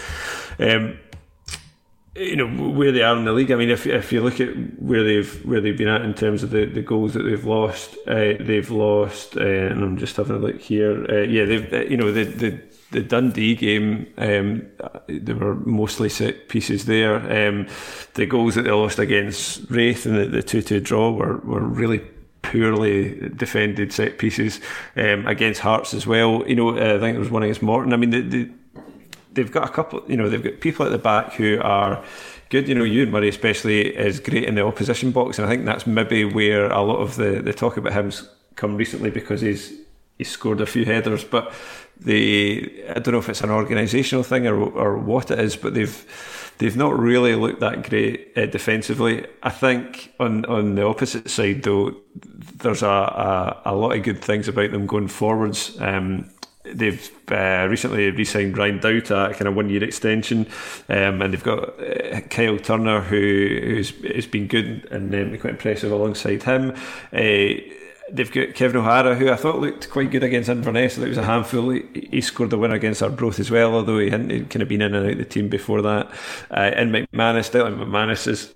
Um, 0.59 0.97
you 2.15 2.35
know 2.35 2.47
where 2.47 2.91
they 2.91 3.01
are 3.01 3.15
in 3.17 3.25
the 3.25 3.33
league. 3.33 3.51
I 3.51 3.55
mean, 3.55 3.69
if 3.69 3.85
if 3.85 4.11
you 4.13 4.21
look 4.21 4.39
at 4.39 4.49
where 4.79 5.03
they've 5.03 5.45
where 5.45 5.59
they've 5.59 5.77
been 5.77 5.89
at 5.89 6.01
in 6.01 6.13
terms 6.13 6.43
of 6.43 6.51
the, 6.51 6.65
the 6.65 6.81
goals 6.81 7.13
that 7.13 7.23
they've 7.23 7.45
lost, 7.45 7.97
uh, 8.07 8.33
they've 8.39 8.69
lost, 8.71 9.35
uh, 9.37 9.41
and 9.41 9.83
I'm 9.83 9.97
just 9.97 10.15
having 10.15 10.37
a 10.37 10.39
look 10.39 10.61
here. 10.61 11.05
Uh, 11.09 11.23
yeah, 11.23 11.45
they've 11.45 11.73
uh, 11.73 11.81
you 11.81 11.97
know 11.97 12.11
the 12.11 12.23
the 12.23 12.61
the 12.91 13.01
Dundee 13.01 13.55
game, 13.55 14.07
um, 14.17 14.65
there 15.07 15.35
were 15.35 15.55
mostly 15.55 16.07
set 16.07 16.47
pieces 16.47 16.85
there. 16.85 17.15
Um, 17.49 17.67
the 18.13 18.25
goals 18.25 18.55
that 18.55 18.61
they 18.61 18.71
lost 18.71 18.99
against 18.99 19.69
Raith 19.69 20.05
and 20.05 20.15
the, 20.15 20.25
the 20.25 20.43
two 20.43 20.61
two 20.61 20.79
draw 20.79 21.11
were 21.11 21.37
were 21.37 21.59
really 21.59 22.01
poorly 22.41 23.29
defended 23.35 23.91
set 23.91 24.17
pieces 24.17 24.61
um, 24.95 25.25
against 25.27 25.61
Hearts 25.61 25.93
as 25.93 26.07
well. 26.07 26.47
You 26.47 26.55
know, 26.55 26.69
uh, 26.69 26.95
I 26.95 26.99
think 26.99 27.15
there 27.15 27.19
was 27.19 27.31
one 27.31 27.43
against 27.43 27.61
Morton. 27.61 27.91
I 27.91 27.97
mean, 27.97 28.11
the, 28.11 28.21
the 28.21 28.51
they've 29.35 29.51
got 29.51 29.69
a 29.69 29.71
couple, 29.71 30.03
you 30.07 30.17
know, 30.17 30.29
they've 30.29 30.43
got 30.43 30.59
people 30.59 30.85
at 30.85 30.91
the 30.91 30.97
back 30.97 31.33
who 31.33 31.59
are 31.61 32.03
good. 32.49 32.67
You 32.67 32.75
know, 32.75 32.83
Euan 32.83 33.11
Murray 33.11 33.29
especially 33.29 33.95
is 33.95 34.19
great 34.19 34.45
in 34.45 34.55
the 34.55 34.65
opposition 34.65 35.11
box, 35.11 35.37
and 35.37 35.45
I 35.45 35.49
think 35.49 35.65
that's 35.65 35.85
maybe 35.85 36.25
where 36.25 36.71
a 36.71 36.81
lot 36.81 36.97
of 36.97 37.15
the, 37.15 37.41
the 37.41 37.53
talk 37.53 37.77
about 37.77 37.93
him's 37.93 38.27
come 38.55 38.75
recently 38.75 39.11
because 39.11 39.41
he's 39.41 39.73
he's 40.17 40.29
scored 40.29 40.61
a 40.61 40.65
few 40.65 40.85
headers, 40.85 41.23
but 41.23 41.53
the 41.99 42.83
I 42.89 42.99
don't 42.99 43.13
know 43.13 43.19
if 43.19 43.29
it's 43.29 43.41
an 43.41 43.49
organisational 43.49 44.25
thing 44.25 44.47
or 44.47 44.59
or 44.59 44.97
what 44.97 45.31
it 45.31 45.39
is, 45.39 45.55
but 45.55 45.73
they've 45.73 46.53
they've 46.57 46.77
not 46.77 46.97
really 46.97 47.35
looked 47.35 47.59
that 47.59 47.87
great 47.89 48.31
uh, 48.35 48.45
defensively. 48.45 49.25
I 49.43 49.49
think 49.49 50.13
on 50.19 50.45
on 50.45 50.75
the 50.75 50.85
opposite 50.85 51.29
side 51.29 51.63
though, 51.63 51.95
there's 52.57 52.83
a, 52.83 52.87
a, 52.87 53.61
a 53.65 53.75
lot 53.75 53.95
of 53.95 54.03
good 54.03 54.21
things 54.21 54.47
about 54.47 54.71
them 54.71 54.87
going 54.87 55.07
forwards. 55.07 55.79
Um, 55.79 56.29
they've 56.73 57.11
uh, 57.31 57.67
recently 57.69 58.11
re-signed 58.11 58.57
Ryan 58.57 58.79
Dow 58.79 58.89
a 58.89 59.33
kind 59.33 59.47
of 59.47 59.55
one-year 59.55 59.83
extension, 59.83 60.47
um, 60.89 61.21
and 61.21 61.33
they've 61.33 61.43
got 61.43 61.79
uh, 61.79 62.21
Kyle 62.29 62.57
Turner 62.57 63.01
who 63.01 63.59
who's 63.63 63.91
has 64.13 64.27
been 64.27 64.47
good 64.47 64.87
and 64.91 65.13
um, 65.13 65.37
quite 65.39 65.51
impressive 65.51 65.91
alongside 65.91 66.43
him. 66.43 66.71
Uh, 67.13 67.61
they've 68.11 68.31
got 68.31 68.53
Kevin 68.53 68.77
O'Hara, 68.77 69.15
who 69.15 69.31
I 69.31 69.35
thought 69.35 69.59
looked 69.59 69.89
quite 69.89 70.11
good 70.11 70.23
against 70.23 70.49
Inverness. 70.49 70.97
It 70.97 71.07
was 71.07 71.17
a 71.17 71.23
handful. 71.23 71.69
He, 71.69 72.21
scored 72.21 72.49
the 72.49 72.57
winner 72.57 72.75
against 72.75 73.01
Arbroath 73.01 73.39
as 73.39 73.51
well, 73.51 73.73
although 73.73 73.99
he 73.99 74.09
hadn't 74.09 74.49
kind 74.49 74.61
of 74.61 74.67
been 74.67 74.81
in 74.81 74.93
and 74.93 75.05
out 75.05 75.11
of 75.13 75.17
the 75.17 75.25
team 75.25 75.49
before 75.49 75.81
that. 75.81 76.07
Uh, 76.51 76.71
and 76.75 76.93
McManus, 76.93 77.51
Declan 77.51 77.77
McManus 77.77 78.27
is 78.27 78.53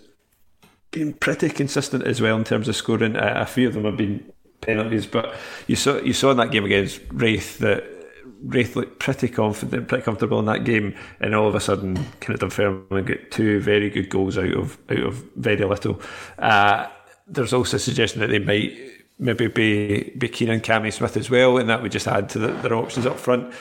been 0.91 1.14
pretty 1.14 1.49
consistent 1.49 2.03
as 2.03 2.20
well 2.20 2.36
in 2.36 2.43
terms 2.43 2.68
of 2.68 2.76
scoring. 2.76 3.16
A 3.16 3.45
few 3.45 3.68
of 3.68 3.74
them 3.74 3.86
have 3.86 3.97
been 3.97 4.32
penalties, 4.62 5.05
but 5.05 5.36
you 5.68 5.76
saw 5.76 5.97
you 5.97 6.14
saw 6.14 6.32
in 6.32 6.38
that 6.38 6.51
game 6.51 6.66
against 6.66 6.99
Raith 7.12 7.60
that 7.60 7.99
Raith 8.44 8.76
looked 8.76 9.00
pretty 9.00 9.28
confident, 9.28 9.88
pretty 9.88 10.04
comfortable 10.04 10.40
in 10.40 10.46
that 10.46 10.64
game, 10.64 10.96
and 11.20 11.36
all 11.36 11.48
of 11.48 11.56
a 11.56 11.60
sudden, 11.60 11.96
kind 12.22 12.34
of 12.34 12.40
Dunfermline 12.40 13.06
get 13.06 13.32
two 13.32 13.60
very 13.60 13.90
good 13.90 14.10
goals 14.10 14.38
out 14.38 14.54
of 14.54 14.78
out 14.90 15.00
of 15.00 15.24
very 15.36 15.58
little. 15.58 16.02
Uh, 16.38 16.88
there's 17.28 17.54
also 17.54 17.78
a 17.78 17.80
suggestion 17.80 18.22
that 18.22 18.28
they 18.28 18.40
might 18.40 18.78
maybe 19.20 19.48
be 19.48 20.14
be 20.18 20.30
keen 20.30 20.50
on 20.50 20.62
Cammy 20.62 20.92
Smith 20.94 21.18
as 21.18 21.30
well, 21.30 21.58
and 21.58 21.70
that 21.70 21.82
would 21.82 21.92
just 21.92 22.08
add 22.08 22.30
to 22.30 22.40
the, 22.40 22.48
their 22.48 22.76
options 22.76 23.06
up 23.06 23.20
front. 23.20 23.54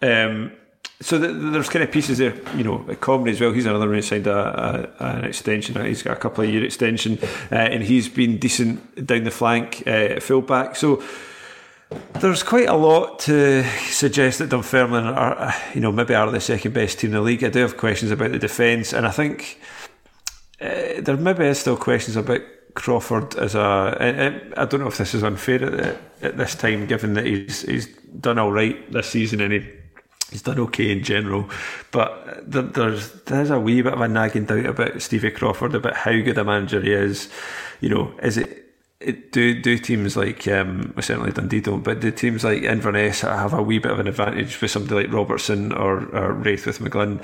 Um, 0.00 0.52
so 1.00 1.18
the, 1.18 1.28
there's 1.28 1.68
kind 1.68 1.82
of 1.82 1.90
pieces 1.90 2.18
there, 2.18 2.34
you 2.56 2.64
know, 2.64 2.78
Comrie 2.78 3.30
as 3.30 3.40
well. 3.40 3.52
He's 3.52 3.66
another 3.66 3.86
one 3.86 3.96
who 3.96 4.02
signed 4.02 4.26
a, 4.26 4.90
a, 5.00 5.04
an 5.04 5.24
extension. 5.24 5.84
He's 5.84 6.02
got 6.02 6.16
a 6.16 6.20
couple 6.20 6.44
of 6.44 6.50
year 6.50 6.64
extension, 6.64 7.18
uh, 7.52 7.56
and 7.56 7.82
he's 7.82 8.08
been 8.08 8.38
decent 8.38 9.06
down 9.06 9.24
the 9.24 9.30
flank, 9.30 9.82
uh, 9.86 10.20
fullback. 10.20 10.76
So 10.76 11.02
there's 12.20 12.42
quite 12.42 12.68
a 12.68 12.76
lot 12.76 13.18
to 13.20 13.64
suggest 13.90 14.38
that 14.38 14.48
Dunfermline 14.48 15.06
are, 15.06 15.54
you 15.74 15.80
know, 15.80 15.92
maybe 15.92 16.14
are 16.14 16.30
the 16.30 16.40
second 16.40 16.72
best 16.72 16.98
team 16.98 17.10
in 17.10 17.14
the 17.14 17.20
league. 17.20 17.44
I 17.44 17.50
do 17.50 17.60
have 17.60 17.76
questions 17.76 18.10
about 18.10 18.32
the 18.32 18.38
defence, 18.38 18.92
and 18.92 19.06
I 19.06 19.10
think 19.10 19.60
uh, 20.60 21.00
there 21.00 21.16
maybe 21.16 21.44
is 21.44 21.58
still 21.58 21.76
questions 21.76 22.16
about 22.16 22.40
Crawford 22.74 23.36
as 23.36 23.54
a. 23.54 24.50
I 24.56 24.64
don't 24.64 24.80
know 24.80 24.88
if 24.88 24.98
this 24.98 25.14
is 25.14 25.22
unfair 25.22 25.62
at, 25.64 26.00
at 26.22 26.36
this 26.36 26.54
time, 26.54 26.86
given 26.86 27.14
that 27.14 27.26
he's 27.26 27.62
he's 27.62 27.86
done 28.20 28.38
all 28.38 28.52
right 28.52 28.90
this 28.92 29.10
season 29.10 29.40
and 29.40 29.52
he, 29.52 29.70
he's 30.30 30.42
done 30.42 30.58
okay 30.60 30.90
in 30.90 31.02
general. 31.02 31.48
But 31.92 32.50
there, 32.50 32.62
there's 32.62 33.12
there's 33.22 33.50
a 33.50 33.60
wee 33.60 33.82
bit 33.82 33.92
of 33.92 34.00
a 34.00 34.08
nagging 34.08 34.46
doubt 34.46 34.66
about 34.66 35.02
Stevie 35.02 35.30
Crawford 35.30 35.74
about 35.74 35.96
how 35.96 36.12
good 36.12 36.38
a 36.38 36.44
manager 36.44 36.80
he 36.80 36.92
is. 36.92 37.28
You 37.80 37.90
know, 37.90 38.14
is 38.22 38.38
it 38.38 38.63
do 39.00 39.60
do 39.60 39.78
teams 39.78 40.16
like 40.16 40.46
um, 40.48 40.94
certainly 41.00 41.32
Dundee 41.32 41.60
don't, 41.60 41.82
but 41.82 42.00
do 42.00 42.10
teams 42.10 42.44
like 42.44 42.62
Inverness 42.62 43.20
have 43.22 43.52
a 43.52 43.62
wee 43.62 43.78
bit 43.78 43.92
of 43.92 43.98
an 43.98 44.08
advantage 44.08 44.60
with 44.60 44.70
somebody 44.70 45.06
like 45.06 45.14
Robertson 45.14 45.72
or, 45.72 46.04
or 46.14 46.32
Raith 46.32 46.66
with 46.66 46.78
McGlynn? 46.78 47.22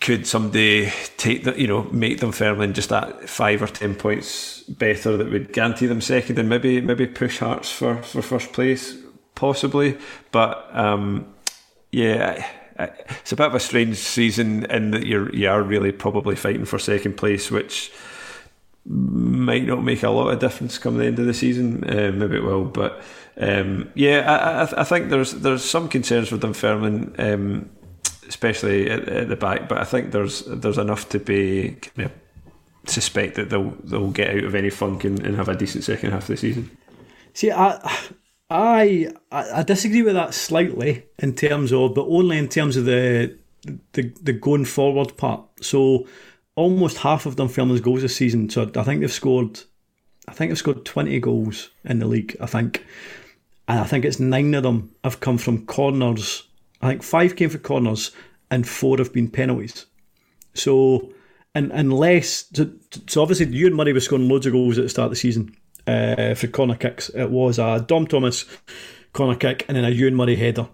Could 0.00 0.26
somebody 0.26 0.92
take 1.16 1.44
the, 1.44 1.58
you 1.60 1.66
know 1.66 1.84
make 1.84 2.20
them 2.20 2.32
firmly 2.32 2.72
just 2.72 2.90
that 2.90 3.28
five 3.28 3.62
or 3.62 3.66
ten 3.66 3.94
points 3.94 4.62
better 4.64 5.16
that 5.16 5.30
would 5.30 5.52
guarantee 5.52 5.86
them 5.86 6.00
second 6.00 6.38
and 6.38 6.48
maybe 6.48 6.80
maybe 6.80 7.06
push 7.06 7.38
Hearts 7.38 7.70
for, 7.70 8.02
for 8.02 8.22
first 8.22 8.52
place 8.52 8.96
possibly, 9.34 9.96
but 10.30 10.68
um, 10.76 11.26
yeah. 11.90 12.46
It's 12.78 13.32
a 13.32 13.36
bit 13.36 13.48
of 13.48 13.54
a 13.54 13.60
strange 13.60 13.98
season 13.98 14.64
in 14.70 14.92
that 14.92 15.06
you're 15.06 15.34
you 15.34 15.50
are 15.50 15.62
really 15.62 15.92
probably 15.92 16.34
fighting 16.34 16.64
for 16.64 16.78
second 16.78 17.18
place, 17.18 17.50
which 17.50 17.92
might 18.86 19.66
not 19.66 19.82
make 19.82 20.02
a 20.02 20.10
lot 20.10 20.32
of 20.32 20.38
difference 20.38 20.78
come 20.78 20.98
the 20.98 21.06
end 21.06 21.18
of 21.18 21.26
the 21.26 21.34
season. 21.34 21.84
Uh, 21.84 22.10
maybe 22.12 22.36
it 22.36 22.42
will, 22.42 22.64
but 22.64 23.02
um, 23.36 23.90
yeah, 23.94 24.20
I, 24.26 24.62
I, 24.62 24.80
I, 24.80 24.84
think 24.84 25.10
there's 25.10 25.32
there's 25.32 25.64
some 25.64 25.88
concerns 25.88 26.32
with 26.32 26.42
Dunfermline, 26.42 27.14
um, 27.18 27.70
especially 28.28 28.90
at, 28.90 29.08
at, 29.08 29.28
the 29.28 29.36
back. 29.36 29.68
But 29.68 29.78
I 29.78 29.84
think 29.84 30.12
there's 30.12 30.44
there's 30.46 30.78
enough 30.78 31.08
to 31.10 31.18
be 31.18 31.76
suspect 32.86 33.36
that 33.36 33.50
they'll 33.50 33.74
they'll 33.84 34.10
get 34.10 34.30
out 34.36 34.44
of 34.44 34.54
any 34.54 34.70
funk 34.70 35.04
and, 35.04 35.24
and 35.24 35.36
have 35.36 35.48
a 35.48 35.56
decent 35.56 35.84
second 35.84 36.12
half 36.12 36.22
of 36.22 36.28
the 36.28 36.36
season. 36.36 36.70
See, 37.34 37.50
I. 37.50 37.98
I 38.52 39.12
I 39.30 39.62
disagree 39.62 40.02
with 40.02 40.14
that 40.14 40.34
slightly 40.34 41.04
in 41.20 41.36
terms 41.36 41.72
of, 41.72 41.94
but 41.94 42.08
only 42.08 42.36
in 42.36 42.48
terms 42.48 42.76
of 42.76 42.84
the 42.84 43.38
the 43.92 44.12
the 44.20 44.32
going 44.32 44.64
forward 44.64 45.16
part. 45.16 45.42
So 45.60 46.08
almost 46.56 46.98
half 46.98 47.26
of 47.26 47.36
Dunfermline's 47.36 47.80
goals 47.80 48.02
this 48.02 48.16
season. 48.16 48.50
So 48.50 48.70
I 48.76 48.82
think 48.82 49.00
they've 49.00 49.12
scored, 49.12 49.60
I 50.28 50.32
think 50.32 50.50
they've 50.50 50.58
scored 50.58 50.84
twenty 50.84 51.18
goals 51.20 51.70
in 51.84 51.98
the 51.98 52.06
league. 52.06 52.36
I 52.40 52.46
think, 52.46 52.84
and 53.68 53.80
I 53.80 53.84
think 53.84 54.04
it's 54.04 54.20
nine 54.20 54.54
of 54.54 54.62
them 54.62 54.94
have 55.04 55.20
come 55.20 55.38
from 55.38 55.66
corners. 55.66 56.44
I 56.82 56.88
think 56.88 57.02
five 57.02 57.36
came 57.36 57.50
from 57.50 57.60
corners 57.60 58.10
and 58.50 58.68
four 58.68 58.98
have 58.98 59.12
been 59.12 59.30
penalties. 59.30 59.86
So, 60.54 61.12
and 61.54 61.70
unless 61.72 62.46
so, 62.52 62.70
so 63.06 63.22
obviously 63.22 63.46
Euan 63.46 63.74
Murray 63.74 63.92
was 63.92 64.04
scoring 64.04 64.28
loads 64.28 64.46
of 64.46 64.52
goals 64.52 64.78
at 64.78 64.84
the 64.84 64.88
start 64.88 65.06
of 65.06 65.10
the 65.10 65.16
season 65.16 65.54
uh, 65.86 66.34
for 66.34 66.48
corner 66.48 66.74
kicks. 66.74 67.08
It 67.10 67.30
was 67.30 67.58
a 67.58 67.84
Dom 67.86 68.06
Thomas 68.06 68.44
corner 69.12 69.36
kick 69.36 69.64
and 69.68 69.76
then 69.76 69.84
a 69.84 69.90
Euan 69.90 70.14
Murray 70.14 70.36
header 70.36 70.68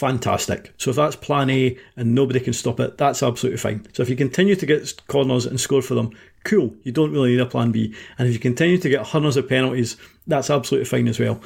fantastic. 0.00 0.72
So 0.78 0.90
if 0.90 0.96
that's 0.96 1.14
plan 1.14 1.50
A 1.50 1.78
and 1.94 2.14
nobody 2.14 2.40
can 2.40 2.54
stop 2.54 2.80
it, 2.80 2.96
that's 2.96 3.22
absolutely 3.22 3.58
fine. 3.58 3.86
So 3.92 4.02
if 4.02 4.08
you 4.08 4.16
continue 4.16 4.56
to 4.56 4.66
get 4.66 5.06
corners 5.08 5.44
and 5.44 5.60
score 5.60 5.82
for 5.82 5.94
them, 5.94 6.16
cool. 6.44 6.74
You 6.84 6.92
don't 6.92 7.12
really 7.12 7.32
need 7.32 7.40
a 7.40 7.46
plan 7.46 7.70
B. 7.70 7.94
And 8.18 8.26
if 8.26 8.32
you 8.32 8.40
continue 8.40 8.78
to 8.78 8.88
get 8.88 9.06
hundreds 9.06 9.36
of 9.36 9.46
penalties, 9.46 9.98
that's 10.26 10.48
absolutely 10.48 10.86
fine 10.86 11.06
as 11.06 11.20
well. 11.20 11.42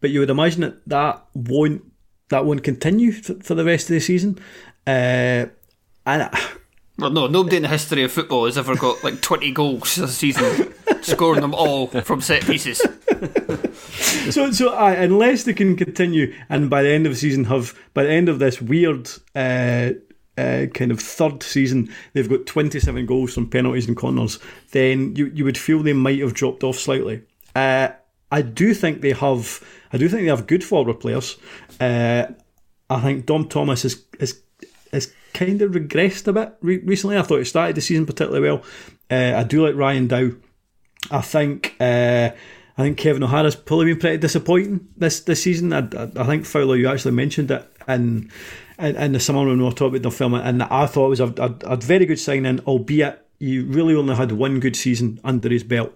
But 0.00 0.10
you 0.10 0.20
would 0.20 0.30
imagine 0.30 0.60
that 0.60 0.88
that 0.88 1.26
won't 1.34 1.82
that 2.28 2.44
won't 2.44 2.62
continue 2.62 3.10
for 3.10 3.54
the 3.56 3.64
rest 3.64 3.90
of 3.90 3.94
the 3.94 4.00
season. 4.00 4.38
Uh, 4.86 5.46
and 6.06 6.30
well, 6.98 7.10
no, 7.10 7.26
nobody 7.26 7.56
in 7.56 7.62
the 7.62 7.68
history 7.68 8.04
of 8.04 8.12
football 8.12 8.44
has 8.44 8.56
ever 8.56 8.76
got 8.76 9.02
like 9.02 9.20
twenty 9.22 9.50
goals 9.50 9.98
a 9.98 10.06
season. 10.06 10.72
scoring 11.02 11.40
them 11.40 11.54
all 11.54 11.86
from 11.86 12.20
set 12.20 12.44
pieces. 12.44 12.78
so, 14.30 14.50
so 14.50 14.70
uh, 14.70 14.94
unless 14.98 15.44
they 15.44 15.52
can 15.52 15.76
continue, 15.76 16.34
and 16.48 16.68
by 16.70 16.82
the 16.82 16.90
end 16.90 17.06
of 17.06 17.12
the 17.12 17.18
season, 17.18 17.44
have 17.44 17.78
by 17.94 18.02
the 18.02 18.10
end 18.10 18.28
of 18.28 18.38
this 18.38 18.60
weird 18.60 19.10
uh, 19.34 19.90
uh, 20.38 20.66
kind 20.74 20.90
of 20.90 21.00
third 21.00 21.42
season, 21.42 21.92
they've 22.12 22.28
got 22.28 22.46
27 22.46 23.06
goals 23.06 23.34
from 23.34 23.50
penalties 23.50 23.88
and 23.88 23.96
corners, 23.96 24.38
then 24.70 25.14
you, 25.16 25.26
you 25.34 25.44
would 25.44 25.58
feel 25.58 25.82
they 25.82 25.92
might 25.92 26.20
have 26.20 26.34
dropped 26.34 26.62
off 26.62 26.76
slightly. 26.78 27.22
Uh, 27.54 27.88
I 28.30 28.42
do 28.42 28.74
think 28.74 29.00
they 29.00 29.12
have. 29.12 29.64
I 29.92 29.96
do 29.96 30.08
think 30.08 30.22
they 30.22 30.28
have 30.28 30.46
good 30.46 30.62
forward 30.62 31.00
players. 31.00 31.36
Uh, 31.80 32.26
I 32.90 33.00
think 33.00 33.26
Dom 33.26 33.48
Thomas 33.48 33.84
is 33.84 34.04
is 34.20 34.40
is 34.92 35.12
kind 35.34 35.60
of 35.62 35.72
regressed 35.72 36.28
a 36.28 36.32
bit 36.32 36.54
re- 36.60 36.78
recently. 36.78 37.16
I 37.16 37.22
thought 37.22 37.38
he 37.38 37.44
started 37.44 37.76
the 37.76 37.80
season 37.80 38.06
particularly 38.06 38.48
well. 38.48 38.62
Uh, 39.10 39.34
I 39.36 39.44
do 39.44 39.66
like 39.66 39.74
Ryan 39.74 40.06
Dow. 40.06 40.30
I 41.10 41.20
think 41.20 41.76
uh, 41.80 42.30
I 42.76 42.82
think 42.82 42.98
Kevin 42.98 43.22
O'Hara's 43.22 43.56
probably 43.56 43.86
been 43.86 43.98
pretty 43.98 44.18
disappointing 44.18 44.88
this 44.96 45.20
this 45.20 45.42
season. 45.42 45.72
I, 45.72 45.88
I, 46.16 46.24
think 46.24 46.46
Fowler, 46.46 46.76
you 46.76 46.88
actually 46.88 47.12
mentioned 47.12 47.50
it 47.50 47.70
in 47.88 48.30
in, 48.78 48.96
in 48.96 49.12
the 49.12 49.20
summer 49.20 49.46
when 49.46 49.58
we 49.58 49.64
were 49.64 49.70
talking 49.70 49.96
about 49.96 50.02
the 50.02 50.10
film, 50.10 50.34
and 50.34 50.62
I 50.62 50.86
thought 50.86 51.06
it 51.06 51.10
was 51.10 51.20
a, 51.20 51.34
a, 51.38 51.72
a 51.72 51.76
very 51.76 52.06
good 52.06 52.18
signing, 52.20 52.60
albeit 52.60 53.24
he 53.40 53.58
really 53.60 53.94
only 53.94 54.14
had 54.14 54.32
one 54.32 54.60
good 54.60 54.76
season 54.76 55.20
under 55.24 55.48
his 55.48 55.64
belt. 55.64 55.92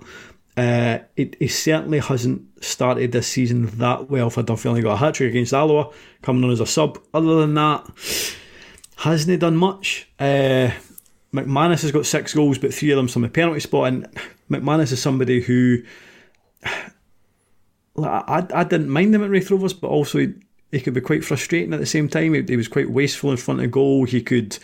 Uh, 0.56 0.98
it, 1.16 1.36
he 1.38 1.48
certainly 1.48 1.98
hasn't 1.98 2.42
started 2.62 3.12
this 3.12 3.26
season 3.26 3.66
that 3.78 4.10
well 4.10 4.28
for 4.28 4.42
Dunfermline. 4.42 4.76
He 4.76 4.82
got 4.82 4.94
a 4.94 4.96
hat 4.96 5.14
trick 5.14 5.30
against 5.30 5.54
Alloa, 5.54 5.92
coming 6.20 6.44
on 6.44 6.50
as 6.50 6.60
a 6.60 6.66
sub. 6.66 6.98
Other 7.14 7.36
than 7.36 7.54
that, 7.54 7.88
hasn't 8.96 9.30
he 9.30 9.36
done 9.36 9.56
much? 9.56 10.08
Uh, 10.18 10.70
McManus 11.32 11.82
has 11.82 11.92
got 11.92 12.04
six 12.04 12.34
goals, 12.34 12.58
but 12.58 12.74
three 12.74 12.90
of 12.90 12.96
them 12.96 13.08
from 13.08 13.22
the 13.22 13.28
penalty 13.28 13.60
spot. 13.60 13.88
And 13.88 14.06
McManus 14.52 14.92
is 14.92 15.02
somebody 15.02 15.40
who 15.40 15.82
I, 17.96 18.46
I 18.54 18.64
didn't 18.64 18.88
mind 18.88 19.14
him 19.14 19.22
at 19.22 19.30
Raith 19.30 19.50
Rovers, 19.50 19.74
but 19.74 19.88
also 19.88 20.18
he, 20.18 20.32
he 20.70 20.80
could 20.80 20.94
be 20.94 21.00
quite 21.00 21.24
frustrating 21.24 21.74
at 21.74 21.80
the 21.80 21.86
same 21.86 22.08
time. 22.08 22.34
He, 22.34 22.42
he 22.42 22.56
was 22.56 22.68
quite 22.68 22.90
wasteful 22.90 23.30
in 23.30 23.36
front 23.36 23.60
of 23.60 23.70
goal. 23.70 24.04
He 24.04 24.22
could 24.22 24.58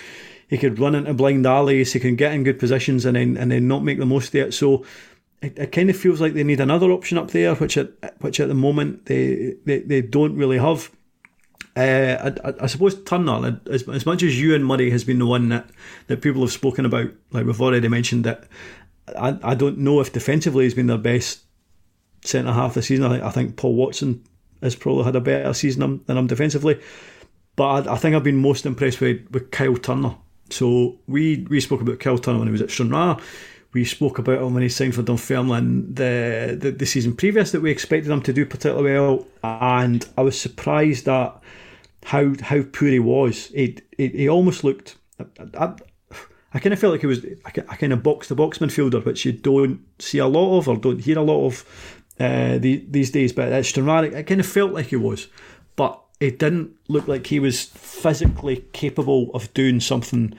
he 0.49 0.57
could 0.57 0.79
run 0.79 0.95
into 0.95 1.13
blind 1.15 1.47
alleys. 1.47 1.93
He 1.93 2.01
can 2.01 2.17
get 2.17 2.33
in 2.33 2.45
good 2.45 2.59
positions 2.59 3.05
and 3.05 3.17
then 3.17 3.37
and 3.37 3.53
then 3.53 3.69
not 3.69 3.85
make 3.85 3.99
the 3.99 4.07
most 4.07 4.29
of 4.29 4.35
it. 4.37 4.55
So 4.55 4.85
it, 5.43 5.59
it 5.59 5.73
kind 5.73 5.91
of 5.91 5.97
feels 5.97 6.21
like 6.21 6.35
they 6.35 6.45
need 6.45 6.61
another 6.61 6.91
option 6.91 7.19
up 7.19 7.31
there, 7.31 7.55
which 7.55 7.77
at 7.77 7.91
which 8.21 8.41
at 8.41 8.49
the 8.49 8.55
moment 8.55 9.07
they 9.07 9.55
they, 9.65 9.81
they 9.81 10.01
don't 10.01 10.37
really 10.37 10.59
have. 10.59 10.91
Uh, 11.77 12.33
I, 12.45 12.65
I, 12.65 12.67
suppose 12.67 13.01
Turner, 13.05 13.61
as, 13.71 13.89
as 13.89 14.05
much 14.05 14.25
as 14.25 14.33
Euan 14.33 14.63
Murray 14.63 14.91
has 14.91 15.05
been 15.05 15.21
the 15.21 15.27
one 15.27 15.51
that, 15.51 15.71
that 16.09 16.23
people 16.23 16.41
have 16.41 16.51
spoken 16.51 16.85
about, 16.85 17.13
like 17.31 17.47
we've 17.47 17.61
already 17.61 17.87
mentioned 17.87 18.25
that 18.25 18.49
I, 19.17 19.39
I 19.43 19.55
don't 19.55 19.79
know 19.79 20.01
if 20.01 20.13
defensively 20.13 20.65
he's 20.65 20.75
been 20.75 20.87
their 20.87 20.99
best 20.99 21.41
centre 22.25 22.53
half 22.53 22.75
this 22.75 22.87
season. 22.87 23.05
I 23.05 23.11
think, 23.11 23.23
I 23.23 23.31
think 23.31 23.57
Paul 23.57 23.75
Watson 23.75 24.25
has 24.63 24.75
probably 24.75 25.05
had 25.05 25.17
a 25.17 25.21
better 25.21 25.55
season 25.55 26.03
than 26.07 26.19
him 26.19 26.27
defensively. 26.27 26.81
But 27.57 27.89
I, 27.89 27.95
I, 27.95 27.97
think 27.97 28.15
I've 28.15 28.25
been 28.25 28.37
most 28.37 28.67
impressed 28.67 29.01
with, 29.01 29.29
with 29.31 29.51
Kyle 29.51 29.77
Turner. 29.77 30.17
So 30.51 30.99
we, 31.07 31.47
we 31.51 31.61
spoke 31.61 31.81
about 31.81 32.01
Kyle 32.01 32.19
Turner 32.19 32.39
when 32.39 32.49
he 32.49 32.53
was 32.53 32.63
at 32.63 32.71
Stranraer 32.71 33.17
we 33.73 33.85
spoke 33.85 34.19
about 34.19 34.43
him 34.43 34.55
when 34.55 34.63
he 34.63 34.69
signed 34.69 34.95
for 34.95 35.03
Dunfermline 35.03 35.95
the, 35.95 36.57
the, 36.59 36.71
the 36.71 36.87
season 36.87 37.15
previous 37.15 37.53
that 37.53 37.61
we 37.61 37.71
expected 37.71 38.11
him 38.11 38.23
to 38.23 38.33
do 38.33 38.47
particularly 38.47 38.95
well, 38.95 39.27
and 39.43 40.07
I 40.17 40.23
was 40.23 40.41
surprised 40.41 41.09
at 41.09 41.41
how 42.05 42.33
how 42.41 42.63
poor 42.63 42.89
he 42.89 42.99
was. 42.99 43.49
He 43.49 43.79
he, 43.97 44.09
he 44.09 44.29
almost 44.29 44.65
looked. 44.65 44.97
I, 46.53 46.59
kind 46.59 46.73
of 46.73 46.79
felt 46.79 46.93
like 46.93 47.03
he 47.03 47.07
was 47.07 47.25
a, 47.25 47.51
kind 47.51 47.93
of 47.93 48.03
box 48.03 48.29
to 48.29 48.35
box 48.35 48.59
midfielder, 48.59 49.05
which 49.05 49.25
you 49.25 49.33
don't 49.33 49.81
see 49.99 50.19
a 50.19 50.27
lot 50.27 50.59
of 50.59 50.69
or 50.69 50.77
don't 50.77 51.01
hear 51.01 51.19
a 51.19 51.23
lot 51.23 51.47
of 51.47 51.65
uh, 52.19 52.59
the, 52.59 52.85
these 52.89 53.11
days. 53.11 53.33
But 53.33 53.53
at 53.53 53.67
Stranraer, 53.67 54.05
it 54.05 54.27
kind 54.27 54.41
of 54.41 54.47
felt 54.47 54.73
like 54.73 54.87
he 54.87 54.97
was, 54.97 55.29
but 55.77 56.01
it 56.21 56.39
didn't 56.39 56.75
look 56.89 57.07
like 57.07 57.27
he 57.27 57.41
was 57.41 57.65
physically 57.65 58.65
capable 58.73 59.31
of 59.35 59.53
doing 59.55 59.81
something 59.81 60.37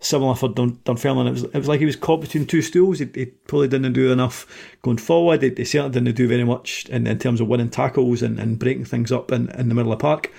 similar 0.00 0.34
for 0.34 0.48
Dun- 0.48 0.78
Dunfermline. 0.84 1.26
It 1.26 1.32
was, 1.32 1.44
it 1.44 1.54
was 1.54 1.68
like 1.68 1.80
he 1.80 1.86
was 1.86 1.96
caught 1.96 2.20
between 2.20 2.46
two 2.46 2.62
stools. 2.62 2.98
He, 2.98 3.08
he 3.14 3.26
probably 3.26 3.68
didn't 3.68 3.92
do 3.94 4.12
enough 4.12 4.46
going 4.82 4.98
forward. 4.98 5.42
He, 5.42 5.50
he 5.56 5.64
certainly 5.64 5.92
didn't 5.92 6.16
do 6.16 6.28
very 6.28 6.44
much 6.44 6.86
in, 6.86 7.06
in 7.06 7.18
terms 7.18 7.40
of 7.40 7.48
winning 7.48 7.70
tackles 7.70 8.22
and, 8.22 8.38
and 8.38 8.58
breaking 8.58 8.84
things 8.84 9.10
up 9.10 9.32
in, 9.32 9.50
in 9.50 9.68
the 9.68 9.74
middle 9.74 9.92
of 9.92 9.98
the 9.98 10.02
park. 10.02 10.30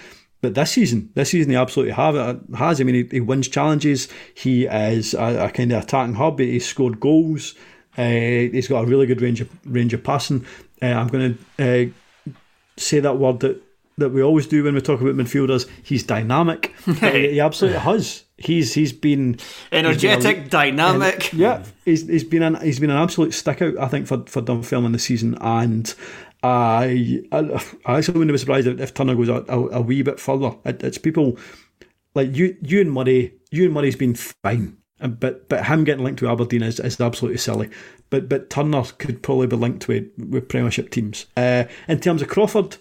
But 0.46 0.54
this 0.54 0.74
season, 0.74 1.10
this 1.16 1.32
season 1.32 1.50
he 1.50 1.58
absolutely 1.58 1.94
have 1.94 2.16
it, 2.16 2.40
has. 2.56 2.80
I 2.80 2.84
mean, 2.84 2.94
he, 2.94 3.16
he 3.16 3.20
wins 3.20 3.48
challenges. 3.48 4.08
He 4.36 4.66
is 4.66 5.16
a, 5.16 5.46
a 5.46 5.50
kind 5.50 5.72
of 5.72 5.82
attacking 5.82 6.14
hub. 6.14 6.38
He's 6.38 6.68
scored 6.68 7.00
goals. 7.00 7.56
Uh, 7.98 8.04
he's 8.04 8.68
got 8.68 8.84
a 8.84 8.86
really 8.86 9.08
good 9.08 9.22
range 9.22 9.42
of 9.42 9.50
range 9.66 9.96
of 9.96 10.04
passing. 10.04 10.46
Uh, 10.84 10.86
I'm 10.86 11.08
going 11.08 11.40
to 11.58 11.92
uh, 12.28 12.34
say 12.78 13.00
that 13.00 13.18
word 13.18 13.40
that 13.40 13.60
that 13.98 14.10
we 14.10 14.22
always 14.22 14.46
do 14.46 14.64
when 14.64 14.76
we 14.76 14.82
talk 14.82 15.02
about 15.02 15.16
midfielders. 15.16 15.68
He's 15.82 16.04
dynamic. 16.04 16.76
he, 16.86 17.40
absolutely 17.40 17.80
has. 17.80 18.24
He's 18.38 18.76
he's 18.76 18.94
been 18.94 19.40
energetic, 19.72 20.24
he's 20.24 20.24
been 20.26 20.46
a, 20.46 20.50
dynamic. 20.50 21.34
Yeah, 21.34 21.64
he's, 21.86 22.06
he's 22.08 22.24
been 22.24 22.44
an 22.44 22.62
he's 22.62 22.80
been 22.80 22.92
an 22.92 22.98
absolute 22.98 23.34
stick 23.34 23.64
out. 23.64 23.80
I 23.80 23.88
think 23.88 24.06
for 24.06 24.24
for 24.28 24.44
Dunfermline 24.44 24.92
this 24.92 25.06
season, 25.06 25.40
and 25.42 25.92
I 26.46 27.24
I, 27.32 27.98
actually 27.98 28.20
wouldn't 28.20 28.34
be 28.34 28.38
surprised 28.38 28.68
if 28.68 28.94
Turner 28.94 29.16
goes 29.16 29.30
a, 29.30 29.44
a, 29.48 29.68
a 29.78 29.82
wee 29.82 30.02
bit 30.02 30.20
further. 30.20 30.56
It, 30.66 30.84
it's 30.84 30.98
people 30.98 31.38
like 32.14 32.36
you 32.36 32.56
Euan 32.64 32.88
Murray. 32.88 33.34
and 33.52 33.74
Murray's 33.74 33.96
been 33.96 34.16
fine. 34.16 34.78
But 35.00 35.50
but 35.50 35.66
him 35.66 35.84
getting 35.84 36.04
linked 36.04 36.20
to 36.20 36.30
Aberdeen 36.30 36.64
is, 36.64 36.80
is 36.80 37.02
absolutely 37.02 37.38
silly. 37.38 37.70
But 38.10 38.30
but 38.30 38.50
Turner 38.50 38.84
could 38.98 39.24
probably 39.24 39.48
be 39.48 39.56
linked 39.56 39.88
with 39.88 40.08
with 40.18 40.48
Premiership 40.48 40.90
teams. 40.90 41.26
Uh, 41.36 41.66
in 41.88 42.00
terms 42.00 42.22
of 42.22 42.30
Crawford, 42.30 42.78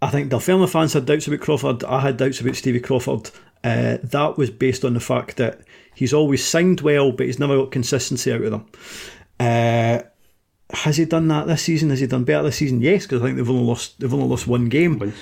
I 0.00 0.10
think 0.10 0.30
Dunfermline 0.30 0.68
fans 0.68 0.92
had 0.92 1.06
doubts 1.06 1.26
about 1.26 1.40
Crawford. 1.40 1.82
I 1.84 2.00
had 2.00 2.16
doubts 2.16 2.40
about 2.40 2.56
Stevie 2.56 2.80
Crawford. 2.80 3.30
Uh, 3.64 3.98
that 4.02 4.36
was 4.36 4.50
based 4.50 4.84
on 4.84 4.94
the 4.94 5.00
fact 5.00 5.36
that 5.36 5.62
he's 5.94 6.12
always 6.12 6.44
signed 6.44 6.80
well, 6.80 7.12
but 7.12 7.26
he's 7.26 7.38
never 7.38 7.56
got 7.56 7.72
consistency 7.72 8.32
out 8.32 8.42
of 8.42 8.50
them. 8.50 8.66
Uh, 9.40 10.02
has 10.72 10.96
he 10.96 11.04
done 11.04 11.28
that 11.28 11.46
this 11.46 11.62
season? 11.62 11.90
Has 11.90 12.00
he 12.00 12.06
done 12.06 12.24
better 12.24 12.44
this 12.44 12.56
season? 12.56 12.80
Yes, 12.80 13.04
because 13.04 13.22
I 13.22 13.26
think 13.26 13.36
they've 13.36 13.50
only 13.50 13.64
lost 13.64 14.00
they've 14.00 14.12
only 14.12 14.28
lost 14.28 14.46
one 14.46 14.68
game. 14.68 15.12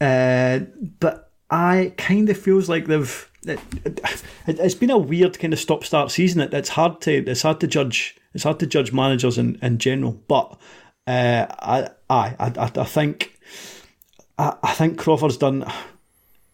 Uh, 0.00 0.60
but 1.00 1.32
I 1.50 1.92
kind 1.96 2.28
of 2.28 2.36
feels 2.36 2.68
like 2.68 2.86
they've 2.86 3.30
it, 3.46 3.60
it, 4.46 4.58
has 4.58 4.74
been 4.74 4.90
a 4.90 4.98
weird 4.98 5.38
kind 5.38 5.52
of 5.52 5.58
stop 5.58 5.84
start 5.84 6.10
season. 6.10 6.40
It, 6.40 6.52
it's 6.54 6.70
hard 6.70 7.00
to 7.02 7.12
it's 7.12 7.42
hard 7.42 7.60
to 7.60 7.66
judge 7.66 8.16
it's 8.34 8.44
hard 8.44 8.58
to 8.60 8.66
judge 8.66 8.92
managers 8.92 9.38
in, 9.38 9.58
in 9.62 9.78
general. 9.78 10.12
But 10.28 10.58
uh, 11.06 11.46
I, 11.50 11.88
I 12.10 12.34
I 12.38 12.70
I 12.76 12.84
think 12.84 13.38
I, 14.38 14.56
I 14.62 14.72
think 14.72 14.98
Crawford's 14.98 15.36
done. 15.36 15.70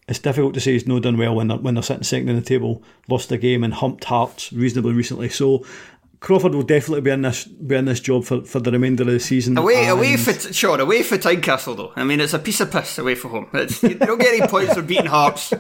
It's 0.09 0.19
difficult 0.19 0.55
to 0.55 0.61
say 0.61 0.73
he's 0.73 0.89
not 0.89 1.03
done 1.03 1.19
well 1.19 1.37
when 1.37 1.47
they're, 1.47 1.59
when 1.59 1.75
they're 1.75 1.85
sitting 1.85 2.03
second 2.03 2.29
in 2.31 2.35
the 2.35 2.43
table, 2.43 2.83
lost 3.09 3.31
a 3.31 3.39
game 3.39 3.63
and 3.63 3.73
humped 3.73 4.05
Hearts 4.05 4.53
reasonably 4.53 4.93
recently. 4.93 5.29
So 5.29 5.65
Crawford 6.21 6.55
will 6.55 6.63
definitely 6.63 7.01
be 7.01 7.11
in 7.11 7.23
this 7.23 7.45
be 7.45 7.75
in 7.75 7.87
this 7.87 7.99
job 7.99 8.25
for, 8.25 8.43
for 8.43 8.61
the 8.61 8.71
remainder 8.71 9.03
of 9.03 9.09
the 9.09 9.21
season. 9.21 9.57
Away, 9.57 9.85
and 9.85 9.91
away 9.91 10.17
for 10.19 10.33
Shaughan, 10.33 10.81
away 10.81 11.03
for 11.03 11.17
Tynecastle 11.17 11.77
though. 11.77 11.93
I 11.97 12.05
mean, 12.05 12.21
it's 12.21 12.35
a 12.35 12.39
piece 12.39 12.61
of 12.61 12.71
piss 12.71 12.99
away 12.99 13.15
from 13.15 13.31
home. 13.31 13.49
It's, 13.55 13.83
you 13.83 13.95
don't 13.95 14.21
get 14.21 14.35
any 14.35 14.47
points 14.47 14.75
for 14.75 14.83
beating 14.83 15.07
Hearts, 15.07 15.53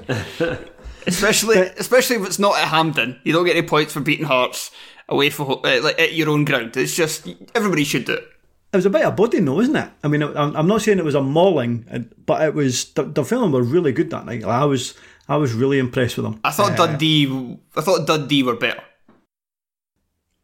especially 1.06 1.58
especially 1.58 2.16
if 2.16 2.26
it's 2.26 2.38
not 2.38 2.58
at 2.58 2.68
Hampden. 2.68 3.18
You 3.24 3.32
don't 3.32 3.46
get 3.46 3.56
any 3.56 3.66
points 3.66 3.94
for 3.94 4.00
beating 4.00 4.26
Hearts 4.26 4.70
away 5.08 5.30
from 5.30 5.46
home, 5.46 5.60
uh, 5.64 5.80
like 5.82 5.98
at 5.98 6.12
your 6.12 6.28
own 6.28 6.44
ground. 6.44 6.76
It's 6.76 6.94
just 6.94 7.26
everybody 7.54 7.84
should 7.84 8.04
do 8.04 8.14
it. 8.14 8.24
It 8.72 8.76
was 8.76 8.86
a 8.86 8.90
bit 8.90 9.02
of 9.02 9.16
body, 9.16 9.40
though, 9.40 9.60
isn't 9.60 9.74
it? 9.74 9.90
I 10.04 10.08
mean, 10.08 10.22
I'm 10.22 10.68
not 10.68 10.82
saying 10.82 10.98
it 10.98 11.04
was 11.04 11.16
a 11.16 11.22
mauling, 11.22 12.12
but 12.24 12.42
it 12.42 12.54
was. 12.54 12.92
The, 12.92 13.02
the 13.02 13.24
film 13.24 13.50
were 13.50 13.64
really 13.64 13.90
good 13.90 14.10
that 14.10 14.26
night. 14.26 14.44
I 14.44 14.64
was, 14.64 14.94
I 15.28 15.38
was 15.38 15.52
really 15.52 15.80
impressed 15.80 16.16
with 16.16 16.24
them. 16.24 16.40
I 16.44 16.52
thought 16.52 16.78
uh, 16.78 16.86
Dundee, 16.86 17.58
I 17.74 17.80
thought 17.80 18.06
Dundee 18.06 18.44
were 18.44 18.54
better. 18.54 18.80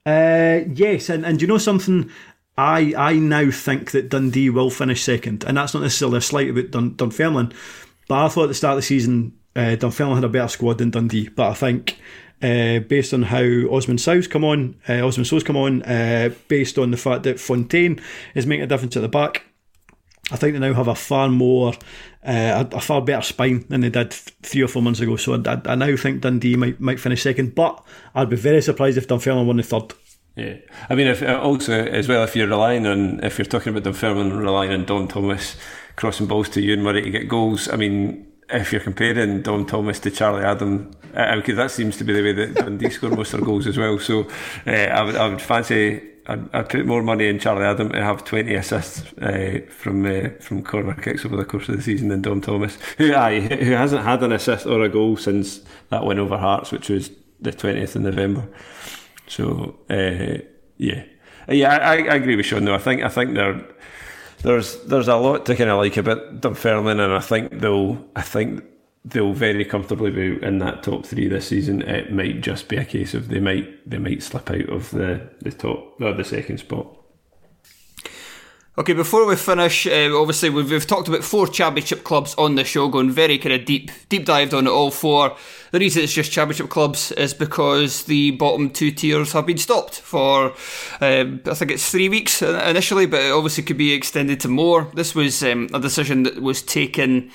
Uh, 0.06 0.60
yes, 0.72 1.08
and 1.08 1.26
and 1.26 1.42
you 1.42 1.48
know 1.48 1.58
something, 1.58 2.10
I 2.56 2.94
I 2.96 3.14
now 3.14 3.50
think 3.50 3.90
that 3.90 4.08
Dundee 4.08 4.50
will 4.50 4.70
finish 4.70 5.02
second, 5.02 5.44
and 5.44 5.56
that's 5.56 5.74
not 5.74 5.82
necessarily 5.82 6.18
a 6.18 6.20
slight 6.20 6.48
about 6.48 6.70
Dun, 6.70 6.94
Dunfermline, 6.94 7.52
but 8.08 8.24
I 8.24 8.28
thought 8.28 8.44
at 8.44 8.48
the 8.48 8.54
start 8.54 8.74
of 8.74 8.78
the 8.78 8.86
season 8.86 9.36
uh, 9.56 9.74
Dunfermline 9.74 10.16
had 10.16 10.24
a 10.24 10.28
better 10.28 10.48
squad 10.48 10.78
than 10.78 10.90
Dundee, 10.90 11.28
but 11.28 11.50
I 11.50 11.54
think 11.54 11.98
uh, 12.40 12.80
based 12.80 13.12
on 13.12 13.24
how 13.24 13.42
Osman 13.42 13.98
Sow's 13.98 14.28
come 14.28 14.44
on, 14.44 14.76
uh, 14.88 15.04
Osman 15.04 15.24
Sow's 15.24 15.42
come 15.42 15.56
on, 15.56 15.82
uh, 15.82 16.30
based 16.48 16.78
on 16.78 16.92
the 16.92 16.96
fact 16.96 17.24
that 17.24 17.40
Fontaine 17.40 18.00
is 18.34 18.46
making 18.46 18.64
a 18.64 18.68
difference 18.68 18.96
at 18.96 19.02
the 19.02 19.08
back. 19.08 19.44
I 20.30 20.36
think 20.36 20.54
they 20.54 20.58
now 20.58 20.74
have 20.74 20.88
a 20.88 20.94
far 20.94 21.28
more, 21.28 21.72
uh, 22.26 22.64
a, 22.72 22.76
a, 22.76 22.80
far 22.80 23.00
better 23.00 23.22
spine 23.22 23.64
than 23.68 23.82
they 23.82 23.90
did 23.90 24.12
three 24.12 24.62
or 24.62 24.68
four 24.68 24.82
months 24.82 25.00
ago. 25.00 25.16
So 25.16 25.34
I, 25.34 25.60
I, 25.64 25.74
now 25.76 25.94
think 25.96 26.22
Dundee 26.22 26.56
might 26.56 26.80
might 26.80 26.98
finish 26.98 27.22
second, 27.22 27.54
but 27.54 27.84
I'd 28.14 28.30
be 28.30 28.36
very 28.36 28.60
surprised 28.60 28.98
if 28.98 29.06
Dunfermline 29.06 29.46
won 29.46 29.58
the 29.58 29.62
third. 29.62 29.94
Yeah, 30.34 30.56
I 30.90 30.94
mean, 30.96 31.06
if 31.06 31.22
uh, 31.22 31.40
also 31.40 31.72
as 31.72 32.08
well, 32.08 32.24
if 32.24 32.34
you're 32.34 32.48
relying 32.48 32.86
on, 32.86 33.22
if 33.24 33.38
you're 33.38 33.46
talking 33.46 33.70
about 33.70 33.84
Dunfermline 33.84 34.32
relying 34.32 34.72
on 34.72 34.84
Dom 34.84 35.06
Thomas 35.06 35.56
crossing 35.94 36.26
balls 36.26 36.48
to 36.50 36.60
Euan 36.60 36.80
Murray 36.80 37.02
to 37.02 37.10
get 37.10 37.28
goals, 37.28 37.68
I 37.68 37.76
mean, 37.76 38.26
if 38.50 38.72
you're 38.72 38.82
comparing 38.82 39.42
Dom 39.42 39.64
Thomas 39.64 40.00
to 40.00 40.10
Charlie 40.10 40.44
Adam, 40.44 40.90
uh, 41.14 41.36
because 41.36 41.56
that 41.56 41.70
seems 41.70 41.96
to 41.98 42.04
be 42.04 42.12
the 42.12 42.22
way 42.22 42.32
that 42.32 42.54
Dundee 42.54 42.90
score 42.90 43.10
most 43.10 43.32
of 43.32 43.40
their 43.40 43.46
goals 43.46 43.66
as 43.66 43.78
well. 43.78 43.98
So 44.00 44.28
uh, 44.66 44.70
I 44.70 45.02
would 45.02 45.16
I 45.16 45.28
would 45.28 45.40
fancy 45.40 46.02
I'd, 46.28 46.54
I'd, 46.54 46.68
put 46.68 46.86
more 46.86 47.02
money 47.02 47.28
in 47.28 47.38
Charlie 47.38 47.64
Adam 47.64 47.90
to 47.90 48.02
have 48.02 48.24
20 48.24 48.54
assists 48.54 49.12
uh, 49.18 49.60
from 49.68 50.04
uh, 50.04 50.30
from 50.40 50.62
corner 50.62 50.94
kicks 50.94 51.24
over 51.24 51.36
the 51.36 51.44
course 51.44 51.68
of 51.68 51.76
the 51.76 51.82
season 51.82 52.08
than 52.08 52.22
Dom 52.22 52.40
Thomas, 52.40 52.76
who 52.98 53.14
aye, 53.14 53.40
who 53.40 53.72
hasn't 53.72 54.04
had 54.04 54.22
an 54.22 54.32
assist 54.32 54.66
or 54.66 54.82
a 54.82 54.88
goal 54.88 55.16
since 55.16 55.60
that 55.90 56.04
win 56.04 56.18
over 56.18 56.36
Hearts, 56.36 56.72
which 56.72 56.88
was 56.88 57.10
the 57.40 57.52
20th 57.52 57.96
of 57.96 58.02
November. 58.02 58.48
So 59.28 59.78
uh, 59.88 60.42
yeah, 60.78 61.04
yeah, 61.48 61.76
I, 61.76 61.94
I 61.94 62.14
agree 62.16 62.36
with 62.36 62.46
Shaughan. 62.46 62.64
Though 62.64 62.74
I 62.74 62.78
think 62.78 63.02
I 63.02 63.08
think 63.08 63.34
there's 64.42 64.82
there's 64.84 65.08
a 65.08 65.16
lot 65.16 65.46
to 65.46 65.56
kind 65.56 65.70
of 65.70 65.78
like 65.78 65.96
about 65.96 66.40
Dunfermline, 66.40 67.00
and 67.00 67.12
I 67.12 67.20
think 67.20 67.60
they'll 67.60 68.04
I 68.16 68.22
think 68.22 68.64
they'll 69.06 69.32
very 69.32 69.64
comfortably 69.64 70.10
be 70.10 70.44
in 70.44 70.58
that 70.58 70.82
top 70.82 71.06
three 71.06 71.28
this 71.28 71.48
season. 71.48 71.82
It 71.82 72.12
might 72.12 72.40
just 72.40 72.68
be 72.68 72.76
a 72.76 72.84
case 72.84 73.14
of 73.14 73.28
they 73.28 73.40
might 73.40 73.88
they 73.88 73.98
might 73.98 74.22
slip 74.22 74.50
out 74.50 74.68
of 74.68 74.90
the 74.90 75.30
the 75.40 75.52
top 75.52 76.00
or 76.00 76.12
the 76.12 76.24
second 76.24 76.58
spot. 76.58 76.92
Okay, 78.78 78.92
before 78.92 79.24
we 79.24 79.36
finish, 79.36 79.86
uh, 79.86 80.10
obviously 80.14 80.50
we've, 80.50 80.70
we've, 80.70 80.86
talked 80.86 81.08
about 81.08 81.24
four 81.24 81.48
championship 81.48 82.04
clubs 82.04 82.34
on 82.34 82.56
the 82.56 82.64
show, 82.64 82.88
going 82.88 83.10
very 83.10 83.38
kind 83.38 83.54
of 83.54 83.64
deep, 83.64 83.90
deep 84.10 84.26
dived 84.26 84.52
on 84.52 84.68
all 84.68 84.90
four. 84.90 85.34
The 85.70 85.78
reason 85.78 86.02
it's 86.02 86.12
just 86.12 86.30
championship 86.30 86.68
clubs 86.68 87.10
is 87.12 87.32
because 87.32 88.02
the 88.02 88.32
bottom 88.32 88.68
two 88.68 88.90
tiers 88.90 89.32
have 89.32 89.46
been 89.46 89.56
stopped 89.56 89.94
for, 89.94 90.52
um, 91.00 91.40
I 91.46 91.54
think 91.54 91.70
it's 91.70 91.90
three 91.90 92.10
weeks 92.10 92.42
initially, 92.42 93.06
but 93.06 93.22
it 93.22 93.32
obviously 93.32 93.64
could 93.64 93.78
be 93.78 93.94
extended 93.94 94.40
to 94.40 94.48
more. 94.48 94.90
This 94.92 95.14
was 95.14 95.42
um, 95.42 95.70
a 95.72 95.80
decision 95.80 96.24
that 96.24 96.42
was 96.42 96.60
taken. 96.60 97.30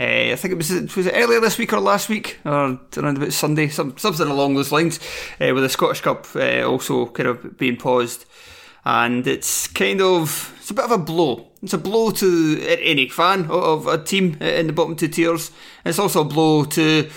Uh, 0.00 0.32
I 0.32 0.36
think 0.36 0.52
it 0.52 0.56
was 0.56 0.70
was 0.96 1.06
it 1.06 1.14
earlier 1.14 1.40
this 1.40 1.58
week 1.58 1.74
or 1.74 1.80
last 1.80 2.08
week 2.08 2.38
or 2.46 2.78
around 2.96 3.18
about 3.18 3.34
Sunday, 3.34 3.68
some, 3.68 3.98
something 3.98 4.28
along 4.28 4.54
those 4.54 4.72
lines, 4.72 4.98
uh, 5.42 5.52
with 5.52 5.62
the 5.62 5.68
Scottish 5.68 6.00
Cup 6.00 6.26
uh, 6.36 6.62
also 6.62 7.04
kind 7.06 7.28
of 7.28 7.58
being 7.58 7.76
paused, 7.76 8.24
and 8.86 9.26
it's 9.26 9.66
kind 9.66 10.00
of 10.00 10.54
it's 10.58 10.70
a 10.70 10.74
bit 10.74 10.86
of 10.86 10.92
a 10.92 10.98
blow. 10.98 11.48
It's 11.62 11.74
a 11.74 11.78
blow 11.78 12.12
to 12.12 12.62
any 12.66 13.10
fan 13.10 13.50
of 13.50 13.86
a 13.86 14.02
team 14.02 14.38
in 14.40 14.68
the 14.68 14.72
bottom 14.72 14.96
two 14.96 15.08
tiers. 15.08 15.50
It's 15.84 15.98
also 15.98 16.22
a 16.22 16.24
blow 16.24 16.64
to 16.64 17.10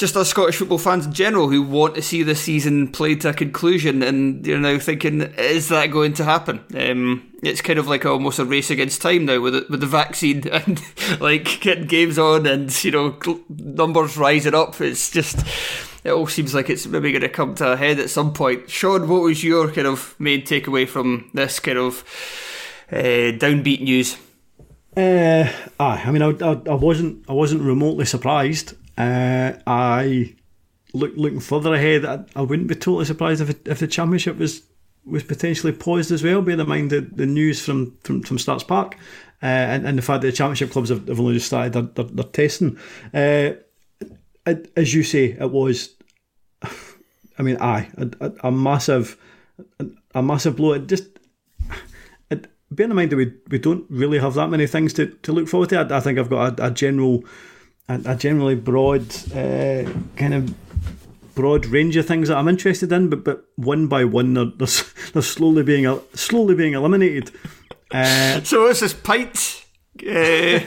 just 0.00 0.16
us 0.16 0.30
Scottish 0.30 0.56
football 0.56 0.78
fans 0.78 1.04
in 1.04 1.12
general 1.12 1.50
who 1.50 1.62
want 1.62 1.94
to 1.94 2.00
see 2.00 2.22
the 2.22 2.34
season 2.34 2.88
played 2.88 3.20
to 3.20 3.28
a 3.28 3.34
conclusion 3.34 4.02
and 4.02 4.46
you're 4.46 4.58
now 4.58 4.78
thinking, 4.78 5.20
is 5.20 5.68
that 5.68 5.88
going 5.88 6.14
to 6.14 6.24
happen? 6.24 6.64
Um, 6.74 7.30
it's 7.42 7.60
kind 7.60 7.78
of 7.78 7.86
like 7.86 8.06
almost 8.06 8.38
a 8.38 8.46
race 8.46 8.70
against 8.70 9.02
time 9.02 9.26
now 9.26 9.40
with 9.40 9.52
the, 9.52 9.66
with 9.68 9.80
the 9.80 9.86
vaccine 9.86 10.48
and 10.52 10.80
like 11.20 11.60
getting 11.60 11.86
games 11.86 12.18
on 12.18 12.46
and 12.46 12.82
you 12.82 12.90
know 12.90 13.18
numbers 13.50 14.16
rising 14.16 14.54
up. 14.54 14.80
It's 14.80 15.10
just 15.10 15.44
it 16.02 16.12
all 16.12 16.26
seems 16.26 16.54
like 16.54 16.70
it's 16.70 16.86
maybe 16.86 17.12
going 17.12 17.20
to 17.20 17.28
come 17.28 17.54
to 17.56 17.72
a 17.72 17.76
head 17.76 17.98
at 17.98 18.08
some 18.08 18.32
point. 18.32 18.68
Shaughan, 18.68 19.06
what 19.06 19.20
was 19.20 19.44
your 19.44 19.70
kind 19.70 19.86
of 19.86 20.18
main 20.18 20.42
takeaway 20.42 20.88
from 20.88 21.30
this 21.34 21.60
kind 21.60 21.76
of 21.76 22.04
uh, 22.90 23.36
downbeat 23.36 23.82
news? 23.82 24.16
Uh, 24.96 25.52
I 25.78 26.10
mean, 26.10 26.22
I, 26.22 26.30
I, 26.30 26.60
I, 26.70 26.74
wasn't, 26.74 27.28
I 27.28 27.32
wasn't 27.32 27.62
remotely 27.62 28.06
surprised. 28.06 28.74
Uh, 29.00 29.58
I 29.66 30.34
look 30.92 31.12
looking 31.16 31.40
further 31.40 31.74
ahead. 31.74 32.04
I, 32.04 32.24
I, 32.36 32.42
wouldn't 32.42 32.68
be 32.68 32.74
totally 32.74 33.04
surprised 33.04 33.40
if 33.40 33.50
it, 33.50 33.66
if 33.66 33.78
the 33.78 33.86
championship 33.86 34.36
was 34.36 34.62
was 35.04 35.22
potentially 35.22 35.72
paused 35.72 36.10
as 36.10 36.22
well. 36.22 36.42
Bear 36.42 36.58
in 36.58 36.68
mind 36.68 36.90
the, 36.90 37.00
the 37.00 37.26
news 37.26 37.64
from 37.64 37.96
from, 38.02 38.22
from 38.22 38.38
Starks 38.38 38.64
Park 38.64 38.96
uh, 39.42 39.46
and, 39.46 39.86
and 39.86 39.98
the 39.98 40.02
fact 40.02 40.22
that 40.22 40.28
the 40.28 40.32
championship 40.32 40.70
clubs 40.70 40.90
have, 40.90 41.08
have 41.08 41.20
only 41.20 41.34
just 41.34 41.46
started 41.46 41.72
their, 41.72 41.82
their, 41.82 42.04
their 42.04 42.24
testing. 42.24 42.78
Uh, 43.14 43.52
as 44.76 44.94
you 44.94 45.02
say, 45.02 45.36
it 45.40 45.50
was. 45.50 45.94
I 47.38 47.42
mean, 47.42 47.56
aye, 47.58 47.88
a, 47.96 48.32
a, 48.44 48.52
massive, 48.52 49.16
a, 49.78 49.86
a 50.16 50.22
massive 50.22 50.56
blow. 50.56 50.74
It 50.74 50.88
just 50.88 51.04
bear 52.70 52.86
in 52.86 52.94
mind 52.94 53.12
that 53.12 53.16
we, 53.16 53.32
we 53.48 53.58
don't 53.58 53.84
really 53.90 54.18
have 54.18 54.34
that 54.34 54.48
many 54.48 54.66
things 54.66 54.92
to, 54.94 55.06
to 55.06 55.32
look 55.32 55.48
forward 55.48 55.70
to. 55.70 55.78
I, 55.78 55.96
I 55.96 56.00
think 56.00 56.18
I've 56.18 56.30
got 56.30 56.60
a, 56.60 56.66
a 56.66 56.70
general, 56.70 57.24
a, 57.90 58.12
a, 58.12 58.16
generally 58.16 58.54
broad 58.54 59.02
uh, 59.34 59.90
kind 60.16 60.34
of 60.34 60.54
broad 61.34 61.66
range 61.66 61.96
of 61.96 62.06
things 62.06 62.28
that 62.28 62.36
I'm 62.36 62.48
interested 62.48 62.92
in, 62.92 63.08
but 63.08 63.24
but 63.24 63.44
one 63.56 63.86
by 63.86 64.04
one 64.04 64.34
they're 64.34 64.46
they're, 64.46 64.68
they're 65.12 65.22
slowly 65.22 65.62
being 65.62 66.00
slowly 66.14 66.54
being 66.54 66.74
eliminated. 66.74 67.30
Uh, 67.90 68.40
so 68.42 68.64
what's 68.64 68.80
this 68.80 68.94
pints? 68.94 69.64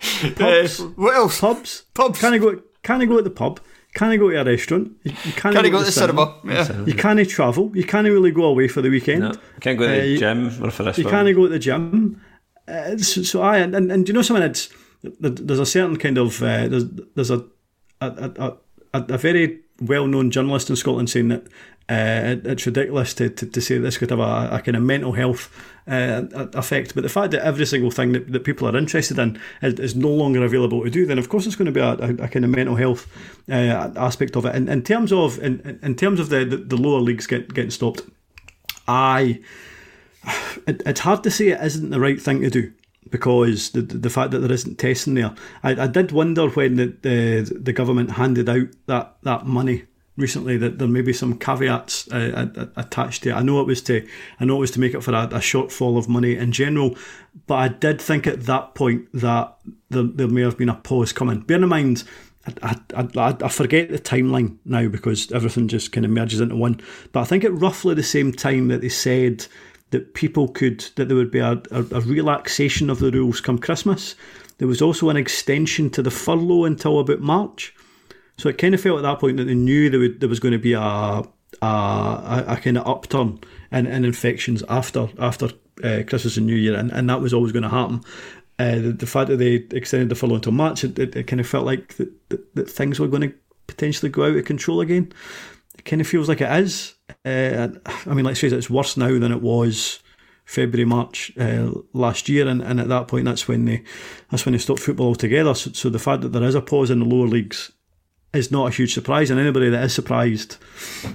Uh, 0.00 0.30
pubs, 0.36 0.80
uh, 0.80 0.84
what 0.94 1.16
else? 1.16 1.40
Pubs. 1.40 1.82
Pubs. 1.92 2.20
Can 2.20 2.34
I 2.34 2.38
go? 2.38 2.62
Can 2.84 3.02
I 3.02 3.04
go 3.04 3.16
to 3.16 3.22
the 3.22 3.30
pub? 3.30 3.58
Can 3.94 4.10
I 4.10 4.16
go 4.16 4.30
to 4.30 4.40
a 4.40 4.44
restaurant? 4.44 4.92
You, 5.02 5.12
can't, 5.32 5.54
go, 5.56 5.62
go 5.62 5.78
to 5.80 5.84
the 5.86 5.90
cinema. 5.90 6.38
cinema. 6.42 6.54
Yeah. 6.54 6.86
You 6.86 6.94
can't 6.94 7.28
travel. 7.28 7.72
You 7.74 7.82
can't 7.82 8.06
really 8.06 8.30
go 8.30 8.44
away 8.44 8.68
for 8.68 8.80
the 8.80 8.90
weekend. 8.90 9.20
No, 9.20 9.32
can't 9.60 9.76
go 9.76 9.88
to 9.88 10.00
the 10.00 10.14
uh, 10.14 10.18
gym 10.18 10.64
or 10.64 10.70
for 10.70 10.84
this. 10.84 10.98
You 10.98 11.04
film. 11.04 11.12
can't 11.12 11.36
go 11.36 11.42
to 11.44 11.48
the 11.48 11.58
gym. 11.58 12.22
Uh, 12.68 12.96
so, 12.98 13.22
so, 13.24 13.42
I 13.42 13.58
and, 13.58 13.74
and, 13.74 13.90
and 13.90 14.06
do 14.06 14.10
you 14.10 14.14
know 14.14 14.22
something? 14.22 14.44
It's 14.44 14.68
there's 15.02 15.58
a 15.58 15.66
certain 15.66 15.96
kind 15.96 16.18
of 16.18 16.42
uh, 16.42 16.68
there's 16.68 16.84
there's 17.14 17.30
a 17.30 17.44
a, 18.00 18.56
a, 18.94 19.04
a, 19.08 19.18
very 19.18 19.60
well 19.80 20.06
known 20.06 20.30
journalist 20.30 20.70
in 20.70 20.76
Scotland 20.76 21.10
saying 21.10 21.28
that 21.28 21.46
uh, 21.88 22.36
it's 22.44 22.66
ridiculous 22.66 23.14
to, 23.14 23.30
to, 23.30 23.46
to, 23.46 23.60
say 23.60 23.78
this 23.78 23.96
could 23.96 24.10
have 24.10 24.18
a, 24.18 24.48
a 24.52 24.60
kind 24.60 24.76
of 24.76 24.82
mental 24.82 25.12
health 25.12 25.50
uh, 25.86 26.24
effect. 26.54 26.94
But 26.94 27.02
the 27.02 27.08
fact 27.08 27.30
that 27.30 27.42
every 27.44 27.64
single 27.64 27.90
thing 27.90 28.12
that, 28.12 28.30
that 28.30 28.44
people 28.44 28.68
are 28.68 28.76
interested 28.76 29.18
in 29.18 29.40
is, 29.62 29.80
is, 29.80 29.96
no 29.96 30.10
longer 30.10 30.44
available 30.44 30.84
to 30.84 30.90
do, 30.90 31.06
then 31.06 31.18
of 31.18 31.28
course 31.28 31.46
it's 31.46 31.56
going 31.56 31.66
to 31.66 31.72
be 31.72 31.80
a, 31.80 31.92
a, 31.94 32.24
a 32.24 32.28
kind 32.28 32.44
of 32.44 32.50
mental 32.50 32.76
health 32.76 33.06
uh, 33.50 33.90
aspect 33.96 34.36
of 34.36 34.44
it. 34.44 34.54
In, 34.54 34.68
in 34.68 34.82
terms 34.82 35.12
of 35.12 35.38
in, 35.38 35.80
in 35.82 35.94
terms 35.94 36.20
of 36.20 36.28
the, 36.28 36.44
the, 36.44 36.58
the 36.58 36.76
lower 36.76 37.00
leagues 37.00 37.26
get, 37.26 37.54
getting 37.54 37.70
stopped, 37.70 38.02
I 38.86 39.40
it, 40.66 40.82
it's 40.84 41.00
hard 41.00 41.22
to 41.24 41.30
say 41.30 41.48
it 41.48 41.60
isn't 41.62 41.88
the 41.90 42.00
right 42.00 42.20
thing 42.20 42.42
to 42.42 42.50
do 42.50 42.72
because 43.10 43.70
the 43.70 43.82
the 43.82 44.10
fact 44.10 44.30
that 44.32 44.40
there 44.40 44.52
isn't 44.52 44.78
testing 44.78 45.14
there. 45.14 45.34
I, 45.62 45.82
I 45.82 45.86
did 45.86 46.12
wonder 46.12 46.48
when 46.48 46.76
the, 46.76 46.86
the 47.02 47.58
the 47.60 47.72
government 47.72 48.12
handed 48.12 48.48
out 48.48 48.68
that, 48.86 49.16
that 49.22 49.46
money 49.46 49.84
recently 50.18 50.56
that 50.56 50.78
there 50.78 50.88
may 50.88 51.00
be 51.00 51.12
some 51.12 51.38
caveats 51.38 52.10
uh, 52.10 52.66
attached 52.76 53.22
to 53.22 53.30
it. 53.30 53.34
I 53.34 53.42
know 53.42 53.60
it 53.60 53.66
was 53.66 53.80
to 53.82 54.06
I 54.40 54.44
know 54.44 54.56
it 54.56 54.60
was 54.60 54.72
to 54.72 54.80
make 54.80 54.94
up 54.94 55.02
for 55.02 55.14
a, 55.14 55.24
a, 55.24 55.38
shortfall 55.38 55.96
of 55.96 56.08
money 56.08 56.36
in 56.36 56.52
general, 56.52 56.96
but 57.46 57.54
I 57.54 57.68
did 57.68 58.02
think 58.02 58.26
at 58.26 58.42
that 58.42 58.74
point 58.74 59.08
that 59.14 59.56
there, 59.88 60.02
there 60.02 60.28
may 60.28 60.42
have 60.42 60.58
been 60.58 60.68
a 60.68 60.74
pause 60.74 61.12
coming. 61.12 61.40
Bear 61.40 61.62
in 61.62 61.68
mind. 61.68 62.04
I, 62.62 62.76
I, 62.94 63.36
I, 63.42 63.48
forget 63.48 63.90
the 63.90 63.98
timeline 63.98 64.56
now 64.64 64.88
because 64.88 65.30
everything 65.32 65.68
just 65.68 65.92
kind 65.92 66.06
of 66.06 66.10
merges 66.10 66.40
into 66.40 66.56
one. 66.56 66.80
But 67.12 67.20
I 67.20 67.24
think 67.24 67.44
at 67.44 67.52
roughly 67.52 67.94
the 67.94 68.02
same 68.02 68.32
time 68.32 68.68
that 68.68 68.80
they 68.80 68.88
said 68.88 69.46
that 69.90 70.14
people 70.14 70.48
could, 70.48 70.80
that 70.96 71.08
there 71.08 71.16
would 71.16 71.30
be 71.30 71.38
a, 71.38 71.62
a, 71.70 71.80
a 71.92 72.00
relaxation 72.00 72.90
of 72.90 72.98
the 72.98 73.10
rules 73.10 73.40
come 73.40 73.58
Christmas, 73.58 74.14
there 74.58 74.68
was 74.68 74.82
also 74.82 75.08
an 75.08 75.16
extension 75.16 75.88
to 75.90 76.02
the 76.02 76.10
furlough 76.10 76.64
until 76.64 76.98
about 77.00 77.20
March. 77.20 77.74
So 78.36 78.48
it 78.48 78.58
kind 78.58 78.74
of 78.74 78.80
felt 78.80 78.98
at 78.98 79.02
that 79.02 79.18
point 79.18 79.36
that 79.38 79.44
they 79.44 79.54
knew 79.54 79.90
there, 79.90 80.00
would, 80.00 80.20
there 80.20 80.28
was 80.28 80.40
going 80.40 80.52
to 80.52 80.58
be 80.58 80.74
a 80.74 81.22
a, 81.62 82.44
a, 82.46 82.56
kind 82.62 82.78
of 82.78 82.86
upturn 82.86 83.40
in, 83.72 83.86
in 83.86 84.04
infections 84.04 84.62
after 84.68 85.08
after 85.18 85.48
uh, 85.82 86.02
Christmas 86.06 86.36
and 86.36 86.46
New 86.46 86.54
Year, 86.54 86.74
and, 86.74 86.90
and 86.92 87.08
that 87.08 87.20
was 87.20 87.32
always 87.32 87.52
going 87.52 87.62
to 87.62 87.68
happen. 87.68 88.02
Uh, 88.58 88.74
the, 88.76 88.92
the, 88.92 89.06
fact 89.06 89.28
that 89.28 89.36
they 89.36 89.66
extended 89.76 90.08
the 90.08 90.16
furlough 90.16 90.34
until 90.36 90.52
March, 90.52 90.82
it, 90.82 90.98
it, 90.98 91.14
it 91.14 91.26
kind 91.28 91.40
of 91.40 91.46
felt 91.46 91.64
like 91.64 91.94
that, 91.96 92.10
that, 92.28 92.54
that, 92.56 92.70
things 92.70 92.98
were 92.98 93.06
going 93.06 93.22
to 93.22 93.34
potentially 93.68 94.10
go 94.10 94.24
out 94.24 94.36
of 94.36 94.44
control 94.44 94.80
again. 94.80 95.12
It 95.78 95.84
kind 95.84 96.00
of 96.00 96.08
feels 96.08 96.28
like 96.28 96.40
it 96.40 96.50
is. 96.60 96.94
Uh, 97.24 97.68
I 98.06 98.14
mean, 98.14 98.24
let's 98.24 98.42
it, 98.42 98.52
it's 98.52 98.70
worse 98.70 98.96
now 98.96 99.18
than 99.18 99.32
it 99.32 99.42
was 99.42 100.00
February, 100.44 100.86
March 100.86 101.30
uh, 101.38 101.70
last 101.92 102.28
year, 102.28 102.48
and, 102.48 102.62
and 102.62 102.80
at 102.80 102.88
that 102.88 103.06
point, 103.06 103.26
that's 103.26 103.46
when 103.46 103.66
they 103.66 103.82
that's 104.30 104.46
when 104.46 104.54
they 104.54 104.58
stopped 104.58 104.80
football 104.80 105.08
altogether. 105.08 105.54
So, 105.54 105.72
so 105.72 105.90
the 105.90 105.98
fact 105.98 106.22
that 106.22 106.30
there 106.30 106.42
is 106.42 106.54
a 106.54 106.62
pause 106.62 106.90
in 106.90 107.00
the 107.00 107.04
lower 107.04 107.26
leagues 107.26 107.70
is 108.32 108.50
not 108.50 108.68
a 108.68 108.74
huge 108.74 108.94
surprise, 108.94 109.30
and 109.30 109.38
anybody 109.38 109.68
that 109.68 109.84
is 109.84 109.94
surprised, 109.94 110.56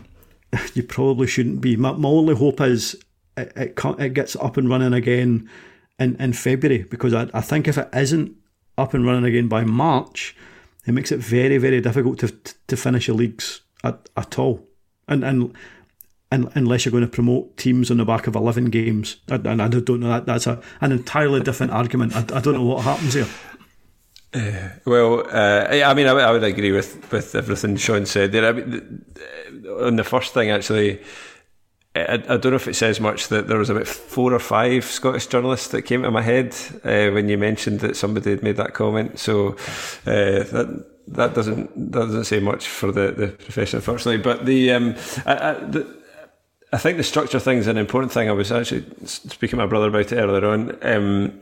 you 0.74 0.84
probably 0.84 1.28
shouldn't 1.28 1.62
be. 1.62 1.76
My, 1.76 1.94
my 1.94 2.10
only 2.10 2.36
hope 2.36 2.62
is 2.62 2.96
it, 3.36 3.52
it, 3.56 3.80
it 4.00 4.14
gets 4.14 4.36
up 4.36 4.58
and 4.58 4.70
running 4.70 4.94
again 4.94 5.50
in, 5.98 6.16
in 6.18 6.34
February, 6.34 6.84
because 6.84 7.14
I, 7.14 7.28
I 7.34 7.42
think 7.42 7.68
if 7.68 7.78
it 7.78 7.90
isn't 7.94 8.36
up 8.78 8.94
and 8.94 9.06
running 9.06 9.26
again 9.26 9.48
by 9.48 9.64
March, 9.64 10.36
it 10.86 10.92
makes 10.92 11.12
it 11.12 11.20
very, 11.20 11.58
very 11.58 11.82
difficult 11.82 12.20
to 12.20 12.30
to 12.68 12.78
finish 12.78 13.08
the 13.08 13.14
leagues 13.14 13.62
at, 13.84 14.10
at 14.16 14.38
all. 14.38 14.68
And 15.08 15.24
and 15.24 15.56
unless 16.34 16.86
you're 16.86 16.92
going 16.92 17.04
to 17.04 17.10
promote 17.10 17.58
teams 17.58 17.92
on 17.92 17.98
the 17.98 18.06
back 18.06 18.28
of 18.28 18.36
11 18.36 18.66
games. 18.66 19.18
And 19.28 19.62
I 19.62 19.68
don't 19.68 20.00
know, 20.00 20.10
that 20.10 20.26
that's 20.26 20.48
a, 20.48 20.62
an 20.82 20.92
entirely 20.92 21.42
different 21.42 21.72
argument. 21.72 22.16
I, 22.16 22.38
I 22.38 22.42
don't 22.42 22.56
know 22.56 22.64
what 22.64 22.84
happens 22.84 23.14
here. 23.14 23.28
Uh, 24.34 24.70
well, 24.86 25.28
uh, 25.32 25.68
I 25.70 25.94
mean, 25.94 26.08
I, 26.08 26.12
I, 26.12 26.32
would 26.32 26.44
agree 26.44 26.72
with, 26.72 27.12
with 27.12 27.36
everything 27.36 27.76
Shaughan 27.76 28.08
said 28.08 28.32
there. 28.32 28.48
I 28.48 28.52
mean, 28.54 29.06
on 29.80 29.96
the 29.96 30.04
first 30.04 30.34
thing, 30.34 30.50
actually, 30.50 31.02
I, 31.96 32.14
I, 32.14 32.38
don't 32.38 32.46
know 32.46 32.56
if 32.56 32.68
it 32.68 32.76
says 32.76 33.00
much 33.00 33.28
that 33.28 33.48
there 33.48 33.60
was 33.60 33.70
about 33.70 33.86
four 33.86 34.34
or 34.34 34.40
five 34.40 34.86
Scottish 34.86 35.28
journalists 35.28 35.68
that 35.68 35.84
came 35.84 36.02
to 36.02 36.10
my 36.10 36.24
head 36.24 36.56
uh, 36.84 37.12
when 37.12 37.30
you 37.30 37.38
mentioned 37.38 37.82
that 37.82 37.96
somebody 37.96 38.32
had 38.32 38.42
made 38.42 38.58
that 38.58 38.74
comment. 38.74 39.20
So 39.20 39.50
uh, 40.08 40.44
that 40.44 40.86
that 41.10 41.34
doesn't 41.36 41.92
that 41.92 42.00
doesn't 42.00 42.24
say 42.24 42.40
much 42.40 42.68
for 42.68 42.92
the, 42.92 43.12
the 43.12 43.28
profession, 43.28 43.78
unfortunately. 43.78 44.18
But 44.18 44.46
the, 44.48 44.72
um, 44.72 44.94
the, 44.94 46.03
I 46.74 46.78
think 46.78 46.98
the 46.98 47.04
structure 47.04 47.40
thing 47.40 47.60
is 47.60 47.68
an 47.68 47.78
important 47.78 48.12
thing. 48.12 48.30
I 48.30 48.34
was 48.34 48.52
actually 48.52 48.84
speaking 49.06 49.52
to 49.52 49.56
my 49.58 49.66
brother 49.66 49.88
about 49.88 50.12
it 50.12 50.18
earlier 50.18 50.46
on. 50.46 50.78
Um, 50.82 51.40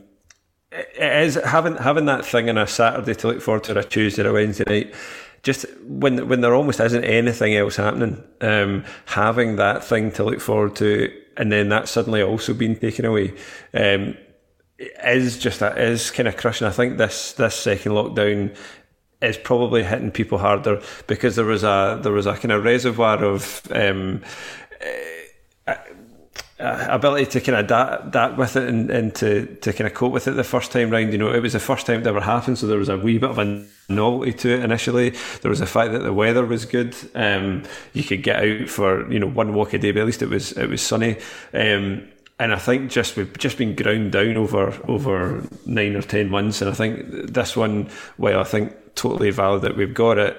it 0.70 1.24
is 1.24 1.34
having 1.34 1.76
having 1.76 2.06
that 2.06 2.24
thing 2.24 2.48
on 2.48 2.58
a 2.58 2.66
Saturday 2.66 3.14
to 3.14 3.28
look 3.28 3.42
forward 3.42 3.64
to, 3.64 3.76
or 3.76 3.80
a 3.80 3.84
Tuesday 3.84 4.22
or 4.22 4.28
a 4.28 4.32
Wednesday 4.32 4.64
night 4.66 4.94
just 5.42 5.66
when 5.82 6.28
when 6.28 6.40
there 6.40 6.54
almost 6.54 6.80
isn't 6.80 7.04
anything 7.04 7.54
else 7.54 7.76
happening, 7.76 8.22
um, 8.40 8.84
having 9.06 9.56
that 9.56 9.84
thing 9.84 10.12
to 10.12 10.24
look 10.24 10.40
forward 10.40 10.76
to, 10.76 11.12
and 11.36 11.50
then 11.50 11.68
that 11.68 11.88
suddenly 11.88 12.22
also 12.22 12.54
being 12.54 12.76
taken 12.76 13.04
away, 13.04 13.34
um, 13.74 14.16
is 14.78 15.38
just 15.38 15.60
that 15.60 15.78
is 15.78 16.10
kind 16.10 16.28
of 16.28 16.36
crushing. 16.36 16.66
I 16.66 16.70
think 16.70 16.96
this 16.96 17.32
this 17.32 17.56
second 17.56 17.92
lockdown 17.92 18.56
is 19.20 19.36
probably 19.36 19.82
hitting 19.82 20.10
people 20.10 20.38
harder 20.38 20.80
because 21.06 21.36
there 21.36 21.44
was 21.44 21.64
a 21.64 21.98
there 22.02 22.12
was 22.12 22.26
a 22.26 22.34
kind 22.34 22.52
of 22.52 22.64
reservoir 22.64 23.24
of. 23.24 23.62
Um, 23.72 24.22
uh, 26.62 26.86
ability 26.90 27.26
to 27.26 27.40
kind 27.40 27.58
of 27.58 27.64
adapt, 27.64 28.06
adapt 28.08 28.38
with 28.38 28.56
it 28.56 28.68
and, 28.68 28.90
and 28.90 29.14
to, 29.16 29.46
to 29.56 29.72
kind 29.72 29.86
of 29.86 29.94
cope 29.94 30.12
with 30.12 30.28
it 30.28 30.32
the 30.32 30.44
first 30.44 30.70
time 30.70 30.90
round. 30.90 31.12
You 31.12 31.18
know, 31.18 31.32
it 31.32 31.40
was 31.40 31.54
the 31.54 31.60
first 31.60 31.86
time 31.86 32.00
it 32.00 32.06
ever 32.06 32.20
happened, 32.20 32.58
so 32.58 32.66
there 32.66 32.78
was 32.78 32.88
a 32.88 32.96
wee 32.96 33.18
bit 33.18 33.30
of 33.30 33.38
a 33.38 33.66
novelty 33.88 34.32
to 34.32 34.54
it 34.54 34.64
initially. 34.64 35.10
There 35.40 35.50
was 35.50 35.58
the 35.58 35.66
fact 35.66 35.92
that 35.92 36.00
the 36.00 36.12
weather 36.12 36.46
was 36.46 36.64
good. 36.64 36.94
Um, 37.14 37.64
you 37.92 38.04
could 38.04 38.22
get 38.22 38.42
out 38.42 38.68
for 38.68 39.10
you 39.12 39.18
know 39.18 39.28
one 39.28 39.54
walk 39.54 39.72
a 39.72 39.78
day, 39.78 39.90
but 39.90 40.00
at 40.00 40.06
least 40.06 40.22
it 40.22 40.28
was 40.28 40.52
it 40.52 40.68
was 40.68 40.82
sunny. 40.82 41.16
Um, 41.52 42.08
and 42.38 42.52
I 42.52 42.58
think 42.58 42.90
just 42.90 43.16
we've 43.16 43.36
just 43.38 43.58
been 43.58 43.76
ground 43.76 44.12
down 44.12 44.36
over 44.36 44.78
over 44.88 45.46
nine 45.66 45.96
or 45.96 46.02
ten 46.02 46.30
months, 46.30 46.62
and 46.62 46.70
I 46.70 46.74
think 46.74 47.32
this 47.32 47.56
one, 47.56 47.88
while 48.16 48.40
I 48.40 48.44
think 48.44 48.94
totally 48.94 49.30
valid 49.30 49.62
that 49.62 49.76
we've 49.76 49.94
got 49.94 50.18
it, 50.18 50.36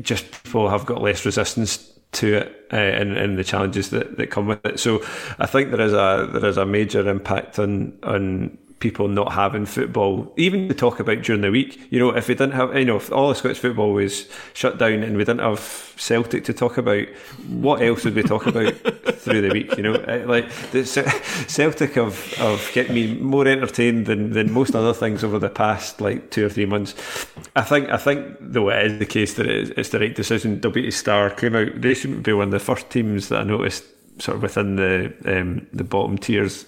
just 0.00 0.44
people 0.44 0.68
have 0.68 0.86
got 0.86 1.02
less 1.02 1.24
resistance 1.24 1.95
to 2.12 2.36
it 2.36 2.66
uh, 2.72 2.76
and, 2.76 3.16
and 3.16 3.38
the 3.38 3.44
challenges 3.44 3.90
that, 3.90 4.16
that 4.16 4.28
come 4.28 4.46
with 4.46 4.64
it. 4.64 4.80
So 4.80 5.02
I 5.38 5.46
think 5.46 5.70
there 5.70 5.80
is 5.80 5.92
a 5.92 6.28
there 6.32 6.46
is 6.46 6.56
a 6.56 6.66
major 6.66 7.08
impact 7.08 7.58
on 7.58 7.98
on 8.02 8.58
people 8.78 9.08
not 9.08 9.32
having 9.32 9.64
football, 9.64 10.32
even 10.36 10.68
to 10.68 10.74
talk 10.74 11.00
about 11.00 11.22
during 11.22 11.40
the 11.40 11.50
week. 11.50 11.80
You 11.90 11.98
know, 11.98 12.10
if 12.10 12.28
we 12.28 12.34
didn't 12.34 12.52
have, 12.52 12.76
you 12.76 12.84
know, 12.84 12.96
if 12.96 13.10
all 13.10 13.30
the 13.30 13.34
Scottish 13.34 13.58
football 13.58 13.92
was 13.92 14.28
shut 14.52 14.78
down 14.78 15.02
and 15.02 15.16
we 15.16 15.24
didn't 15.24 15.40
have 15.40 15.94
Celtic 15.96 16.44
to 16.44 16.52
talk 16.52 16.76
about, 16.76 17.08
what 17.48 17.80
else 17.80 18.04
would 18.04 18.14
we 18.14 18.22
talk 18.22 18.46
about 18.46 18.74
through 19.14 19.40
the 19.40 19.50
week? 19.50 19.76
You 19.78 19.82
know, 19.82 19.94
uh, 19.94 20.24
like 20.26 20.52
the 20.72 20.84
Celtic 20.84 21.94
have, 21.94 22.34
have 22.34 22.60
kept 22.72 22.90
me 22.90 23.14
more 23.14 23.48
entertained 23.48 24.06
than, 24.06 24.32
than 24.32 24.52
most 24.52 24.74
other 24.74 24.92
things 24.92 25.24
over 25.24 25.38
the 25.38 25.48
past 25.48 26.02
like 26.02 26.30
two 26.30 26.44
or 26.44 26.50
three 26.50 26.66
months. 26.66 26.94
I 27.56 27.62
think, 27.62 27.88
I 27.88 27.96
think 27.96 28.36
though 28.40 28.68
it 28.68 28.92
is 28.92 28.98
the 28.98 29.06
case 29.06 29.34
that 29.34 29.46
it's 29.46 29.88
the 29.88 30.00
right 30.00 30.14
decision. 30.14 30.60
WT 30.60 30.92
Star 30.92 31.30
came 31.30 31.56
out. 31.56 31.80
They 31.80 31.94
shouldn't 31.94 32.24
be 32.24 32.34
one 32.34 32.48
of 32.48 32.50
the 32.50 32.60
first 32.60 32.90
teams 32.90 33.30
that 33.30 33.40
I 33.40 33.44
noticed 33.44 33.84
sort 34.18 34.36
of 34.36 34.42
within 34.42 34.76
the 34.76 35.14
um, 35.24 35.66
the 35.72 35.84
bottom 35.84 36.18
tiers 36.18 36.66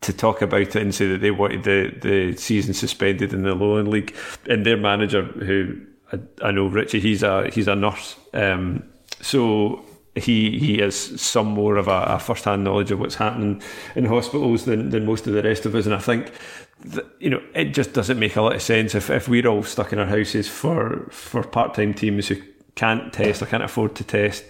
to 0.00 0.12
talk 0.12 0.42
about 0.42 0.60
it 0.60 0.76
and 0.76 0.94
say 0.94 1.08
that 1.08 1.20
they 1.20 1.30
wanted 1.30 1.64
the, 1.64 1.94
the 2.00 2.36
season 2.36 2.74
suspended 2.74 3.32
in 3.32 3.42
the 3.42 3.54
Lowland 3.54 3.88
League. 3.88 4.14
And 4.48 4.64
their 4.64 4.76
manager, 4.76 5.22
who 5.22 5.80
I, 6.12 6.48
I 6.48 6.50
know 6.50 6.66
Richie, 6.66 7.00
he's 7.00 7.22
a 7.22 7.50
he's 7.50 7.68
a 7.68 7.74
nurse, 7.74 8.16
um, 8.32 8.84
so 9.20 9.84
he 10.14 10.58
he 10.58 10.78
has 10.78 11.20
some 11.20 11.48
more 11.48 11.76
of 11.76 11.88
a, 11.88 12.02
a 12.02 12.18
first 12.18 12.44
hand 12.44 12.64
knowledge 12.64 12.90
of 12.90 13.00
what's 13.00 13.16
happening 13.16 13.62
in 13.94 14.04
hospitals 14.04 14.64
than, 14.64 14.90
than 14.90 15.04
most 15.04 15.26
of 15.26 15.32
the 15.32 15.42
rest 15.42 15.66
of 15.66 15.74
us. 15.74 15.86
And 15.86 15.94
I 15.94 15.98
think 15.98 16.32
that, 16.84 17.06
you 17.18 17.30
know 17.30 17.42
it 17.54 17.66
just 17.66 17.92
doesn't 17.92 18.18
make 18.18 18.36
a 18.36 18.42
lot 18.42 18.54
of 18.54 18.62
sense 18.62 18.94
if, 18.94 19.10
if 19.10 19.28
we're 19.28 19.46
all 19.46 19.62
stuck 19.62 19.92
in 19.92 19.98
our 19.98 20.06
houses 20.06 20.48
for 20.48 21.08
for 21.10 21.42
part 21.42 21.74
time 21.74 21.92
teams 21.92 22.28
who 22.28 22.36
can't 22.74 23.12
test 23.12 23.42
or 23.42 23.46
can't 23.46 23.62
afford 23.62 23.94
to 23.96 24.04
test 24.04 24.44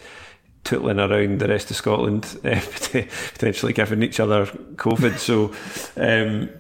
tootling 0.69 0.99
around 0.99 1.39
the 1.39 1.49
rest 1.49 1.71
of 1.71 1.77
Scotland, 1.77 2.39
uh, 2.45 2.61
potentially 3.33 3.73
giving 3.73 4.03
each 4.03 4.21
other 4.21 4.47
COVID. 4.47 5.19
So 5.19 5.47
um, 5.97 6.51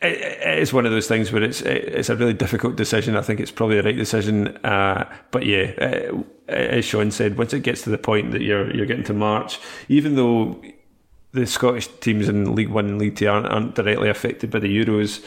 it, 0.00 0.20
it 0.20 0.58
is 0.60 0.72
one 0.72 0.86
of 0.86 0.92
those 0.92 1.08
things 1.08 1.32
where 1.32 1.42
it's 1.42 1.60
it's 1.62 2.08
a 2.08 2.16
really 2.16 2.34
difficult 2.34 2.76
decision. 2.76 3.16
I 3.16 3.22
think 3.22 3.40
it's 3.40 3.50
probably 3.50 3.76
the 3.76 3.82
right 3.82 3.96
decision. 3.96 4.56
Uh, 4.58 5.12
but 5.30 5.44
yeah, 5.44 5.72
uh, 5.80 6.22
as 6.48 6.84
Shaughan 6.84 7.12
said, 7.12 7.36
once 7.36 7.52
it 7.52 7.60
gets 7.60 7.82
to 7.82 7.90
the 7.90 7.98
point 7.98 8.30
that 8.32 8.42
you're 8.42 8.74
you're 8.74 8.86
getting 8.86 9.04
to 9.04 9.14
March, 9.14 9.58
even 9.88 10.14
though 10.14 10.62
the 11.32 11.46
Scottish 11.46 11.88
teams 12.00 12.28
in 12.28 12.54
League 12.54 12.68
One 12.68 12.86
and 12.86 12.98
League 12.98 13.16
Two 13.16 13.28
aren't, 13.28 13.46
aren't 13.46 13.74
directly 13.74 14.08
affected 14.08 14.50
by 14.50 14.60
the 14.60 14.84
Euros, 14.84 15.24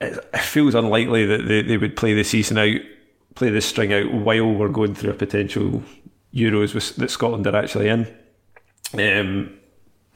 it, 0.00 0.16
it 0.32 0.40
feels 0.40 0.74
unlikely 0.74 1.26
that 1.26 1.48
they, 1.48 1.62
they 1.62 1.76
would 1.76 1.96
play 1.96 2.14
the 2.14 2.24
season 2.24 2.56
out, 2.56 2.80
play 3.34 3.50
the 3.50 3.60
string 3.60 3.92
out 3.92 4.12
while 4.12 4.52
we're 4.52 4.68
going 4.68 4.94
through 4.94 5.10
a 5.10 5.14
potential 5.14 5.82
Euros 6.34 6.74
with, 6.74 6.96
that 6.96 7.10
Scotland 7.10 7.46
are 7.46 7.56
actually 7.56 7.88
in. 7.88 8.06
Um, 8.94 9.58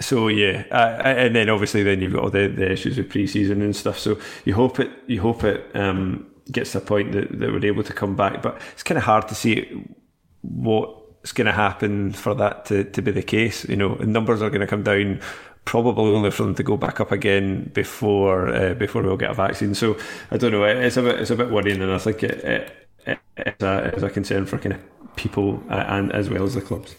so 0.00 0.28
yeah, 0.28 0.64
uh, 0.70 1.02
and 1.04 1.36
then 1.36 1.48
obviously 1.48 1.82
then 1.82 2.00
you've 2.00 2.12
got 2.12 2.24
all 2.24 2.30
the, 2.30 2.48
the 2.48 2.72
issues 2.72 2.96
with 2.96 3.10
pre-season 3.10 3.62
and 3.62 3.74
stuff. 3.74 3.98
So 3.98 4.18
you 4.44 4.54
hope 4.54 4.80
it 4.80 4.90
you 5.06 5.20
hope 5.20 5.44
it 5.44 5.70
um, 5.74 6.26
gets 6.50 6.72
to 6.72 6.78
a 6.78 6.80
point 6.80 7.12
that, 7.12 7.38
that 7.38 7.52
we're 7.52 7.64
able 7.64 7.84
to 7.84 7.92
come 7.92 8.16
back, 8.16 8.42
but 8.42 8.60
it's 8.72 8.82
kind 8.82 8.98
of 8.98 9.04
hard 9.04 9.28
to 9.28 9.34
see 9.34 9.84
what's 10.42 11.32
going 11.32 11.46
to 11.46 11.52
happen 11.52 12.12
for 12.12 12.34
that 12.34 12.64
to, 12.66 12.84
to 12.84 13.02
be 13.02 13.12
the 13.12 13.22
case. 13.22 13.64
You 13.68 13.76
know, 13.76 13.94
numbers 13.94 14.42
are 14.42 14.50
going 14.50 14.60
to 14.60 14.66
come 14.66 14.82
down 14.82 15.20
probably 15.64 16.12
only 16.14 16.30
for 16.30 16.42
them 16.42 16.54
to 16.54 16.62
go 16.62 16.76
back 16.76 17.00
up 17.00 17.10
again 17.12 17.70
before 17.72 18.48
uh, 18.54 18.74
before 18.74 19.02
we'll 19.02 19.16
get 19.16 19.30
a 19.30 19.34
vaccine. 19.34 19.74
So 19.74 19.96
I 20.30 20.36
don't 20.36 20.52
know. 20.52 20.64
It's 20.64 20.96
a 20.96 21.02
bit 21.02 21.20
it's 21.20 21.30
a 21.30 21.36
bit 21.36 21.50
worrying, 21.50 21.80
and 21.80 21.92
I 21.92 21.98
think 21.98 22.22
it, 22.22 22.44
it 22.44 22.72
it's, 23.36 23.62
a, 23.62 23.92
it's 23.94 24.02
a 24.02 24.10
concern 24.10 24.46
for 24.46 24.58
kind 24.58 24.74
of 24.74 24.80
people 25.16 25.62
uh, 25.68 25.84
and 25.88 26.12
as 26.12 26.30
well 26.30 26.44
as 26.44 26.54
the 26.54 26.60
clubs. 26.60 26.96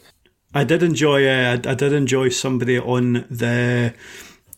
I 0.54 0.64
did 0.64 0.84
enjoy. 0.84 1.28
Uh, 1.28 1.60
I 1.66 1.74
did 1.74 1.92
enjoy 1.92 2.30
somebody 2.30 2.80
on 2.80 3.26
the 3.30 3.94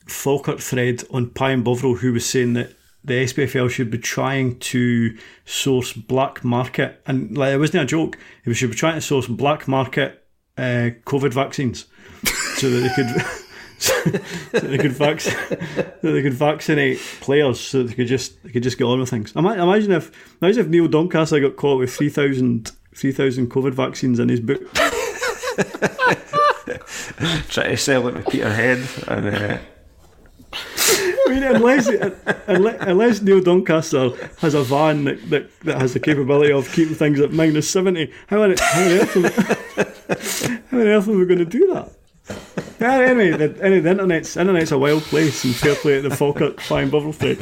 Falkirk 0.05 0.59
thread 0.59 1.03
on 1.11 1.31
Pie 1.31 1.51
and 1.51 1.63
Bovril 1.63 1.95
who 1.95 2.13
was 2.13 2.25
saying 2.25 2.53
that 2.53 2.73
the 3.03 3.23
SPFL 3.23 3.69
should 3.69 3.89
be 3.89 3.97
trying 3.97 4.59
to 4.59 5.17
source 5.45 5.93
black 5.93 6.43
market, 6.43 7.01
and 7.07 7.37
like 7.37 7.53
it 7.53 7.57
wasn't 7.57 7.83
a 7.83 7.85
joke. 7.85 8.17
They 8.45 8.53
should 8.53 8.71
be 8.71 8.75
trying 8.75 8.95
to 8.95 9.01
source 9.01 9.27
black 9.27 9.67
market 9.67 10.23
uh, 10.57 10.91
COVID 11.05 11.33
vaccines 11.33 11.85
so 12.55 12.69
that 12.69 12.79
they 12.79 12.89
could. 12.95 13.25
so 13.79 13.93
they 14.59 14.77
could 14.77 14.91
vac- 14.91 15.21
so 15.21 15.31
they 16.01 16.21
could 16.21 16.33
vaccinate 16.33 16.99
players, 17.21 17.59
so 17.59 17.83
they 17.83 17.93
could 17.93 18.07
just 18.07 18.43
they 18.43 18.51
could 18.51 18.63
just 18.63 18.77
get 18.77 18.85
on 18.85 18.99
with 18.99 19.09
things. 19.09 19.31
Imagine 19.35 19.91
if 19.91 20.11
imagine 20.41 20.65
if 20.65 20.67
Neil 20.67 20.87
Doncaster 20.87 21.39
got 21.39 21.55
caught 21.55 21.79
with 21.79 21.93
three 21.93 22.09
thousand 22.09 22.71
3,000 22.97 23.49
COVID 23.51 23.73
vaccines 23.73 24.19
in 24.19 24.29
his 24.29 24.39
book. 24.39 24.73
Try 27.49 27.69
to 27.69 27.77
sell 27.77 28.07
it 28.07 28.15
with 28.15 28.27
Peterhead 28.27 28.87
and. 29.07 29.35
Uh... 29.35 29.59
I 30.53 31.29
mean, 31.29 31.43
unless, 31.43 31.89
unless 32.47 33.21
Neil 33.21 33.41
Doncaster 33.41 34.09
has 34.39 34.53
a 34.55 34.63
van 34.63 35.03
that, 35.03 35.29
that, 35.29 35.59
that 35.61 35.79
has 35.79 35.93
the 35.93 35.99
capability 35.99 36.51
of 36.51 36.71
keeping 36.71 36.95
things 36.95 37.19
at 37.19 37.31
minus 37.33 37.69
70, 37.69 38.11
how 38.27 38.41
on, 38.41 38.55
how 38.57 38.81
on, 38.81 38.87
earth, 38.87 39.17
am, 39.17 39.23
how 40.71 40.79
on 40.79 40.87
earth 40.87 41.07
are 41.07 41.17
we 41.17 41.25
going 41.25 41.39
to 41.39 41.45
do 41.45 41.73
that? 41.73 41.91
Yeah, 42.79 42.93
anyway, 42.93 43.31
the, 43.31 43.63
anyway, 43.63 43.81
the 43.81 43.91
internet's, 43.91 44.37
internet's 44.37 44.71
a 44.71 44.77
wild 44.77 45.03
place 45.03 45.43
and 45.43 45.53
fair 45.53 45.75
play 45.75 45.97
at 45.97 46.03
the 46.03 46.15
Falkirk 46.15 46.57
Pie 46.57 46.83
and 46.83 46.91
Bovril 46.91 47.13
Fed. 47.13 47.39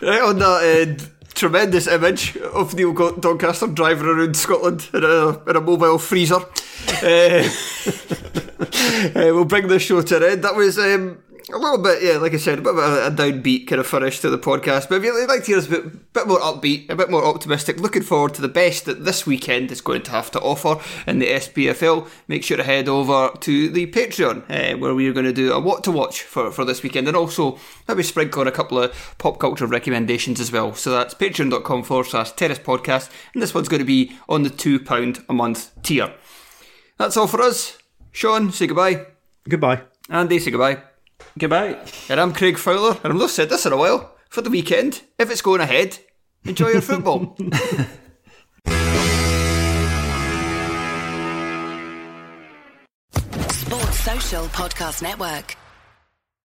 Right 0.00 0.20
on 0.20 0.38
that 0.38 0.64
end 0.64 1.10
tremendous 1.34 1.86
image 1.86 2.36
of 2.36 2.74
Neil 2.74 2.92
Doncaster 2.92 3.66
driving 3.66 4.06
around 4.06 4.36
Scotland 4.36 4.88
in 4.94 5.04
a, 5.04 5.50
in 5.50 5.56
a 5.56 5.60
mobile 5.60 5.98
freezer. 5.98 6.40
uh, 7.02 7.48
uh, 8.66 9.12
we'll 9.14 9.44
bring 9.44 9.68
this 9.68 9.82
show 9.82 10.00
to 10.02 10.16
an 10.16 10.22
end. 10.22 10.44
That 10.44 10.54
was 10.54 10.78
um, 10.78 11.18
a 11.52 11.58
little 11.58 11.78
bit, 11.78 12.02
yeah, 12.02 12.16
like 12.16 12.32
I 12.32 12.38
said, 12.38 12.58
a 12.58 12.62
bit 12.62 12.74
of 12.74 12.78
a, 12.78 13.06
a 13.06 13.10
downbeat 13.10 13.66
kind 13.66 13.80
of 13.80 13.86
finish 13.86 14.20
to 14.20 14.30
the 14.30 14.38
podcast. 14.38 14.88
But 14.88 14.96
if 14.96 15.04
you'd 15.04 15.28
like 15.28 15.40
to 15.40 15.46
hear 15.46 15.58
us 15.58 15.66
a 15.66 15.70
bit, 15.70 16.12
bit 16.12 16.26
more 16.26 16.40
upbeat, 16.40 16.88
a 16.88 16.96
bit 16.96 17.10
more 17.10 17.24
optimistic, 17.24 17.78
looking 17.78 18.02
forward 18.02 18.34
to 18.34 18.42
the 18.42 18.48
best 18.48 18.86
that 18.86 19.04
this 19.04 19.26
weekend 19.26 19.70
is 19.70 19.80
going 19.80 20.02
to 20.02 20.10
have 20.10 20.30
to 20.30 20.40
offer 20.40 20.80
in 21.06 21.18
the 21.18 21.26
SPFL, 21.26 22.08
make 22.28 22.44
sure 22.44 22.56
to 22.56 22.62
head 22.62 22.88
over 22.88 23.30
to 23.40 23.68
the 23.68 23.86
Patreon, 23.88 24.44
uh, 24.48 24.78
where 24.78 24.94
we 24.94 25.06
are 25.08 25.12
going 25.12 25.26
to 25.26 25.32
do 25.32 25.52
a 25.52 25.60
what 25.60 25.84
to 25.84 25.90
watch 25.90 26.22
for, 26.22 26.50
for 26.50 26.64
this 26.64 26.82
weekend, 26.82 27.08
and 27.08 27.16
also 27.16 27.58
maybe 27.88 28.02
sprinkle 28.02 28.42
in 28.42 28.48
a 28.48 28.52
couple 28.52 28.78
of 28.78 29.14
pop 29.18 29.38
culture 29.38 29.66
recommendations 29.66 30.40
as 30.40 30.50
well. 30.50 30.74
So 30.74 30.92
that's 30.92 31.14
patreon.com 31.14 31.82
forward 31.82 32.06
slash 32.06 32.32
terrace 32.32 32.58
podcast, 32.58 33.10
and 33.34 33.42
this 33.42 33.52
one's 33.52 33.68
going 33.68 33.80
to 33.80 33.84
be 33.84 34.16
on 34.28 34.44
the 34.44 34.50
£2 34.50 35.24
a 35.28 35.32
month 35.32 35.70
tier. 35.82 36.14
That's 36.96 37.16
all 37.16 37.26
for 37.26 37.42
us. 37.42 37.76
Shaughan, 38.12 38.52
say 38.52 38.66
goodbye. 38.66 39.06
Goodbye. 39.48 39.82
Andy, 40.08 40.38
say 40.38 40.50
goodbye. 40.50 40.93
Goodbye. 41.38 41.78
And 42.08 42.20
I'm 42.20 42.32
Craig 42.32 42.58
Fowler, 42.58 42.98
and 43.02 43.12
I've 43.12 43.18
not 43.18 43.30
said 43.30 43.48
this 43.50 43.66
in 43.66 43.72
a 43.72 43.76
while. 43.76 44.14
For 44.28 44.40
the 44.40 44.50
weekend, 44.50 45.02
if 45.18 45.30
it's 45.30 45.42
going 45.42 45.60
ahead, 45.60 45.98
enjoy 46.44 46.68
your 46.68 46.80
football. 46.80 47.36
Sports 53.50 54.00
Social 54.00 54.44
Podcast 54.46 55.02
Network. 55.02 55.56